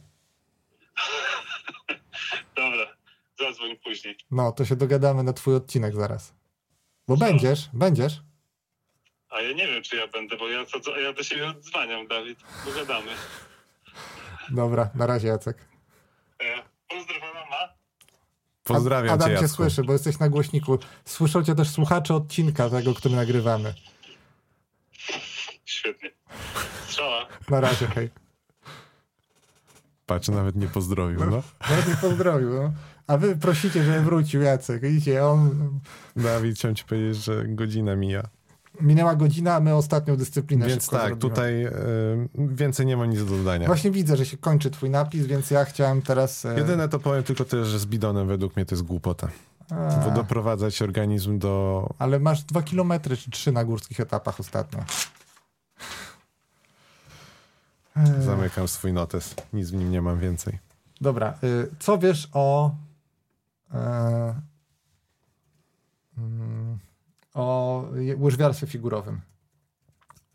Dobra, 2.57 2.97
zadzwoń 3.39 3.77
później. 3.85 4.17
No, 4.31 4.53
to 4.53 4.65
się 4.65 4.77
dogadamy 4.77 5.23
na 5.23 5.33
twój 5.33 5.55
odcinek 5.55 5.95
zaraz. 5.95 6.35
Bo 7.09 7.17
będziesz, 7.17 7.69
będziesz. 7.73 8.23
A 9.31 9.41
ja 9.41 9.53
nie 9.53 9.67
wiem, 9.67 9.83
czy 9.83 9.97
ja 9.97 10.07
będę, 10.07 10.37
bo 10.37 10.49
ja, 10.49 10.65
co, 10.67 10.99
ja 10.99 11.13
do 11.13 11.23
siebie 11.23 11.49
odzwaniam, 11.49 12.07
Dawid. 12.07 12.39
Dogadamy. 12.67 13.11
Dobra, 14.51 14.91
na 14.95 15.07
razie 15.07 15.29
Jacek. 15.29 15.76
Pozdrowa 16.89 17.35
mama. 17.35 17.75
Pozdrawiam 18.65 19.15
Adam 19.15 19.29
cię, 19.29 19.37
cię 19.37 19.43
Jacku. 19.43 19.57
słyszy, 19.57 19.85
bo 19.85 19.93
jesteś 19.93 20.19
na 20.19 20.29
głośniku. 20.29 20.79
Słyszą 21.05 21.45
cię 21.45 21.55
też 21.55 21.71
słuchacze 21.71 22.15
odcinka 22.15 22.71
tego, 22.71 22.95
który 22.95 23.17
nagrywamy. 23.17 23.75
Świetnie. 25.65 26.11
Strzała. 26.87 27.27
Na 27.51 27.61
razie, 27.61 27.87
hej. 27.87 28.11
Patrz, 30.07 30.29
nawet 30.29 30.57
nie 30.57 30.67
pozdrowił, 30.67 31.31
no. 31.31 31.43
Nawet 31.71 31.89
nie 31.89 31.97
pozdrowił, 31.97 32.51
no. 32.51 32.73
A 33.07 33.17
wy 33.17 33.37
prosicie, 33.37 33.85
żeby 33.85 34.01
wrócił 34.01 34.43
Jacek. 34.43 34.83
Widzicie, 34.83 35.25
on... 35.25 35.71
Dawid, 36.17 36.57
chciałem 36.57 36.75
ci 36.75 36.85
powiedzieć, 36.85 37.25
że 37.25 37.45
godzina 37.49 37.97
mija. 37.97 38.23
Minęła 38.81 39.17
godzina, 39.17 39.55
a 39.55 39.61
my 39.61 39.75
ostatnią 39.75 40.17
dyscyplinę 40.17 40.67
Więc 40.67 40.89
tak, 40.89 41.01
zrobimy. 41.01 41.21
tutaj 41.21 41.67
y, 41.67 41.71
więcej 42.37 42.87
nie 42.87 42.97
ma 42.97 43.07
nic 43.07 43.19
do 43.25 43.37
dodania. 43.37 43.67
Właśnie 43.67 43.91
widzę, 43.91 44.17
że 44.17 44.27
się 44.27 44.37
kończy 44.37 44.71
twój 44.71 44.91
napis, 44.91 45.27
więc 45.27 45.51
ja 45.51 45.65
chciałem 45.65 46.03
teraz... 46.03 46.45
e, 46.45 46.59
Jedyne 46.59 46.89
to 46.89 46.99
powiem 46.99 47.23
tylko 47.23 47.45
tyle, 47.45 47.65
że 47.65 47.79
z 47.79 47.87
bidonem 47.87 48.29
według 48.29 48.57
mnie 48.57 48.67
to 48.67 48.75
jest 48.75 48.83
głupota. 48.85 49.29
a, 49.71 49.97
Bo 50.05 50.11
doprowadzać 50.11 50.83
organizm 50.83 51.39
do... 51.39 51.89
Ale 51.99 52.19
masz 52.19 52.43
dwa 52.43 52.63
kilometry 52.63 53.17
czy 53.17 53.31
trzy 53.31 53.53
na 53.53 53.65
górskich 53.65 54.01
etapach 54.01 54.41
ostatnio. 54.41 54.85
E, 57.97 58.23
Zamykam 58.23 58.69
swój 58.69 58.93
notes. 58.93 59.35
Nic 59.53 59.71
w 59.71 59.75
nim 59.75 59.91
nie 59.91 60.03
mam 60.03 60.19
więcej. 60.19 60.59
Dobra, 61.01 61.35
y, 61.45 61.69
co 61.79 61.99
wiesz 61.99 62.29
o... 62.33 62.75
Mm, 66.19 66.79
o 67.37 67.85
łyżwiarstwie 68.19 68.67
figurowym? 68.67 69.21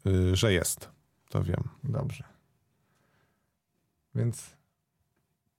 Y, 0.05 0.35
że 0.35 0.53
jest. 0.53 0.89
To 1.29 1.43
wiem. 1.43 1.63
Dobrze. 1.83 2.23
Więc 4.15 4.55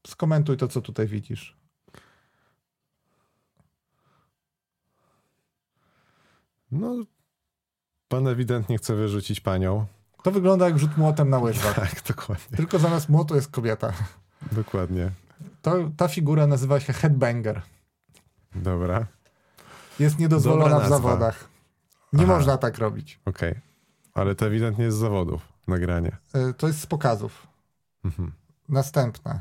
skomentuj 0.07 0.57
to, 0.57 0.69
co 0.69 0.81
tutaj 0.81 1.07
widzisz. 1.07 1.57
No, 6.73 6.95
pan 8.09 8.29
ewidentnie 8.29 8.79
chce 8.79 8.95
wyrzucić 8.95 9.41
panią. 9.41 9.87
To 10.23 10.31
wygląda 10.31 10.67
jak 10.67 10.79
rzut 10.79 10.97
młotem 10.97 11.31
na 11.31 11.39
łyżwach. 11.39 11.75
Tak, 11.81 12.03
dokładnie. 12.09 12.57
Tylko 12.57 12.79
zamiast 12.79 13.09
młotu 13.09 13.35
jest 13.35 13.51
kobieta. 13.51 13.93
Dokładnie. 14.53 15.11
To, 15.63 15.91
ta 15.97 16.09
figura 16.09 16.47
nazywa 16.47 16.81
się 16.81 16.93
headbanger. 16.93 17.63
Dobra, 18.55 19.07
Jest 20.03 20.19
niedozwolona 20.19 20.65
Dobra 20.65 20.79
w 20.79 20.91
nazwa. 20.91 20.97
zawodach. 21.09 21.49
Nie 22.13 22.25
Aha. 22.25 22.33
można 22.37 22.59
tak 22.59 22.79
robić. 22.79 23.21
okej. 23.25 23.55
Ale 24.15 24.35
to 24.35 24.47
ewidentnie 24.47 24.85
jest 24.85 24.97
z 24.97 25.01
zawodów 25.01 25.49
nagranie. 25.69 26.17
Y, 26.51 26.55
To 26.55 26.67
jest 26.67 26.81
z 26.81 26.87
pokazów. 26.87 27.47
Mhm. 28.05 28.33
Następna. 28.69 29.41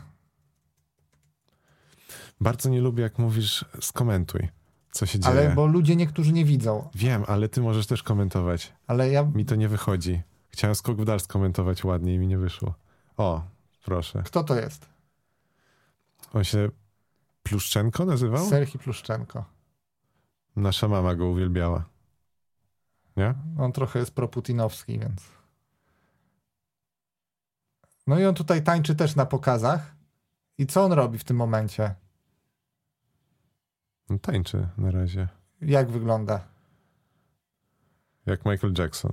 Bardzo 2.42 2.70
nie 2.70 2.82
lubię, 2.82 3.04
jak 3.04 3.20
mówisz, 3.20 3.66
skomentuj, 3.82 4.48
co 4.92 5.06
się 5.06 5.20
dzieje. 5.20 5.40
Ale 5.40 5.56
bo 5.56 5.66
ludzie 5.66 5.96
niektórzy 5.96 6.34
nie 6.34 6.46
widzą. 6.46 6.90
Wiem, 6.96 7.24
ale 7.28 7.50
ty 7.50 7.62
możesz 7.62 7.88
też 7.88 8.04
komentować. 8.04 8.74
Ale 8.88 9.10
ja. 9.10 9.24
Mi 9.24 9.46
to 9.46 9.56
nie 9.56 9.68
wychodzi. 9.68 10.22
Chciałem 10.50 10.76
skok 10.76 10.98
w 11.02 11.06
dal 11.06 11.20
skomentować 11.20 11.84
ładnie 11.84 12.14
i 12.14 12.20
mi 12.20 12.28
nie 12.28 12.38
wyszło. 12.38 12.74
O, 13.18 13.42
proszę. 13.86 14.24
Kto 14.26 14.44
to 14.44 14.56
jest? 14.56 14.86
On 16.34 16.44
się 16.44 16.70
Pluszczenko 17.44 18.06
nazywał? 18.06 18.46
Serhi 18.50 18.80
Pluszczenko. 18.80 19.46
Nasza 20.56 20.88
mama 20.88 21.16
go 21.16 21.28
uwielbiała. 21.28 21.86
Nie? 23.18 23.34
On 23.60 23.72
trochę 23.72 24.00
jest 24.00 24.16
proputinowski, 24.16 25.00
więc. 25.00 25.22
No 28.08 28.20
i 28.20 28.26
on 28.26 28.36
tutaj 28.36 28.64
tańczy 28.64 28.96
też 28.96 29.16
na 29.16 29.26
pokazach. 29.26 29.96
I 30.58 30.68
co 30.68 30.84
on 30.86 30.92
robi 30.92 31.18
w 31.18 31.24
tym 31.24 31.38
momencie? 31.38 31.96
No, 34.10 34.20
tańczy 34.20 34.68
na 34.78 34.92
razie. 34.92 35.28
Jak 35.62 35.92
wygląda? 35.92 36.40
Jak 38.26 38.46
Michael 38.46 38.74
Jackson. 38.78 39.12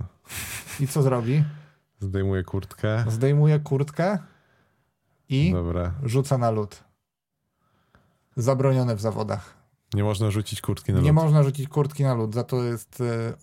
I 0.80 0.86
co 0.88 1.02
zrobi? 1.02 1.44
Zdejmuje 2.00 2.42
kurtkę. 2.44 3.04
Zdejmuje 3.08 3.60
kurtkę 3.60 4.18
i 5.28 5.52
Dobra. 5.52 5.94
rzuca 6.02 6.38
na 6.38 6.50
lód. 6.50 6.84
Zabronione 8.36 8.96
w 8.96 9.00
zawodach. 9.00 9.57
Nie 9.94 10.04
można 10.04 10.30
rzucić 10.30 10.60
kurtki 10.60 10.92
na 10.92 11.00
Nie 11.00 11.08
lód. 11.12 11.14
można 11.14 11.42
rzucić 11.42 11.68
kurtki 11.68 12.02
na 12.02 12.14
lód. 12.14 12.34
Za 12.34 12.44
to 12.44 12.64
jest 12.64 13.00
e, 13.00 13.34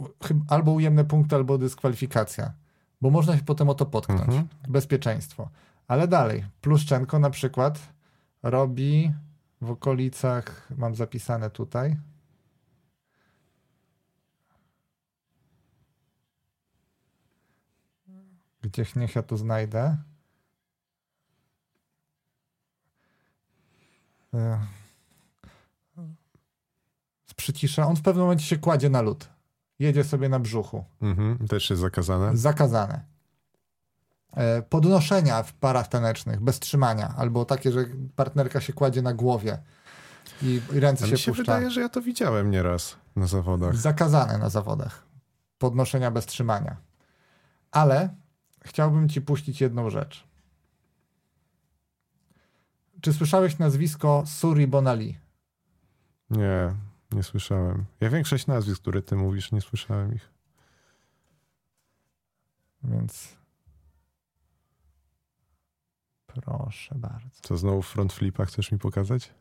albo 0.48 0.72
ujemne 0.72 1.06
punkty, 1.06 1.36
albo 1.36 1.58
dyskwalifikacja. 1.58 2.54
Bo 3.02 3.10
można 3.10 3.38
się 3.38 3.44
potem 3.44 3.70
o 3.70 3.74
to 3.74 3.86
potknąć. 3.86 4.22
Mhm. 4.22 4.48
Bezpieczeństwo. 4.68 5.50
Ale 5.88 6.08
dalej. 6.08 6.46
Pluszczenko 6.62 7.20
na 7.20 7.30
przykład 7.30 7.80
robi 8.44 9.14
w 9.62 9.72
okolicach, 9.72 10.68
mam 10.78 10.96
zapisane 10.96 11.50
tutaj. 11.50 11.98
Gdzieś 18.62 18.96
niech 18.96 19.16
ja 19.16 19.24
to 19.24 19.38
znajdę. 19.38 19.98
Przycisza. 27.46 27.88
On 27.88 27.96
w 27.96 28.02
pewnym 28.02 28.24
momencie 28.24 28.46
się 28.46 28.58
kładzie 28.58 28.90
na 28.90 29.02
lód. 29.02 29.30
Jedzie 29.80 30.04
sobie 30.04 30.30
na 30.30 30.40
brzuchu. 30.40 30.84
Mhm. 31.02 31.48
Też 31.48 31.70
jest 31.70 31.82
zakazane. 31.82 32.38
Zakazane. 32.38 33.06
E, 34.34 34.62
Podnoszenia 34.62 35.44
w 35.44 35.54
parach 35.54 35.88
tanecznych, 35.88 36.42
bez 36.42 36.60
trzymania, 36.60 37.14
albo 37.18 37.46
takie, 37.46 37.72
że 37.72 37.86
partnerka 38.16 38.62
się 38.62 38.74
kładzie 38.74 39.02
na 39.02 39.14
głowie 39.14 39.58
i, 40.42 40.62
i 40.74 40.80
ręce 40.80 41.04
Ale 41.04 41.12
się 41.12 41.18
się 41.18 41.32
puszcza. 41.32 41.42
wydaje, 41.44 41.72
że 41.72 41.82
ja 41.82 41.90
to 41.90 42.02
widziałem 42.02 42.52
nieraz 42.52 42.96
na 43.16 43.28
zawodach. 43.28 43.76
Zakazane 43.76 44.38
na 44.38 44.50
zawodach. 44.50 45.04
Podnoszenia 45.58 46.12
bez 46.12 46.26
trzymania. 46.26 46.76
Ale 47.72 48.10
chciałbym 48.64 49.10
ci 49.10 49.22
puścić 49.22 49.62
jedną 49.62 49.90
rzecz. 49.90 50.28
Czy 53.02 53.14
słyszałeś 53.14 53.58
nazwisko 53.58 54.24
Suri 54.28 54.68
Bonali? 54.68 55.18
Nie, 56.30 56.74
nie 57.16 57.24
słyszałem. 57.24 57.86
Ja 58.00 58.10
większość 58.10 58.48
nazwisk, 58.48 58.82
które 58.82 59.02
ty 59.02 59.16
mówisz, 59.16 59.52
nie 59.52 59.62
słyszałem 59.62 60.16
ich. 60.16 60.30
Więc 62.84 63.38
proszę 66.28 66.96
bardzo. 66.96 67.30
Co 67.42 67.58
znowu 67.58 67.82
front 67.82 68.14
flipa 68.14 68.46
chcesz 68.46 68.72
mi 68.72 68.80
pokazać? 68.80 69.34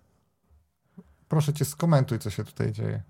Proszę 1.28 1.52
cię, 1.52 1.64
skomentuj, 1.64 2.18
co 2.18 2.30
się 2.30 2.44
tutaj 2.44 2.72
dzieje. 2.72 3.02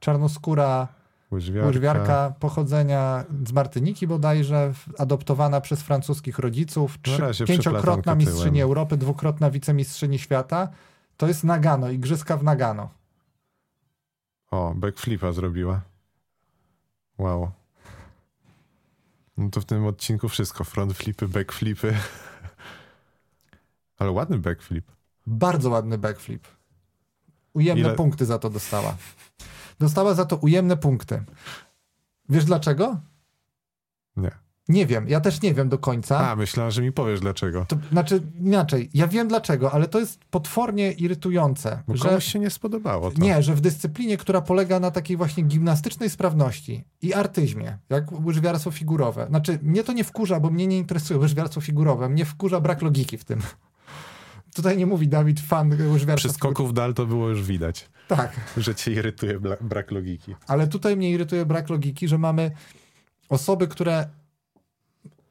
Czarnoskóra 0.00 0.88
Łyżwiarka. 1.32 1.66
łyżwiarka 1.66 2.34
pochodzenia 2.40 3.24
z 3.46 3.52
Martyniki 3.52 4.06
bodajże, 4.06 4.72
adoptowana 4.98 5.60
przez 5.60 5.82
francuskich 5.82 6.38
rodziców, 6.38 6.98
trzy, 7.02 7.44
pięciokrotna 7.46 8.14
mistrzyni. 8.14 8.62
Europy, 8.62 8.96
dwukrotna 8.96 9.50
wicemistrzyni 9.50 10.18
świata. 10.18 10.68
To 11.16 11.28
jest 11.28 11.44
Nagano, 11.44 11.90
igrzyska 11.90 12.36
w 12.36 12.44
Nagano. 12.44 12.90
O, 14.56 14.74
backflipa 14.74 15.32
zrobiła. 15.32 15.80
Wow. 17.18 17.50
No 19.36 19.50
to 19.50 19.60
w 19.60 19.64
tym 19.64 19.86
odcinku 19.86 20.28
wszystko. 20.28 20.64
Front 20.64 20.92
flipy, 20.92 21.28
backflipy. 21.28 21.94
Ale 23.98 24.10
ładny 24.10 24.38
backflip. 24.38 24.92
Bardzo 25.26 25.70
ładny 25.70 25.98
backflip. 25.98 26.48
Ujemne 27.52 27.82
Ile- 27.88 27.94
punkty 27.96 28.26
za 28.26 28.38
to 28.38 28.50
dostała. 28.50 28.96
Dostała 29.78 30.14
za 30.14 30.24
to 30.24 30.36
ujemne 30.36 30.76
punkty. 30.76 31.24
Wiesz 32.28 32.44
dlaczego? 32.44 33.00
Nie. 34.16 34.30
Nie 34.68 34.86
wiem, 34.86 35.08
ja 35.08 35.20
też 35.20 35.42
nie 35.42 35.54
wiem 35.54 35.68
do 35.68 35.78
końca. 35.78 36.30
A, 36.30 36.36
myślałem, 36.36 36.70
że 36.70 36.82
mi 36.82 36.92
powiesz 36.92 37.20
dlaczego. 37.20 37.64
To, 37.68 37.76
znaczy, 37.92 38.22
inaczej, 38.40 38.90
ja 38.94 39.06
wiem 39.08 39.28
dlaczego, 39.28 39.72
ale 39.72 39.88
to 39.88 39.98
jest 39.98 40.24
potwornie 40.24 40.92
irytujące. 40.92 41.82
Bo 41.88 41.96
że, 41.96 42.08
komuś 42.08 42.24
się 42.24 42.38
nie 42.38 42.50
spodobało 42.50 43.10
to. 43.10 43.22
nie, 43.22 43.42
że 43.42 43.54
w 43.54 43.60
dyscyplinie, 43.60 44.16
która 44.16 44.40
polega 44.40 44.80
na 44.80 44.90
takiej 44.90 45.16
właśnie 45.16 45.42
gimnastycznej 45.42 46.10
sprawności 46.10 46.84
i 47.02 47.14
artyzmie, 47.14 47.78
jak 47.90 48.12
łyżwiarstwo 48.24 48.70
figurowe. 48.70 49.26
Znaczy, 49.28 49.58
mnie 49.62 49.84
to 49.84 49.92
nie 49.92 50.04
wkurza, 50.04 50.40
bo 50.40 50.50
mnie 50.50 50.66
nie 50.66 50.78
interesuje 50.78 51.18
łyżwiarstwo 51.20 51.60
figurowe. 51.60 52.08
Mnie 52.08 52.24
wkurza 52.24 52.60
brak 52.60 52.82
logiki 52.82 53.18
w 53.18 53.24
tym. 53.24 53.40
Tutaj 54.56 54.76
nie 54.76 54.86
mówi 54.86 55.08
Dawid 55.08 55.40
fan 55.40 55.70
łyżwiarstwa 55.92 56.28
Przy 56.28 56.38
skoku 56.38 56.66
w 56.66 56.72
dal 56.72 56.94
to 56.94 57.06
było 57.06 57.28
już 57.28 57.42
widać, 57.42 57.88
Tak, 58.08 58.32
że 58.56 58.74
cię 58.74 58.92
irytuje 58.92 59.40
brak 59.60 59.90
logiki. 59.90 60.34
ale 60.46 60.66
tutaj 60.66 60.96
mnie 60.96 61.10
irytuje 61.10 61.46
brak 61.46 61.70
logiki, 61.70 62.08
że 62.08 62.18
mamy 62.18 62.50
osoby, 63.28 63.68
które 63.68 64.08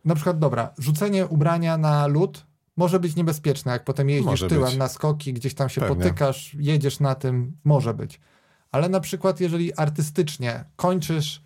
na 0.05 0.15
przykład, 0.15 0.39
dobra, 0.39 0.73
rzucenie 0.77 1.27
ubrania 1.27 1.77
na 1.77 2.07
lód 2.07 2.45
może 2.77 2.99
być 2.99 3.15
niebezpieczne, 3.15 3.71
jak 3.71 3.83
potem 3.83 4.09
jeździsz 4.09 4.25
Może 4.25 4.47
tyłem 4.47 4.69
być. 4.69 4.77
na 4.77 4.87
skoki, 4.87 5.33
gdzieś 5.33 5.53
tam 5.53 5.69
się 5.69 5.81
Pewnie. 5.81 5.95
potykasz, 5.95 6.53
jedziesz 6.59 6.99
na 6.99 7.15
tym, 7.15 7.57
może 7.63 7.93
być. 7.93 8.19
Ale 8.71 8.89
na 8.89 8.99
przykład, 8.99 9.39
jeżeli 9.39 9.73
artystycznie 9.73 10.65
kończysz, 10.75 11.43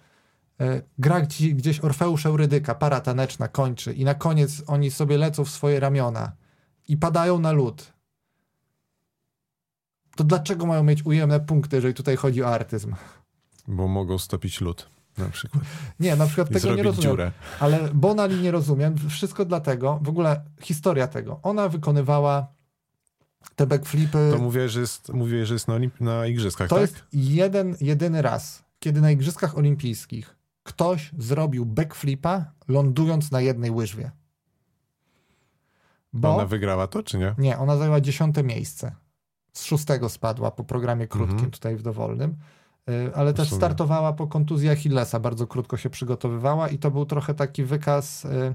e, 0.60 0.82
gra 0.97 1.26
ci 1.26 1.55
gdzieś 1.55 1.84
Orfeusz 1.84 2.26
Eurydyka, 2.26 2.76
para 2.76 3.01
taneczna 3.01 3.47
kończy 3.47 3.93
i 3.93 4.03
na 4.03 4.14
koniec 4.14 4.64
oni 4.68 4.91
sobie 4.91 5.18
lecą 5.18 5.45
w 5.45 5.49
swoje 5.49 5.80
ramiona 5.80 6.32
i 6.88 6.97
padają 6.97 7.39
na 7.39 7.51
lód, 7.51 7.93
to 10.16 10.24
dlaczego 10.24 10.66
mają 10.66 10.84
mieć 10.84 11.05
ujemne 11.05 11.39
punkty, 11.39 11.76
jeżeli 11.76 11.93
tutaj 11.93 12.16
chodzi 12.16 12.43
o 12.43 12.47
artyzm? 12.53 12.95
Bo 13.68 13.88
mogą 13.88 14.18
stopić 14.18 14.62
lód 14.62 14.89
na 15.20 15.30
przykład 15.30 15.63
Nie, 15.99 16.15
na 16.15 16.26
przykład 16.26 16.51
i 16.51 16.53
tego 16.53 16.76
nie 16.76 16.84
rozumiem. 16.84 17.11
dziurę. 17.11 17.32
Ale 17.59 17.89
Bonali 17.93 18.41
nie 18.41 18.51
rozumiem. 18.51 18.95
Wszystko 19.09 19.45
dlatego, 19.45 19.99
w 20.03 20.09
ogóle 20.09 20.41
historia 20.61 21.07
tego. 21.07 21.39
Ona 21.43 21.70
wykonywała 21.70 22.47
te 23.55 23.67
backflipy. 23.67 24.32
To 24.34 24.38
mówię, 24.41 24.70
że 24.70 24.80
jest, 24.80 25.13
mówię, 25.13 25.45
że 25.45 25.53
jest 25.53 25.67
na, 25.67 25.74
olimp- 25.74 26.01
na 26.01 26.28
igrzyskach, 26.28 26.70
To 26.70 26.76
tak? 26.76 26.82
jest 26.82 27.03
jeden, 27.13 27.76
jedyny 27.82 28.22
raz, 28.22 28.63
kiedy 28.80 29.01
na 29.01 29.11
Igrzyskach 29.11 29.57
Olimpijskich 29.57 30.36
ktoś 30.63 31.11
zrobił 31.17 31.65
backflipa, 31.65 32.45
lądując 32.67 33.32
na 33.32 33.41
jednej 33.41 33.72
łyżwie. 33.72 34.11
Bo 36.13 36.36
Ona 36.36 36.45
wygrała 36.45 36.88
to, 36.88 37.03
czy 37.03 37.17
nie? 37.17 37.36
nie, 37.38 37.57
ona 37.57 37.78
zajęła 37.78 38.01
dziesiąte 38.01 38.43
miejsce. 38.43 38.95
Z 39.53 39.63
szóstego 39.63 40.09
spadła 40.09 40.51
po 40.51 40.63
programie 40.63 41.07
krótkim 41.07 41.34
Mhm. 41.36 41.51
tutaj 41.51 41.76
w 41.76 41.82
dowolnym. 41.82 42.36
Y, 42.89 43.15
Ale 43.15 43.34
też 43.34 43.51
startowała 43.51 44.13
po 44.13 44.27
kontuzji 44.27 44.69
Achillesa, 44.69 45.19
bardzo 45.19 45.47
krótko 45.47 45.77
się 45.77 45.89
przygotowywała 45.89 46.69
i 46.69 46.77
to 46.77 46.91
był 46.91 47.05
trochę 47.05 47.34
taki 47.34 47.63
wykaz 47.63 48.25
y, 48.25 48.53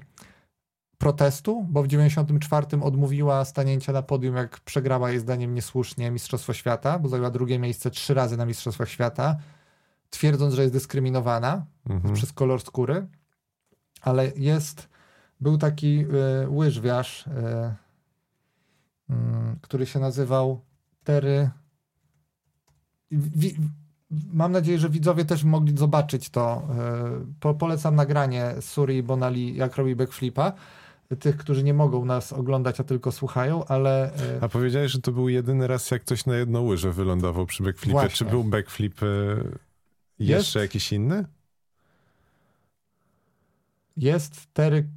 protestu, 0.98 1.66
bo 1.68 1.82
w 1.82 1.86
94 1.86 2.66
odmówiła 2.82 3.44
stanięcia 3.44 3.92
na 3.92 4.02
podium, 4.02 4.36
jak 4.36 4.60
przegrała 4.60 5.10
jej 5.10 5.20
zdaniem 5.20 5.54
niesłusznie 5.54 6.10
Mistrzostwo 6.10 6.52
Świata, 6.52 6.98
bo 6.98 7.08
zajęła 7.08 7.30
drugie 7.30 7.58
miejsce 7.58 7.90
trzy 7.90 8.14
razy 8.14 8.36
na 8.36 8.46
Mistrzostwach 8.46 8.88
Świata, 8.88 9.36
twierdząc, 10.10 10.54
że 10.54 10.62
jest 10.62 10.74
dyskryminowana 10.74 11.66
Mhm. 11.88 12.14
przez 12.14 12.32
kolor 12.32 12.60
skóry, 12.62 13.06
ale 14.00 14.32
jest, 14.36 14.88
był 15.40 15.58
taki 15.58 16.04
y, 16.44 16.48
łyżwiarz, 16.48 17.26
y, 17.26 17.30
mm, 19.10 19.58
który 19.60 19.86
się 19.86 19.98
nazywał 19.98 20.60
Terry. 21.04 21.50
Wi, 23.10 23.56
mam 24.32 24.52
nadzieję, 24.52 24.78
że 24.78 24.90
widzowie 24.90 25.24
też 25.24 25.44
mogli 25.44 25.78
zobaczyć 25.78 26.30
to. 26.30 26.62
Y, 27.22 27.40
po, 27.40 27.54
polecam 27.54 27.94
nagranie 27.94 28.54
Suri 28.60 29.02
Bonali, 29.02 29.56
jak 29.56 29.76
robi 29.76 29.96
backflipa. 29.96 30.52
Tych, 31.20 31.36
którzy 31.36 31.64
nie 31.64 31.74
mogą 31.74 32.04
nas 32.04 32.32
oglądać, 32.32 32.80
a 32.80 32.84
tylko 32.84 33.12
słuchają, 33.12 33.64
ale 33.64 34.10
y, 34.36 34.38
A 34.40 34.48
powiedziałeś, 34.48 34.92
że 34.92 35.00
to 35.00 35.12
był 35.12 35.28
jedyny 35.28 35.66
raz, 35.66 35.90
jak 35.90 36.02
ktoś 36.02 36.26
na 36.26 36.36
jedną 36.36 36.62
łyżę 36.66 36.92
wylądował 36.92 37.46
przy 37.46 37.62
backflipie. 37.62 37.92
Właśnie. 37.92 38.10
Czy 38.10 38.24
był 38.24 38.44
backflip 38.44 39.02
e, 39.02 39.06
jeszcze 40.18 40.34
Jest. 40.34 40.54
jakiś 40.54 40.92
inny? 40.92 41.24
jest 43.96 44.54
Tery, 44.54 44.88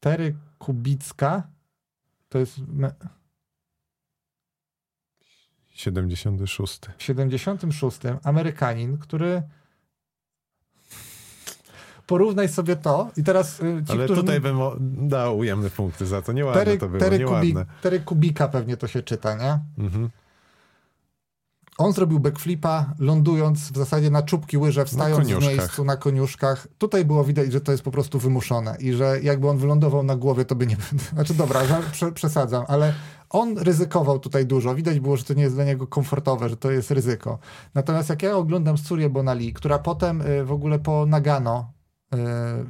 Tery 0.00 0.36
Kubicka. 0.58 1.48
To 2.28 2.38
jest 2.38 2.60
76. 5.80 6.80
w 6.98 7.02
76 7.02 7.98
Amerykanin, 8.24 8.98
który 8.98 9.42
porównaj 12.06 12.48
sobie 12.48 12.76
to 12.76 13.10
i 13.16 13.24
teraz 13.24 13.60
y, 13.60 13.82
ci, 13.86 13.92
Ale 13.92 14.04
którzy 14.04 14.20
tutaj 14.20 14.40
bym 14.40 14.58
dał 15.08 15.38
ujemne 15.38 15.70
punkty 15.70 16.06
za 16.06 16.22
to. 16.22 16.32
Nieładne 16.32 16.64
Tery, 16.64 16.78
to 16.78 16.88
było, 16.88 17.00
Tery, 17.00 17.24
Kubi, 17.24 17.46
nieładne. 17.48 17.74
Tery 17.82 18.00
Kubika 18.00 18.48
pewnie 18.48 18.76
to 18.76 18.88
się 18.88 19.02
czyta, 19.02 19.34
nie? 19.34 19.84
Mhm. 19.84 20.10
On 21.80 21.92
zrobił 21.92 22.20
backflipa, 22.20 22.94
lądując 22.98 23.72
w 23.72 23.76
zasadzie 23.76 24.10
na 24.10 24.22
czubki 24.22 24.58
łyże, 24.58 24.84
wstając 24.84 25.28
w 25.28 25.40
miejscu 25.40 25.84
na 25.84 25.96
koniuszkach. 25.96 26.68
Tutaj 26.78 27.04
było 27.04 27.24
widać, 27.24 27.52
że 27.52 27.60
to 27.60 27.72
jest 27.72 27.84
po 27.84 27.90
prostu 27.90 28.18
wymuszone 28.18 28.76
i 28.80 28.92
że 28.92 29.20
jakby 29.22 29.48
on 29.48 29.58
wylądował 29.58 30.02
na 30.02 30.16
głowie, 30.16 30.44
to 30.44 30.54
by 30.54 30.66
nie... 30.66 30.76
Znaczy 31.14 31.34
dobra, 31.34 31.60
przesadzam, 32.14 32.64
ale 32.68 32.94
on 33.30 33.58
ryzykował 33.58 34.18
tutaj 34.18 34.46
dużo. 34.46 34.74
Widać 34.74 35.00
było, 35.00 35.16
że 35.16 35.24
to 35.24 35.34
nie 35.34 35.42
jest 35.42 35.54
dla 35.54 35.64
niego 35.64 35.86
komfortowe, 35.86 36.48
że 36.48 36.56
to 36.56 36.70
jest 36.70 36.90
ryzyko. 36.90 37.38
Natomiast 37.74 38.08
jak 38.08 38.22
ja 38.22 38.36
oglądam 38.36 38.78
Surię 38.78 39.10
Bonali, 39.10 39.52
która 39.52 39.78
potem 39.78 40.20
y, 40.20 40.44
w 40.44 40.52
ogóle 40.52 40.78
po 40.78 41.06
Nagano, 41.06 41.72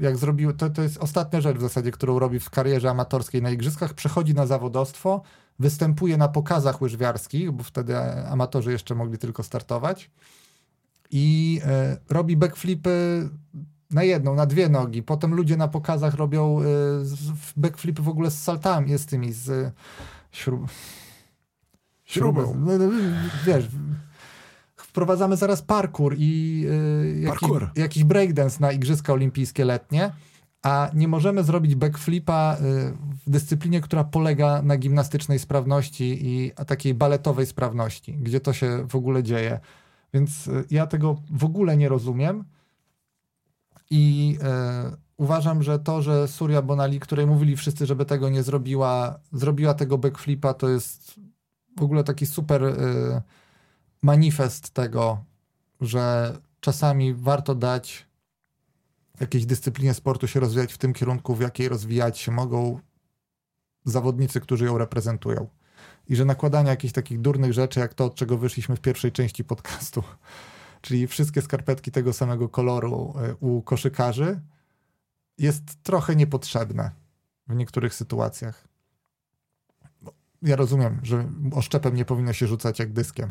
jak 0.01 0.17
zrobił, 0.17 0.53
to, 0.53 0.71
to 0.71 0.83
jest 0.83 0.99
ostatnia 0.99 1.41
rzecz 1.41 1.57
w 1.57 1.61
zasadzie, 1.61 1.91
którą 1.91 2.19
robi 2.19 2.41
w 2.41 2.51
karierze 2.51 2.91
amatorskiej 2.91 3.43
na 3.43 3.51
igrzyskach, 3.51 3.95
przechodzi 3.95 4.35
na 4.35 4.47
zawodowstwo, 4.47 5.23
występuje 5.59 6.17
na 6.17 6.29
pokazach 6.29 6.83
łyżwiarskich, 6.83 7.51
bo 7.51 7.65
wtedy 7.65 7.99
amatorzy 8.27 8.73
jeszcze 8.73 8.95
mogli 8.95 9.19
tylko 9.19 9.43
startować 9.43 10.11
i 11.11 11.61
e, 11.65 11.97
robi 12.09 12.37
backflipy 12.37 13.29
na 13.91 14.03
jedną, 14.03 14.35
na 14.35 14.47
dwie 14.47 14.69
nogi. 14.69 15.03
Potem 15.03 15.35
ludzie 15.35 15.57
na 15.57 15.69
pokazach 15.69 16.15
robią 16.15 16.61
e, 16.61 16.65
backflipy 17.57 18.03
w 18.03 18.09
ogóle 18.09 18.31
z 18.31 18.43
saltami, 18.43 18.99
z 18.99 19.07
tymi, 19.07 19.33
z 19.33 19.51
e, 19.51 19.73
śrub... 20.33 20.71
Śrubą. 22.05 22.55
No, 22.59 22.79
no, 22.79 22.91
Wiesz, 23.47 23.69
wprowadzamy 24.91 25.37
zaraz 25.37 25.63
parkour 25.63 26.15
i 26.19 26.65
e, 26.71 27.21
jakiś, 27.21 27.41
Parkour. 27.41 27.71
jakiś 27.77 28.05
breakdance 28.05 28.57
na 28.61 28.73
Igrzyska 28.73 29.13
Olimpijskie 29.13 29.65
letnie, 29.65 30.13
a 30.63 30.91
nie 30.95 31.09
możemy 31.09 31.45
zrobić 31.45 31.75
backflipa 31.75 32.57
y, 32.57 32.93
w 33.27 33.31
dyscyplinie, 33.31 33.81
która 33.81 34.05
polega 34.05 34.63
na 34.63 34.77
gimnastycznej 34.77 35.39
sprawności 35.39 36.19
i 36.29 36.53
takiej 36.67 36.95
baletowej 36.95 37.47
sprawności, 37.47 38.13
gdzie 38.13 38.41
to 38.41 38.53
się 38.53 38.87
w 38.89 38.97
ogóle 38.97 39.23
dzieje. 39.23 39.61
Więc 40.15 40.47
y, 40.47 40.65
ja 40.71 40.87
tego 40.87 41.17
w 41.31 41.45
ogóle 41.45 41.77
nie 41.77 41.89
rozumiem 41.89 42.45
i 43.91 44.39
uważam, 45.17 45.63
że 45.63 45.79
to, 45.79 46.03
że 46.03 46.29
Surya 46.29 46.63
Bonali, 46.63 47.01
której 47.01 47.27
mówili 47.27 47.57
wszyscy, 47.57 47.87
żeby 47.87 48.05
tego 48.05 48.29
nie 48.29 48.43
zrobiła, 48.43 49.19
zrobiła 49.33 49.75
tego 49.75 49.99
backflipa, 49.99 50.55
to 50.55 50.69
jest 50.69 51.21
w 51.79 51.83
ogóle 51.83 52.05
taki 52.05 52.27
super 52.27 52.63
manifest 54.03 54.71
tego, 54.71 55.25
że 55.81 56.37
czasami 56.61 57.15
warto 57.15 57.55
dać 57.55 58.07
jakiejś 59.21 59.47
dyscyplinie 59.47 59.95
sportu 59.95 60.29
się 60.29 60.41
rozwijać 60.41 60.73
w 60.73 60.79
tym 60.79 60.93
kierunku, 60.93 61.35
w 61.35 61.41
jakiej 61.41 61.69
rozwijać 61.69 62.19
się 62.19 62.33
mogą 62.33 62.81
zawodnicy, 63.85 64.41
którzy 64.41 64.65
ją 64.65 64.79
reprezentują. 64.79 65.49
I 66.09 66.17
że 66.17 66.25
nakładanie 66.25 66.69
jakichś 66.69 66.93
takich 66.93 67.21
durnych 67.21 67.53
rzeczy, 67.53 67.81
jak 67.81 67.95
to, 67.95 68.05
od 68.05 68.15
czego 68.15 68.39
wyszliśmy 68.39 68.77
w 68.77 68.81
pierwszej 68.81 69.13
części 69.13 69.45
podcastu, 69.45 70.03
czyli 70.83 71.07
wszystkie 71.07 71.43
skarpetki 71.43 71.91
tego 71.91 72.13
samego 72.13 72.49
koloru 72.49 73.15
y, 73.31 73.35
u 73.35 73.63
koszykarzy, 73.63 74.41
jest 75.39 75.83
trochę 75.83 76.17
niepotrzebne 76.17 76.91
w 77.49 77.55
niektórych 77.55 77.95
sytuacjach. 77.95 78.69
Ja 80.43 80.57
rozumiem, 80.57 81.01
że 81.03 81.29
oszczepem 81.53 81.95
nie 81.95 82.05
powinno 82.05 82.33
się 82.33 82.47
rzucać 82.47 82.79
jak 82.79 82.93
dyskiem, 82.93 83.31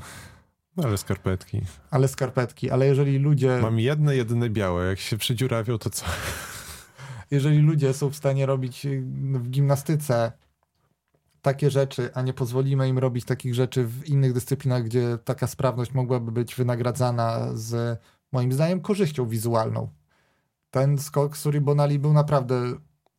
ale 0.85 0.97
skarpetki. 0.97 1.61
ale 1.91 2.07
skarpetki, 2.07 2.71
ale 2.71 2.85
jeżeli 2.85 3.19
ludzie... 3.19 3.59
Mam 3.61 3.79
jedne, 3.79 4.15
jedyne 4.15 4.49
białe. 4.49 4.85
Jak 4.85 4.99
się 4.99 5.17
przydziurawią, 5.17 5.77
to 5.77 5.89
co? 5.89 6.05
jeżeli 7.31 7.57
ludzie 7.57 7.93
są 7.93 8.09
w 8.09 8.15
stanie 8.15 8.45
robić 8.45 8.85
y, 8.85 9.01
w 9.33 9.49
gimnastyce 9.49 10.31
takie 11.41 11.71
rzeczy, 11.71 12.09
a 12.13 12.21
nie 12.21 12.33
pozwolimy 12.33 12.89
im 12.89 12.97
robić 12.97 13.25
takich 13.25 13.55
rzeczy 13.55 13.85
w 13.85 14.09
innych 14.09 14.33
dyscyplinach, 14.33 14.83
gdzie 14.83 15.17
taka 15.25 15.47
sprawność 15.47 15.93
mogłaby 15.93 16.31
być 16.31 16.55
wynagradzana 16.55 17.49
z 17.53 17.99
moim 18.31 18.53
zdaniem 18.53 18.81
korzyścią 18.81 19.27
wizualną. 19.27 19.89
Ten 20.71 20.97
skok 20.97 21.37
Suri 21.37 21.61
Bonali 21.61 21.99
był 21.99 22.13
naprawdę 22.13 22.73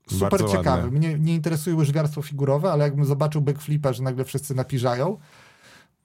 super 0.06 0.30
Bardzo 0.30 0.48
ciekawy. 0.48 0.90
Mnie 0.90 1.18
nie 1.18 1.34
interesuje 1.34 1.76
łyżwiarstwo 1.76 2.22
figurowe, 2.22 2.72
ale 2.72 2.84
jakbym 2.84 3.04
zobaczył 3.04 3.40
backflipa, 3.40 3.92
że 3.92 4.02
nagle 4.02 4.24
wszyscy 4.24 4.54
napiżają, 4.54 5.18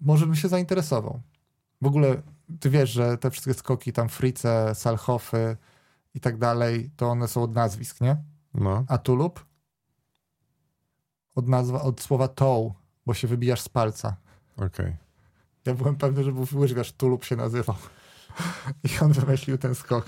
może 0.02 0.26
bym 0.26 0.36
się 0.36 0.48
zainteresował. 0.48 1.22
W 1.82 1.86
ogóle 1.88 2.22
ty 2.60 2.70
wiesz, 2.70 2.90
że 2.90 3.18
te 3.18 3.32
wszystkie 3.32 3.54
skoki 3.54 3.94
tam 3.94 4.10
Frice, 4.10 4.76
Salhofy 4.76 5.58
i 6.14 6.20
tak 6.20 6.38
dalej, 6.38 6.92
to 6.98 7.08
one 7.10 7.28
są 7.28 7.44
od 7.44 7.56
nazwisk, 7.56 8.02
nie? 8.02 8.18
No, 8.54 8.86
A 8.88 8.98
tulub? 8.98 9.46
Od, 11.36 11.48
nazwa, 11.48 11.82
od 11.82 12.02
słowa 12.02 12.28
toe, 12.28 12.74
bo 13.06 13.14
się 13.14 13.28
wybijasz 13.28 13.62
z 13.62 13.70
palca. 13.70 14.16
okej. 14.58 14.96
Ja 15.66 15.74
byłem 15.74 15.96
pewny, 15.96 16.24
że 16.24 16.32
był 16.32 16.48
łyżwiarz 16.54 16.92
tulub 16.92 17.24
się 17.24 17.36
nazywał. 17.36 17.76
I 18.84 19.00
on 19.04 19.12
wymyślił 19.12 19.58
ten 19.58 19.76
skok. 19.76 20.06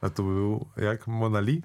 A 0.00 0.10
to 0.10 0.22
był 0.22 0.66
jak 0.76 1.06
Monali? 1.06 1.62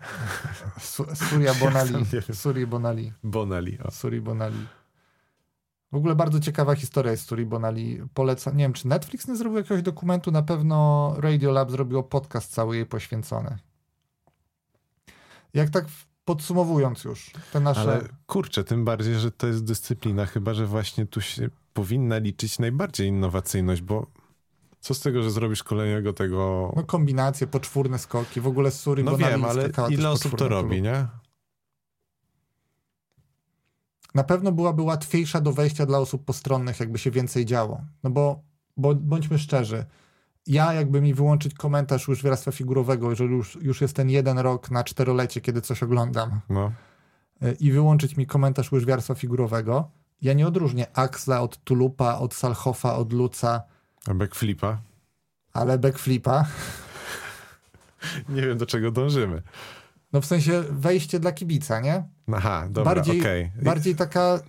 Su- 0.79 1.15
Surya 1.15 1.53
Bonali. 1.59 1.93
Suri 2.41 2.67
Bonali. 2.67 3.13
Bonali. 3.23 3.77
O. 3.83 3.91
Suri 3.91 4.21
Bonali. 4.21 4.67
W 5.93 5.95
ogóle 5.95 6.15
bardzo 6.15 6.39
ciekawa 6.39 6.75
historia 6.75 7.11
jest 7.11 7.27
Suri 7.27 7.45
Bonali. 7.45 8.01
Polecam. 8.13 8.57
Nie 8.57 8.63
wiem, 8.63 8.73
czy 8.73 8.87
Netflix 8.87 9.27
nie 9.27 9.35
zrobił 9.35 9.57
jakiegoś 9.57 9.81
dokumentu. 9.81 10.31
Na 10.31 10.43
pewno 10.43 11.13
Radio 11.17 11.51
Lab 11.51 11.71
zrobiło 11.71 12.03
podcast 12.03 12.53
cały 12.53 12.75
jej 12.75 12.85
poświęcony. 12.85 13.57
Jak 15.53 15.69
tak 15.69 15.85
podsumowując 16.25 17.03
już 17.03 17.31
te 17.51 17.59
nasze... 17.59 17.81
Ale 17.81 18.01
kurczę, 18.25 18.63
tym 18.63 18.85
bardziej, 18.85 19.15
że 19.15 19.31
to 19.31 19.47
jest 19.47 19.63
dyscyplina, 19.63 20.25
chyba 20.25 20.53
że 20.53 20.65
właśnie 20.65 21.05
tu 21.05 21.21
się 21.21 21.49
powinna 21.73 22.17
liczyć 22.17 22.59
najbardziej 22.59 23.07
innowacyjność, 23.07 23.81
bo 23.81 24.07
co 24.79 24.93
z 24.93 24.99
tego, 24.99 25.23
że 25.23 25.31
zrobisz 25.31 25.63
kolejnego 25.63 26.13
tego. 26.13 26.73
No 26.75 26.83
kombinacje, 26.83 27.47
poczwórne 27.47 27.99
skoki. 27.99 28.41
W 28.41 28.47
ogóle 28.47 28.71
Suri 28.71 29.03
No 29.03 29.17
wiem, 29.17 29.45
ale 29.45 29.69
ile 29.89 30.09
osób 30.09 30.37
to 30.37 30.47
robi, 30.47 30.81
nie? 30.81 31.07
Na 34.13 34.23
pewno 34.23 34.51
byłaby 34.51 34.81
łatwiejsza 34.81 35.41
do 35.41 35.53
wejścia 35.53 35.85
dla 35.85 35.97
osób 35.99 36.25
postronnych, 36.25 36.79
jakby 36.79 36.97
się 36.99 37.11
więcej 37.11 37.45
działo. 37.45 37.81
No 38.03 38.09
bo, 38.09 38.41
bo 38.77 38.95
bądźmy 38.95 39.39
szczerzy, 39.39 39.85
ja 40.47 40.73
jakby 40.73 41.01
mi 41.01 41.13
wyłączyć 41.13 41.53
komentarz 41.53 42.07
łyżwiarstwa 42.07 42.51
figurowego, 42.51 43.09
jeżeli 43.09 43.35
już, 43.35 43.55
już 43.61 43.81
jest 43.81 43.95
ten 43.95 44.09
jeden 44.09 44.39
rok 44.39 44.71
na 44.71 44.83
czterolecie, 44.83 45.41
kiedy 45.41 45.61
coś 45.61 45.83
oglądam, 45.83 46.41
No. 46.49 46.71
y, 47.43 47.55
i 47.59 47.71
wyłączyć 47.71 48.17
mi 48.17 48.25
komentarz 48.25 48.71
łyżwiarstwa 48.71 49.15
figurowego, 49.15 49.91
ja 50.21 50.33
nie 50.33 50.47
odróżnię 50.47 50.87
Axla 50.97 51.41
od 51.41 51.63
Tulupa, 51.63 52.17
od 52.17 52.33
Salhofa, 52.33 52.95
od 52.95 53.13
Luca, 53.13 53.61
A 54.07 54.13
backflipa? 54.13 54.77
ale 55.53 55.77
backflipa. 55.79 56.45
Nie 58.29 58.41
wiem, 58.41 58.57
do 58.57 58.65
czego 58.65 58.91
dążymy. 58.91 59.41
No 60.13 60.21
w 60.21 60.25
sensie 60.25 60.63
wejście 60.69 61.19
dla 61.19 61.31
kibica, 61.31 61.79
nie? 61.79 62.03
Aha, 62.31 62.67
dobra, 62.69 62.95
bardziej, 62.95 63.19
okej. 63.19 63.51
bardziej 63.61 63.95
taka 63.95 64.39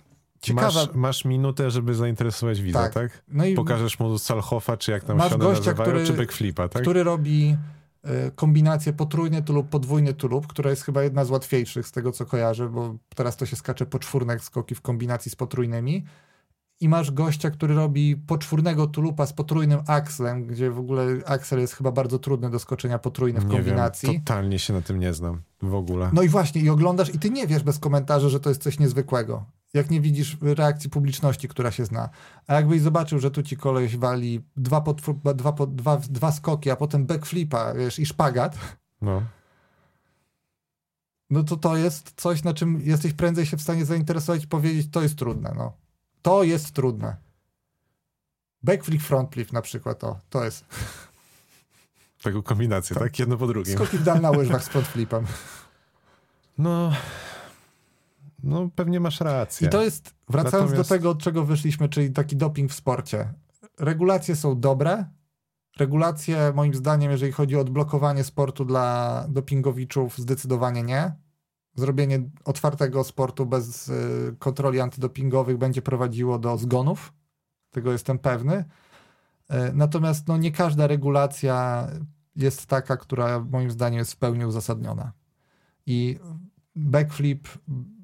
ciekawa... 0.41 0.67
Masz, 0.67 0.93
masz 0.93 1.25
minutę, 1.25 1.71
żeby 1.71 1.93
zainteresować 1.95 2.61
widza, 2.61 2.79
tak? 2.79 2.93
Tak. 2.93 3.23
No 3.27 3.45
i 3.45 3.53
Pokażesz 3.55 3.99
mu 3.99 4.17
Salhofa, 4.19 4.77
czy 4.77 4.91
jak 4.91 5.03
tam 5.03 5.17
Masz 5.17 5.29
się 5.29 5.35
one 5.35 5.43
gościa, 5.45 5.71
nazywają, 5.71 5.91
który- 5.91 6.05
czy 6.07 6.13
backflipa, 6.13 6.67
tak? 6.69 6.81
który 6.81 7.03
robi 7.03 7.57
y, 8.05 8.31
kombinację 8.35 8.93
potrójny 8.93 9.43
tulub, 9.43 9.69
podwójny 9.69 10.13
tulub, 10.13 10.47
która 10.47 10.69
jest 10.69 10.83
chyba 10.83 11.03
jedna 11.03 11.25
z 11.25 11.29
łatwiejszych 11.29 11.87
z 11.87 11.91
tego, 11.91 12.11
co 12.11 12.25
kojarzę, 12.25 12.69
bo 12.69 12.95
teraz 13.15 13.37
to 13.37 13.45
się 13.45 13.55
skacze 13.55 13.85
poczwórne 13.85 14.39
skoki 14.39 14.75
w 14.75 14.81
kombinacji 14.81 15.31
z 15.31 15.35
potrójnymi. 15.35 16.05
I 16.79 16.89
masz 16.89 17.11
gościa, 17.11 17.49
który 17.51 17.75
robi 17.75 18.15
poczwórnego 18.17 18.87
tulupa 18.87 19.25
z 19.25 19.33
potrójnym 19.33 19.79
akslem, 19.87 20.47
gdzie 20.47 20.71
w 20.71 20.79
ogóle 20.79 21.05
aksel 21.25 21.59
jest 21.59 21.73
chyba 21.73 21.91
bardzo 21.91 22.19
trudny 22.19 22.49
do 22.49 22.59
skoczenia 22.59 22.99
potrójny 22.99 23.39
w 23.39 23.45
Nie 23.45 23.55
kombinacji. 23.55 24.09
wiem, 24.11 24.21
totalnie 24.21 24.59
się 24.59 24.73
na 24.73 24.81
tym 24.81 24.99
nie 24.99 25.13
znam 25.13 25.41
w 25.61 25.73
ogóle. 25.75 26.09
No 26.13 26.21
i 26.21 26.29
właśnie, 26.29 26.61
i 26.61 26.69
oglądasz 26.69 27.13
i 27.15 27.19
ty 27.19 27.29
nie 27.29 27.47
wiesz 27.47 27.63
bez 27.63 27.79
komentarza, 27.79 28.29
że 28.29 28.39
to 28.39 28.49
jest 28.49 28.63
coś 28.63 28.79
niezwykłego. 28.79 29.45
Jak 29.73 29.89
nie 29.89 30.01
widzisz 30.01 30.37
reakcji 30.41 30.89
publiczności, 30.89 31.47
która 31.47 31.71
się 31.71 31.85
zna. 31.85 32.09
A 32.47 32.53
jakbyś 32.53 32.81
zobaczył, 32.81 33.19
że 33.19 33.31
tu 33.31 33.43
ci 33.43 33.57
koleś 33.57 33.97
wali 33.97 34.41
dwa, 34.57 34.81
potwór, 34.81 35.15
dwa, 35.35 35.51
dwa, 35.67 35.97
dwa 35.97 36.31
skoki, 36.31 36.71
a 36.71 36.75
potem 36.75 37.05
backflipa, 37.05 37.73
wiesz, 37.73 37.99
i 37.99 38.05
szpagat, 38.05 38.57
No. 39.01 39.21
no 41.29 41.43
to 41.43 41.57
to 41.57 41.77
jest 41.77 42.13
coś, 42.17 42.43
na 42.43 42.53
czym 42.53 42.81
jesteś 42.81 43.13
prędzej 43.13 43.45
się 43.45 43.57
w 43.57 43.61
stanie 43.61 43.85
zainteresować 43.85 44.43
i 44.43 44.47
powiedzieć, 44.47 44.87
to 44.91 45.01
jest 45.01 45.15
trudne, 45.15 45.53
no. 45.57 45.73
To 46.25 46.43
jest 46.43 46.71
trudne. 46.71 47.15
Backflip, 48.63 49.01
frontflip 49.01 49.53
na 49.53 49.61
przykład, 49.61 49.99
to, 49.99 50.19
to 50.29 50.45
jest. 50.45 50.65
Taką 52.23 52.41
kombinację, 52.41 52.95
tak? 52.95 53.19
Jedno 53.19 53.37
po 53.37 53.47
drugim. 53.47 53.75
Skoki 53.75 53.97
w 53.97 54.03
dal 54.03 54.21
na 54.21 54.31
łyżwach 54.31 54.63
z 54.63 54.67
frontflipem. 54.67 55.25
No, 56.57 56.91
no 58.43 58.69
pewnie 58.75 58.99
masz 58.99 59.21
rację. 59.21 59.67
I 59.67 59.71
to 59.71 59.83
jest, 59.83 60.15
wracając 60.29 60.71
Natomiast- 60.71 60.89
do 60.89 60.95
tego, 60.95 61.09
od 61.09 61.19
czego 61.19 61.45
wyszliśmy, 61.45 61.89
czyli 61.89 62.11
taki 62.11 62.35
doping 62.35 62.71
w 62.71 62.75
sporcie. 62.75 63.33
Regulacje 63.79 64.35
są 64.35 64.59
dobre. 64.59 65.05
Regulacje, 65.77 66.53
moim 66.55 66.73
zdaniem, 66.75 67.11
jeżeli 67.11 67.31
chodzi 67.31 67.55
o 67.55 67.59
odblokowanie 67.59 68.23
sportu 68.23 68.65
dla 68.65 69.25
dopingowiczów, 69.29 70.17
zdecydowanie 70.17 70.83
nie. 70.83 71.11
Zrobienie 71.75 72.29
otwartego 72.45 73.03
sportu 73.03 73.45
bez 73.45 73.89
y, 73.89 74.35
kontroli 74.39 74.79
antydopingowych 74.79 75.57
będzie 75.57 75.81
prowadziło 75.81 76.39
do 76.39 76.57
zgonów. 76.57 77.13
Tego 77.71 77.91
jestem 77.91 78.19
pewny. 78.19 78.55
Y, 78.55 79.55
natomiast 79.73 80.27
no, 80.27 80.37
nie 80.37 80.51
każda 80.51 80.87
regulacja 80.87 81.87
jest 82.35 82.65
taka, 82.65 82.97
która 82.97 83.39
moim 83.39 83.71
zdaniem 83.71 83.99
jest 83.99 84.13
w 84.13 84.17
pełni 84.17 84.45
uzasadniona. 84.45 85.11
I 85.85 86.19
backflip, 86.75 87.47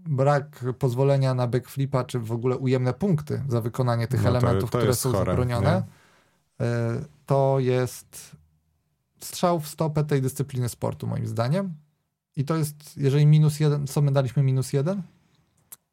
brak 0.10 0.66
pozwolenia 0.80 1.34
na 1.34 1.48
backflipa, 1.48 2.04
czy 2.04 2.20
w 2.20 2.32
ogóle 2.32 2.58
ujemne 2.58 2.94
punkty 2.94 3.44
za 3.48 3.62
wykonanie 3.62 4.08
tych 4.08 4.24
No 4.24 4.30
elementów, 4.30 4.72
to 4.72 4.78
które 4.78 4.96
są 4.96 5.12
chore, 5.12 5.32
zabronione, 5.32 5.84
y, 6.62 6.66
to 7.26 7.56
jest 7.60 8.36
strzał 9.20 9.60
w 9.60 9.68
stopę 9.68 10.04
tej 10.04 10.22
dyscypliny 10.22 10.70
sportu, 10.70 11.08
moim 11.08 11.28
zdaniem. 11.28 11.74
I 12.36 12.46
to 12.46 12.56
jest, 12.56 12.98
jeżeli 12.98 13.26
minus 13.26 13.60
jeden, 13.60 13.88
co 13.88 14.02
my 14.02 14.12
daliśmy 14.12 14.44
minus 14.44 14.74
jeden? 14.74 15.02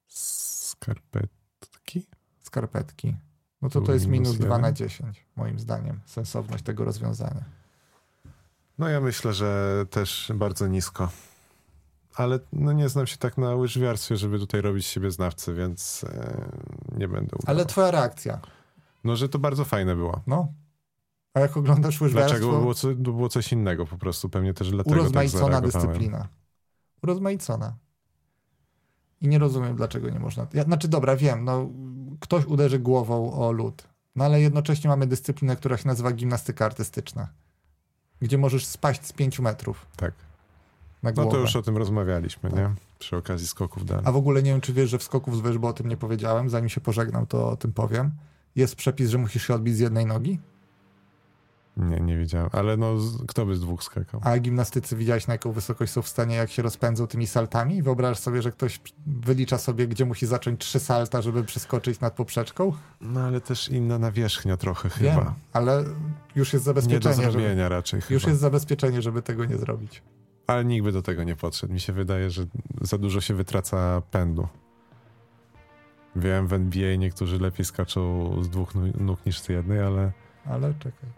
Skarpetki? 0.08 2.06
Skarpetki. 2.40 3.16
No 3.62 3.68
to 3.70 3.80
to 3.80 3.92
jest 3.92 4.06
minus 4.06 4.28
minus 4.28 4.38
2 4.40 4.46
jeden? 4.48 4.60
na 4.62 4.72
10, 4.72 5.24
moim 5.36 5.58
zdaniem, 5.58 6.00
sensowność 6.06 6.64
tego 6.64 6.84
rozwiązania. 6.84 7.44
No 8.78 8.88
ja 8.88 9.00
myślę, 9.00 9.32
że 9.32 9.84
też 9.90 10.32
bardzo 10.34 10.66
nisko. 10.66 11.10
Ale 12.14 12.38
no 12.52 12.72
nie 12.72 12.88
znam 12.88 13.06
się 13.06 13.16
tak 13.16 13.38
na 13.38 13.54
łyżwiarstwie, 13.54 14.16
żeby 14.16 14.38
tutaj 14.38 14.60
robić 14.60 14.86
siebie 14.86 15.10
znawcę, 15.10 15.54
więc 15.54 16.04
e, 16.04 16.50
nie 16.98 17.08
będę 17.08 17.36
udawał. 17.36 17.56
Ale 17.56 17.66
twoja 17.66 17.90
reakcja, 17.90 18.40
No, 19.04 19.16
że 19.16 19.28
to 19.28 19.38
bardzo 19.38 19.64
fajne 19.64 19.96
było. 19.96 20.20
no. 20.26 20.52
A 21.38 21.40
jak 21.40 21.56
oglądasz 21.56 22.00
łyżwiarstwo... 22.00 22.38
Dlaczego? 22.38 22.60
Było, 22.60 22.74
co, 22.74 22.94
było 22.94 23.28
coś 23.28 23.52
innego 23.52 23.86
po 23.86 23.98
prostu. 23.98 24.28
Pewnie 24.28 24.54
też 24.54 24.70
dlatego 24.70 24.90
tak 24.90 25.00
urozmaicona 25.00 25.40
zareagowałem. 25.40 25.70
dyscyplina. 25.88 26.28
Urozmaicona. 27.02 27.76
I 29.20 29.28
nie 29.28 29.38
rozumiem, 29.38 29.76
dlaczego 29.76 30.10
nie 30.10 30.18
można. 30.18 30.46
Ja, 30.52 30.62
znaczy, 30.62 30.88
dobra, 30.88 31.16
wiem, 31.16 31.44
no, 31.44 31.68
ktoś 32.20 32.44
uderzy 32.44 32.78
głową 32.78 33.32
o 33.32 33.52
lód, 33.52 33.88
no 34.16 34.24
ale 34.24 34.40
jednocześnie 34.40 34.90
mamy 34.90 35.06
dyscyplinę, 35.06 35.56
która 35.56 35.76
się 35.76 35.88
nazywa 35.88 36.12
gimnastyka 36.12 36.66
artystyczna, 36.66 37.28
gdzie 38.20 38.38
możesz 38.38 38.66
spaść 38.66 39.06
z 39.06 39.12
5 39.12 39.40
metrów 39.40 39.86
Tak. 39.96 40.12
No 41.02 41.12
to 41.12 41.36
już 41.36 41.56
o 41.56 41.62
tym 41.62 41.76
rozmawialiśmy, 41.76 42.50
nie? 42.50 42.74
Przy 42.98 43.16
okazji 43.16 43.46
skoków 43.46 43.84
dalej. 43.84 44.04
A 44.06 44.12
w 44.12 44.16
ogóle 44.16 44.42
nie 44.42 44.50
wiem, 44.50 44.60
czy 44.60 44.72
wiesz, 44.72 44.90
że 44.90 44.98
w 44.98 45.02
skoków 45.02 45.36
z 45.36 45.40
wyż, 45.40 45.58
bo 45.58 45.68
o 45.68 45.72
tym 45.72 45.88
nie 45.88 45.96
powiedziałem, 45.96 46.50
zanim 46.50 46.68
się 46.68 46.80
pożegnam, 46.80 47.26
to 47.26 47.50
o 47.50 47.56
tym 47.56 47.72
powiem. 47.72 48.10
Jest 48.56 48.76
przepis, 48.76 49.10
że 49.10 49.18
musisz 49.18 49.46
się 49.46 49.54
odbić 49.54 49.76
z 49.76 49.78
jednej 49.78 50.06
nogi, 50.06 50.38
Nie, 51.78 52.00
nie 52.00 52.18
wiedziałem. 52.18 52.48
Ale 52.52 52.76
no, 52.76 52.98
z- 52.98 53.22
kto 53.28 53.46
by 53.46 53.56
z 53.56 53.60
dwóch 53.60 53.82
skakał? 53.82 54.20
a 54.24 54.38
gimnastycy 54.38 54.96
widziałeś, 54.96 55.26
na 55.26 55.34
jaką 55.34 55.52
wysokość 55.52 55.92
są 55.92 56.02
w 56.02 56.08
stanie, 56.08 56.36
jak 56.36 56.50
się 56.50 56.62
rozpędzą 56.62 57.06
tymi 57.06 57.26
saltami? 57.26 57.82
Wyobraź 57.82 58.18
sobie, 58.18 58.42
że 58.42 58.52
ktoś 58.52 58.80
wylicza 59.06 59.58
sobie, 59.58 59.88
gdzie 59.88 60.04
musi 60.04 60.26
zacząć 60.26 60.60
trzy 60.60 60.80
salta, 60.80 61.22
żeby 61.22 61.44
przeskoczyć 61.44 62.00
nad 62.00 62.14
poprzeczką? 62.14 62.72
No 63.00 63.20
ale 63.20 63.40
też 63.40 63.68
inna 63.68 63.98
nawierzchnia 63.98 64.56
trochę 64.56 64.88
Wiem, 65.00 65.14
chyba. 65.18 65.34
ale 65.52 65.84
już 66.36 66.52
jest 66.52 66.66
Nie 66.66 66.72
do 66.74 66.80
zabezpieczenie, 66.80 67.16
żeby, 67.16 67.32
zrobienia 67.32 67.68
raczej 67.68 68.00
chyba. 68.00 68.14
już 68.14 68.26
jest 68.26 68.40
zabezpieczenie, 68.40 69.02
żeby 69.02 69.22
tego 69.22 69.44
nie 69.44 69.56
zrobić. 69.56 70.02
Ale 70.46 70.64
nikt 70.64 70.84
by 70.84 70.92
do 70.92 71.02
tego 71.02 71.24
nie 71.24 71.36
podszedł. 71.36 71.72
Mi 71.72 71.80
się 71.80 71.92
wydaje, 71.92 72.30
że 72.30 72.46
za 72.80 72.98
dużo 72.98 73.20
się 73.20 73.34
wytraca 73.34 74.02
pędu. 74.10 74.48
Wiem, 76.16 76.46
w 76.48 76.52
NBA 76.52 76.96
niektórzy 76.96 77.38
lepiej 77.38 77.64
skaczą 77.64 78.30
z 78.42 78.48
dwóch 78.48 78.74
nóg 79.00 79.26
niż 79.26 79.40
z 79.40 79.48
jednej, 79.48 79.80
ale 79.80 80.12
Ale 80.46 80.74
czekaj. 80.74 81.10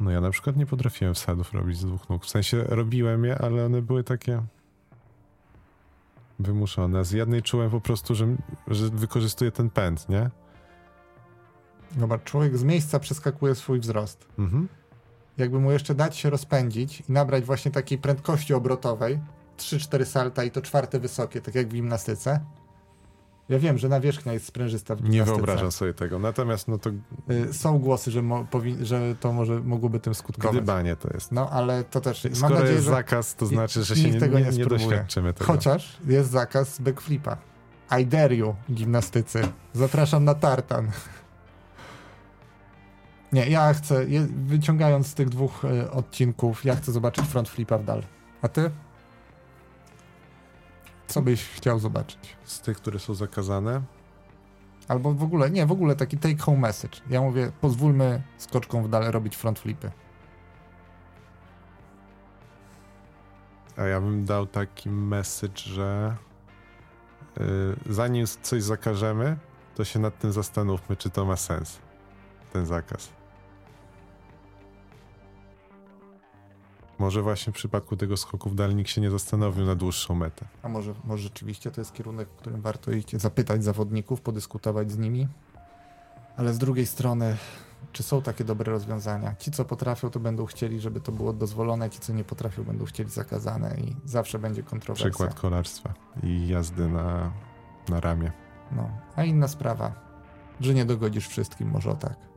No 0.00 0.10
ja 0.10 0.20
na 0.20 0.30
przykład 0.30 0.56
nie 0.56 0.66
potrafiłem 0.66 1.14
wsadów 1.14 1.52
robić 1.52 1.78
z 1.78 1.84
dwóch 1.84 2.08
nóg. 2.08 2.24
W 2.24 2.28
sensie 2.28 2.64
robiłem 2.64 3.24
je, 3.24 3.38
ale 3.38 3.64
one 3.64 3.82
były 3.82 4.04
takie 4.04 4.42
wymuszone. 6.38 7.04
Z 7.04 7.12
jednej 7.12 7.42
czułem 7.42 7.70
po 7.70 7.80
prostu, 7.80 8.14
że, 8.14 8.36
że 8.66 8.88
wykorzystuję 8.88 9.52
ten 9.52 9.70
pęd, 9.70 10.08
nie? 10.08 10.30
Zobacz, 11.98 12.24
człowiek 12.24 12.58
z 12.58 12.64
miejsca 12.64 12.98
przeskakuje 12.98 13.54
swój 13.54 13.80
wzrost. 13.80 14.26
Mhm. 14.38 14.68
Jakby 15.38 15.60
mu 15.60 15.72
jeszcze 15.72 15.94
dać 15.94 16.16
się 16.16 16.30
rozpędzić 16.30 17.00
i 17.00 17.12
nabrać 17.12 17.44
właśnie 17.44 17.70
takiej 17.70 17.98
prędkości 17.98 18.54
obrotowej, 18.54 19.20
3-4 19.58 20.04
salta 20.04 20.44
i 20.44 20.50
to 20.50 20.62
czwarte 20.62 21.00
wysokie, 21.00 21.40
tak 21.40 21.54
jak 21.54 21.68
w 21.68 21.72
gimnastyce, 21.72 22.40
Ja 23.48 23.58
wiem, 23.58 23.78
że 23.78 23.88
nawierzchnia 23.88 24.32
jest 24.32 24.46
sprężysta 24.46 24.94
w 24.94 25.08
Nie 25.08 25.24
wyobrażam 25.24 25.72
sobie 25.72 25.94
tego. 25.94 26.18
Natomiast 26.18 26.68
no 26.68 26.78
to 26.78 26.90
Y, 27.30 27.52
Są 27.54 27.78
głosy, 27.78 28.10
że, 28.10 28.22
mo, 28.22 28.44
powi- 28.44 28.84
że 28.84 29.14
to 29.20 29.32
może 29.32 29.60
mogłoby 29.60 30.00
tym 30.00 30.14
skutkować. 30.14 30.56
gdybanie 30.56 30.96
to 30.96 31.08
jest. 31.14 31.32
No, 31.32 31.50
ale 31.50 31.84
to 31.84 32.00
też 32.00 32.24
mam 32.24 32.34
Skoro 32.34 32.54
nadzieję, 32.54 32.72
jest 32.72 32.84
że 32.84 32.90
zakaz, 32.90 33.34
to 33.34 33.46
znaczy, 33.46 33.84
że 33.84 33.96
się 33.96 34.10
nie, 34.10 34.20
tego 34.20 34.38
nie, 34.38 34.44
nie 34.44 34.50
nie 34.50 34.64
spróbuje. 34.64 34.88
doświadczymy 34.88 35.32
tego. 35.32 35.52
chociaż 35.52 35.98
jest 36.06 36.30
zakaz 36.30 36.80
backflipa. 36.80 37.36
I 38.00 38.06
dare 38.06 38.34
you, 38.36 38.54
gimnastycy. 38.72 39.42
Zapraszam 39.72 40.24
na 40.24 40.34
tartan. 40.34 40.90
Nie, 43.32 43.46
ja 43.48 43.74
chcę, 43.74 44.06
wyciągając 44.46 45.06
z 45.06 45.14
tych 45.14 45.28
dwóch 45.28 45.64
e, 45.64 45.90
odcinków, 45.90 46.64
ja 46.64 46.76
chcę 46.76 46.92
zobaczyć 46.92 47.24
front 47.24 47.48
flipa 47.48 47.78
w 47.78 47.84
dal. 47.84 48.02
A 48.42 48.48
ty? 48.48 48.70
Co 51.08 51.22
byś 51.22 51.44
chciał 51.44 51.78
zobaczyć? 51.78 52.36
Z 52.44 52.60
tych, 52.60 52.76
które 52.76 52.98
są 52.98 53.14
zakazane, 53.14 53.82
Albo 54.88 55.14
w 55.14 55.22
ogóle, 55.22 55.50
nie, 55.50 55.66
w 55.66 55.72
ogóle 55.72 55.96
taki 55.96 56.18
take 56.18 56.38
home 56.38 56.58
message. 56.58 56.98
Ja 57.10 57.20
mówię, 57.20 57.52
pozwólmy 57.60 58.22
skoczkom 58.38 58.84
w 58.84 58.88
dal 58.88 59.04
robić 59.04 59.36
front 59.36 59.58
flipy. 59.58 59.90
a 63.78 63.86
ja 63.86 64.00
bym 64.00 64.24
dał 64.24 64.46
taki 64.46 64.90
message, 64.90 65.58
że 65.62 66.16
y, 67.40 67.42
zanim 67.86 68.26
coś 68.42 68.62
zakażemy, 68.62 69.36
to 69.74 69.84
się 69.84 69.98
nad 69.98 70.18
tym 70.18 70.32
zastanówmy, 70.32 70.96
czy 70.96 71.10
to 71.10 71.24
ma 71.24 71.36
sens, 71.36 71.78
ten 72.52 72.66
zakaz. 72.66 73.08
Może 76.98 77.22
właśnie 77.22 77.52
w 77.52 77.56
przypadku 77.56 77.96
tego 77.96 78.16
skoku 78.16 78.50
w 78.50 78.54
dal 78.54 78.74
nikt 78.74 78.90
się 78.90 79.00
nie 79.00 79.10
zastanowił 79.10 79.66
na 79.66 79.74
dłuższą 79.74 80.14
metę. 80.14 80.46
A 80.62 80.68
może, 80.68 80.94
może 81.04 81.22
rzeczywiście 81.22 81.70
to 81.70 81.80
jest 81.80 81.92
kierunek, 81.92 82.28
w 82.28 82.32
którym 82.32 82.60
warto 82.60 82.92
iść, 82.92 83.16
zapytać 83.16 83.64
zawodników, 83.64 84.20
podyskutować 84.20 84.92
z 84.92 84.98
nimi. 84.98 85.28
Ale 86.36 86.54
z 86.54 86.58
drugiej 86.58 86.86
strony, 86.86 87.36
czy 87.92 88.02
są 88.02 88.22
takie 88.22 88.44
dobre 88.44 88.72
rozwiązania? 88.72 89.34
Ci, 89.38 89.50
co 89.50 89.64
potrafią, 89.64 90.10
to 90.10 90.20
będą 90.20 90.46
chcieli, 90.46 90.80
żeby 90.80 91.00
to 91.00 91.12
było 91.12 91.32
dozwolone, 91.32 91.90
ci, 91.90 91.98
co 91.98 92.12
nie 92.12 92.24
potrafią, 92.24 92.64
będą 92.64 92.84
chcieli 92.84 93.10
zakazane 93.10 93.76
i 93.76 93.96
zawsze 94.04 94.38
będzie 94.38 94.62
kontrowersja. 94.62 95.10
Przykład 95.10 95.34
kolarstwa 95.34 95.94
i 96.22 96.48
jazdy 96.48 96.88
na, 96.88 97.32
na 97.88 98.00
ramię. 98.00 98.32
No. 98.72 98.90
A 99.16 99.24
inna 99.24 99.48
sprawa, 99.48 99.92
że 100.60 100.74
nie 100.74 100.84
dogodzisz 100.84 101.28
wszystkim, 101.28 101.70
może 101.70 101.90
o 101.90 101.94
tak. 101.94 102.27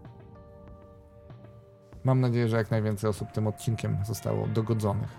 Mam 2.03 2.21
nadzieję, 2.21 2.47
że 2.47 2.57
jak 2.57 2.71
najwięcej 2.71 3.09
osób 3.09 3.31
tym 3.31 3.47
odcinkiem 3.47 3.97
zostało 4.05 4.47
dogodzonych. 4.47 5.09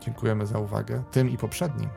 Dziękujemy 0.00 0.46
za 0.46 0.58
uwagę. 0.58 1.02
Tym 1.10 1.30
i 1.30 1.38
poprzednim. 1.38 1.88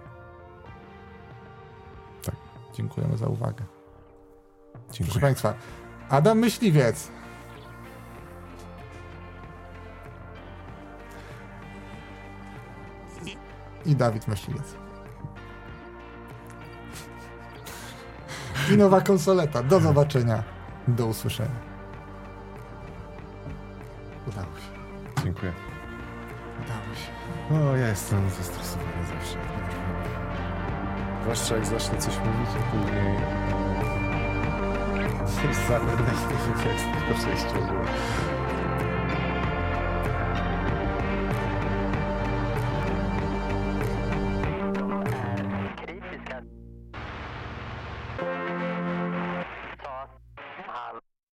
Tak. 2.24 2.36
Dziękujemy 2.74 3.18
za 3.18 3.28
uwagę. 3.28 3.66
Proszę 4.72 5.04
Dziękuję. 5.04 5.22
Państwa, 5.22 5.54
Adam 6.10 6.40
Myśliwiec. 6.40 7.12
I, 13.26 13.38
I 13.86 13.96
Dawid 13.96 14.28
Myśliwiec. 14.28 14.76
I 18.74 18.78
nowa 18.78 19.02
konsoleta. 19.02 19.64
Do 19.64 19.80
zobaczenia. 19.80 20.44
Do 20.88 21.06
usłyszenia. 21.06 21.67
Udało 24.28 24.46
się. 24.46 25.24
Dziękuję. 25.24 25.54
Udało 26.64 26.96
się. 26.96 27.12
O, 27.70 27.76
ja 27.76 27.88
jestem 27.88 28.30
zestresowany 28.30 29.06
zawsze. 29.10 29.38
Zwłaszcza 31.22 31.56
jak 31.56 31.66
zacznę 31.66 31.98
coś 31.98 32.18
mówić, 32.18 32.50
a 32.60 32.72
później... 32.72 33.18
Na 35.28 36.14
świecie, 36.14 36.70
jak 36.70 36.98
tylko 36.98 37.14
przejściowo. 37.20 37.74